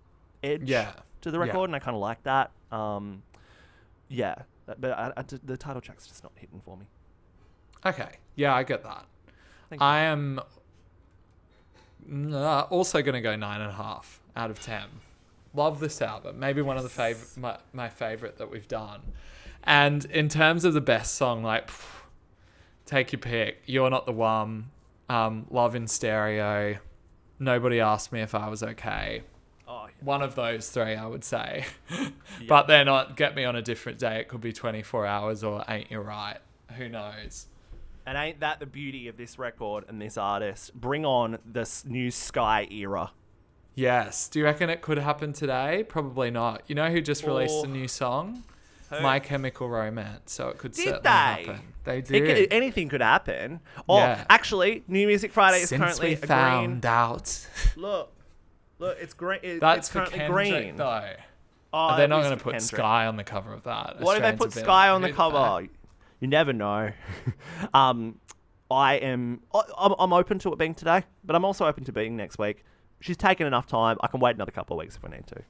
edge 0.43 0.63
Yeah. 0.69 0.93
to 1.21 1.31
the 1.31 1.37
Yeah. 1.39 1.45
record, 1.45 1.69
and 1.69 1.75
I 1.75 1.79
kind 1.79 1.95
of 1.95 2.01
like 2.01 2.23
that. 2.23 2.51
Um, 2.71 3.23
yeah, 4.09 4.35
but 4.65 4.91
I, 4.91 5.11
I, 5.17 5.23
the 5.43 5.57
title 5.57 5.81
track's 5.81 6.07
just 6.07 6.23
not 6.23 6.31
hitting 6.35 6.61
for 6.61 6.77
me. 6.77 6.85
Okay. 7.85 8.09
Yeah, 8.35 8.53
I 8.53 8.63
get 8.63 8.83
that. 8.83 9.05
Thank 9.69 9.81
you. 9.81 9.85
I 9.87 9.99
am 10.01 10.39
uh, 12.33 12.61
also 12.69 13.01
going 13.01 13.15
to 13.15 13.21
go 13.21 13.35
nine 13.35 13.61
and 13.61 13.69
a 13.69 13.73
half 13.73 14.21
out 14.35 14.49
of 14.49 14.59
ten. 14.61 14.85
Love 15.53 15.79
this 15.79 16.01
album. 16.01 16.39
Maybe 16.39 16.61
one 16.61 16.77
of 16.77 16.83
the 16.83 16.89
favorite, 16.89 17.35
my, 17.37 17.57
my 17.73 17.89
favorite 17.89 18.37
that 18.37 18.49
we've 18.51 18.67
done. 18.67 19.01
And 19.63 20.05
in 20.05 20.29
terms 20.29 20.63
of 20.65 20.73
the 20.73 20.81
best 20.81 21.15
song, 21.15 21.43
like, 21.43 21.67
pff, 21.67 21.96
take 22.87 23.11
your 23.11 23.19
pick. 23.19 23.61
You're 23.67 23.89
not 23.91 24.05
the 24.07 24.11
one. 24.11 24.71
Um, 25.09 25.45
Love 25.51 25.75
in 25.75 25.87
stereo. 25.87 26.77
Nobody 27.39 27.79
asked 27.79 28.11
me 28.11 28.21
if 28.21 28.33
I 28.33 28.49
was 28.49 28.63
okay. 28.63 29.21
Oh, 29.67 29.87
One 30.01 30.21
of 30.23 30.33
those 30.35 30.69
three, 30.69 30.95
I 30.95 31.05
would 31.05 31.23
say. 31.23 31.65
But 32.47 32.67
they're 32.67 32.85
not. 32.85 33.15
Get 33.17 33.35
me 33.35 33.43
on 33.45 33.55
a 33.55 33.61
different 33.61 33.99
day. 33.99 34.19
It 34.19 34.27
could 34.27 34.41
be 34.41 34.53
24 34.53 35.05
hours 35.05 35.43
or 35.43 35.63
Ain't 35.67 35.91
Your 35.91 36.01
Right. 36.01 36.37
Who 36.77 36.89
knows? 36.89 37.47
and 38.05 38.17
ain't 38.17 38.39
that 38.39 38.59
the 38.61 38.65
beauty 38.65 39.09
of 39.09 39.17
this 39.17 39.37
record 39.37 39.83
and 39.89 40.01
this 40.01 40.17
artist? 40.17 40.73
Bring 40.73 41.05
on 41.05 41.39
this 41.45 41.83
new 41.85 42.09
Sky 42.09 42.65
era. 42.71 43.11
Yes. 43.75 44.29
Do 44.29 44.39
you 44.39 44.45
reckon 44.45 44.69
it 44.69 44.81
could 44.81 44.97
happen 44.97 45.33
today? 45.33 45.83
Probably 45.87 46.31
not. 46.31 46.63
You 46.67 46.75
know 46.75 46.89
who 46.89 47.01
just 47.01 47.23
released 47.25 47.53
Or- 47.53 47.65
a 47.65 47.69
new 47.69 47.87
song? 47.87 48.43
Who? 48.89 49.01
My 49.01 49.19
Chemical 49.19 49.67
Romance. 49.69 50.31
So 50.31 50.49
it 50.49 50.57
could 50.57 50.71
Did 50.71 50.83
certainly 50.85 51.01
they? 51.03 51.09
happen. 51.09 51.61
They 51.83 52.01
did. 52.01 52.25
could, 52.25 52.53
anything 52.53 52.89
could 52.89 53.01
happen. 53.01 53.59
Or 53.87 53.99
Yeah. 53.99 54.25
actually, 54.29 54.83
New 54.87 55.07
Music 55.07 55.31
Friday 55.31 55.61
is 55.61 55.69
Since 55.69 55.81
currently 55.81 56.09
we 56.09 56.15
found 56.15 56.85
out. 56.85 57.47
Look, 57.75 58.13
Look, 58.79 58.97
it's 58.99 59.13
green. 59.13 59.39
It, 59.43 59.59
That's 59.59 59.79
it's 59.79 59.89
currently 59.89 60.19
Kendrick, 60.19 60.49
green. 60.51 60.75
though. 60.77 61.09
Oh, 61.73 61.97
They're 61.97 62.07
not 62.07 62.23
going 62.23 62.37
to 62.37 62.43
put 62.43 62.51
Kendrick. 62.53 62.79
Sky 62.79 63.05
on 63.07 63.17
the 63.17 63.23
cover 63.23 63.51
of 63.53 63.63
that. 63.63 63.99
What 63.99 64.17
if 64.17 64.23
they 64.23 64.33
put 64.33 64.53
Sky 64.53 64.89
like, 64.89 64.95
on 64.95 65.01
the 65.01 65.11
cover? 65.13 65.37
that?" 65.63 65.69
You 66.19 66.27
never 66.27 66.53
know. 66.53 66.91
um, 67.73 68.19
I 68.71 68.95
am. 68.95 69.41
I'm, 69.77 69.95
I'm 69.99 70.13
open 70.13 70.39
to 70.39 70.53
it 70.53 70.57
being 70.59 70.73
today, 70.75 71.03
but 71.23 71.35
I'm 71.35 71.43
also 71.45 71.65
open 71.65 71.83
to 71.85 71.91
being 71.91 72.15
next 72.15 72.37
week. 72.39 72.63
She's 72.99 73.17
taken 73.17 73.45
enough 73.47 73.67
time. 73.67 73.97
I 74.01 74.07
can 74.07 74.19
wait 74.19 74.35
another 74.35 74.51
couple 74.51 74.75
of 74.77 74.79
weeks 74.83 74.95
if 74.95 75.05
I 75.05 75.09
need 75.15 75.27
to. 75.27 75.41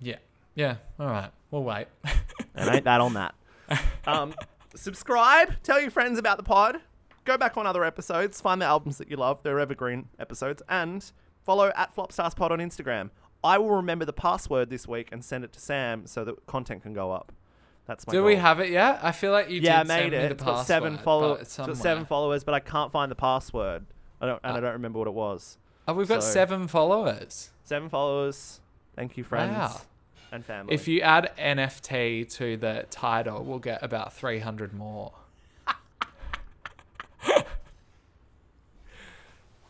Yeah. 0.00 0.16
Yeah. 0.58 0.76
All 0.98 1.06
right. 1.06 1.30
We'll 1.52 1.62
wait. 1.62 1.86
And 2.56 2.68
ain't 2.74 2.84
that 2.84 3.00
on 3.00 3.14
that. 3.14 3.34
Um, 4.06 4.34
subscribe. 4.74 5.62
Tell 5.62 5.80
your 5.80 5.90
friends 5.90 6.18
about 6.18 6.36
the 6.38 6.42
pod. 6.42 6.78
Go 7.24 7.36
back 7.36 7.56
on 7.58 7.66
other 7.66 7.84
episodes. 7.84 8.40
Find 8.40 8.60
the 8.62 8.66
albums 8.66 8.96
that 8.98 9.10
you 9.10 9.16
love. 9.16 9.42
They're 9.42 9.60
evergreen 9.60 10.08
episodes. 10.18 10.62
And 10.68 11.04
follow 11.44 11.70
at 11.76 11.94
FlopstarsPod 11.94 12.50
on 12.50 12.58
Instagram. 12.58 13.10
I 13.44 13.58
will 13.58 13.70
remember 13.70 14.04
the 14.06 14.12
password 14.14 14.70
this 14.70 14.88
week 14.88 15.10
and 15.12 15.22
send 15.24 15.44
it 15.44 15.52
to 15.52 15.60
Sam 15.60 16.06
so 16.06 16.24
that 16.24 16.46
content 16.46 16.82
can 16.82 16.94
go 16.94 17.12
up. 17.12 17.32
That's 17.86 18.06
my 18.06 18.12
Do 18.12 18.18
goal. 18.18 18.26
we 18.26 18.36
have 18.36 18.60
it 18.60 18.70
yet? 18.70 19.00
I 19.02 19.12
feel 19.12 19.32
like 19.32 19.50
you 19.50 19.60
yeah, 19.60 19.80
I 19.80 19.82
did 19.82 19.88
made 19.88 19.98
send 19.98 20.10
me 20.12 20.16
it. 20.16 20.28
the 20.28 20.34
It's 20.34 20.42
got 20.44 20.66
seven 20.66 20.96
followers. 20.98 21.04
follow- 21.04 21.34
but 21.34 21.40
It's 21.42 21.58
it's 21.58 21.66
got 21.68 21.76
seven 21.76 22.04
followers, 22.06 22.44
but 22.44 22.54
I 22.54 22.60
can't 22.60 22.90
find 22.90 23.10
the 23.10 23.14
password. 23.16 23.84
I 24.20 24.26
don't, 24.26 24.40
and 24.42 24.54
I 24.54 24.58
Uh, 24.58 24.60
don't 24.60 24.72
remember 24.72 24.98
what 24.98 25.08
it 25.08 25.14
was. 25.14 25.58
Oh, 25.86 25.92
we've 25.94 26.08
got 26.08 26.24
seven 26.24 26.66
followers. 26.66 27.50
Seven 27.64 27.88
followers. 27.90 28.60
Thank 28.96 29.16
you, 29.18 29.24
friends 29.24 29.52
Wow. 29.56 29.80
And 30.32 30.44
family. 30.44 30.74
If 30.74 30.88
you 30.88 31.00
add 31.00 31.32
NFT 31.38 32.30
to 32.36 32.56
the 32.56 32.86
title, 32.90 33.44
we'll 33.44 33.58
get 33.58 33.82
about 33.82 34.12
300 34.12 34.72
more. 34.74 35.12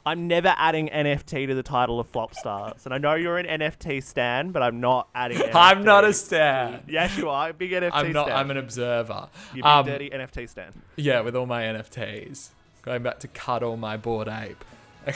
I'm 0.06 0.26
never 0.26 0.54
adding 0.56 0.88
NFT 0.88 1.48
to 1.48 1.54
the 1.54 1.62
title 1.62 2.00
of 2.00 2.11
Flopstars, 2.11 2.86
and 2.86 2.94
I 2.94 2.98
know 2.98 3.14
you're 3.14 3.36
an 3.36 3.61
NFT 3.61 4.02
stan, 4.02 4.52
but 4.52 4.62
I'm 4.62 4.80
not 4.80 5.09
adding. 5.14 5.38
It. 5.38 5.50
I'm 5.54 5.84
not 5.84 6.04
a 6.04 6.14
stan. 6.14 6.82
Yes, 6.88 7.18
you 7.18 7.28
are. 7.28 7.52
Big 7.52 7.72
NFT 7.72 7.90
I'm 7.92 8.12
not. 8.12 8.26
stan. 8.26 8.38
I'm 8.38 8.50
an 8.50 8.56
observer. 8.56 9.28
You 9.50 9.62
big 9.62 9.66
Um, 9.66 9.84
dirty 9.86 10.09
NFT 10.11 10.48
stan. 10.48 10.72
Yeah, 10.96 11.20
with 11.20 11.36
all 11.36 11.44
my 11.46 11.62
NFTs. 11.64 12.48
Going 12.82 13.02
back 13.02 13.18
to 13.20 13.28
cuddle 13.28 13.76
my 13.76 13.96
bored 13.98 14.28
ape. 14.28 14.64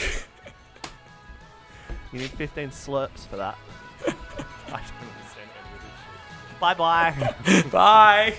You 2.12 2.18
need 2.18 2.30
15 2.30 2.68
slurps 2.68 3.26
for 3.26 3.36
that. 3.38 3.57
I 4.07 4.11
don't 4.11 4.74
understand 4.74 5.22
Bye-bye. 6.62 7.34
Bye. 7.72 8.34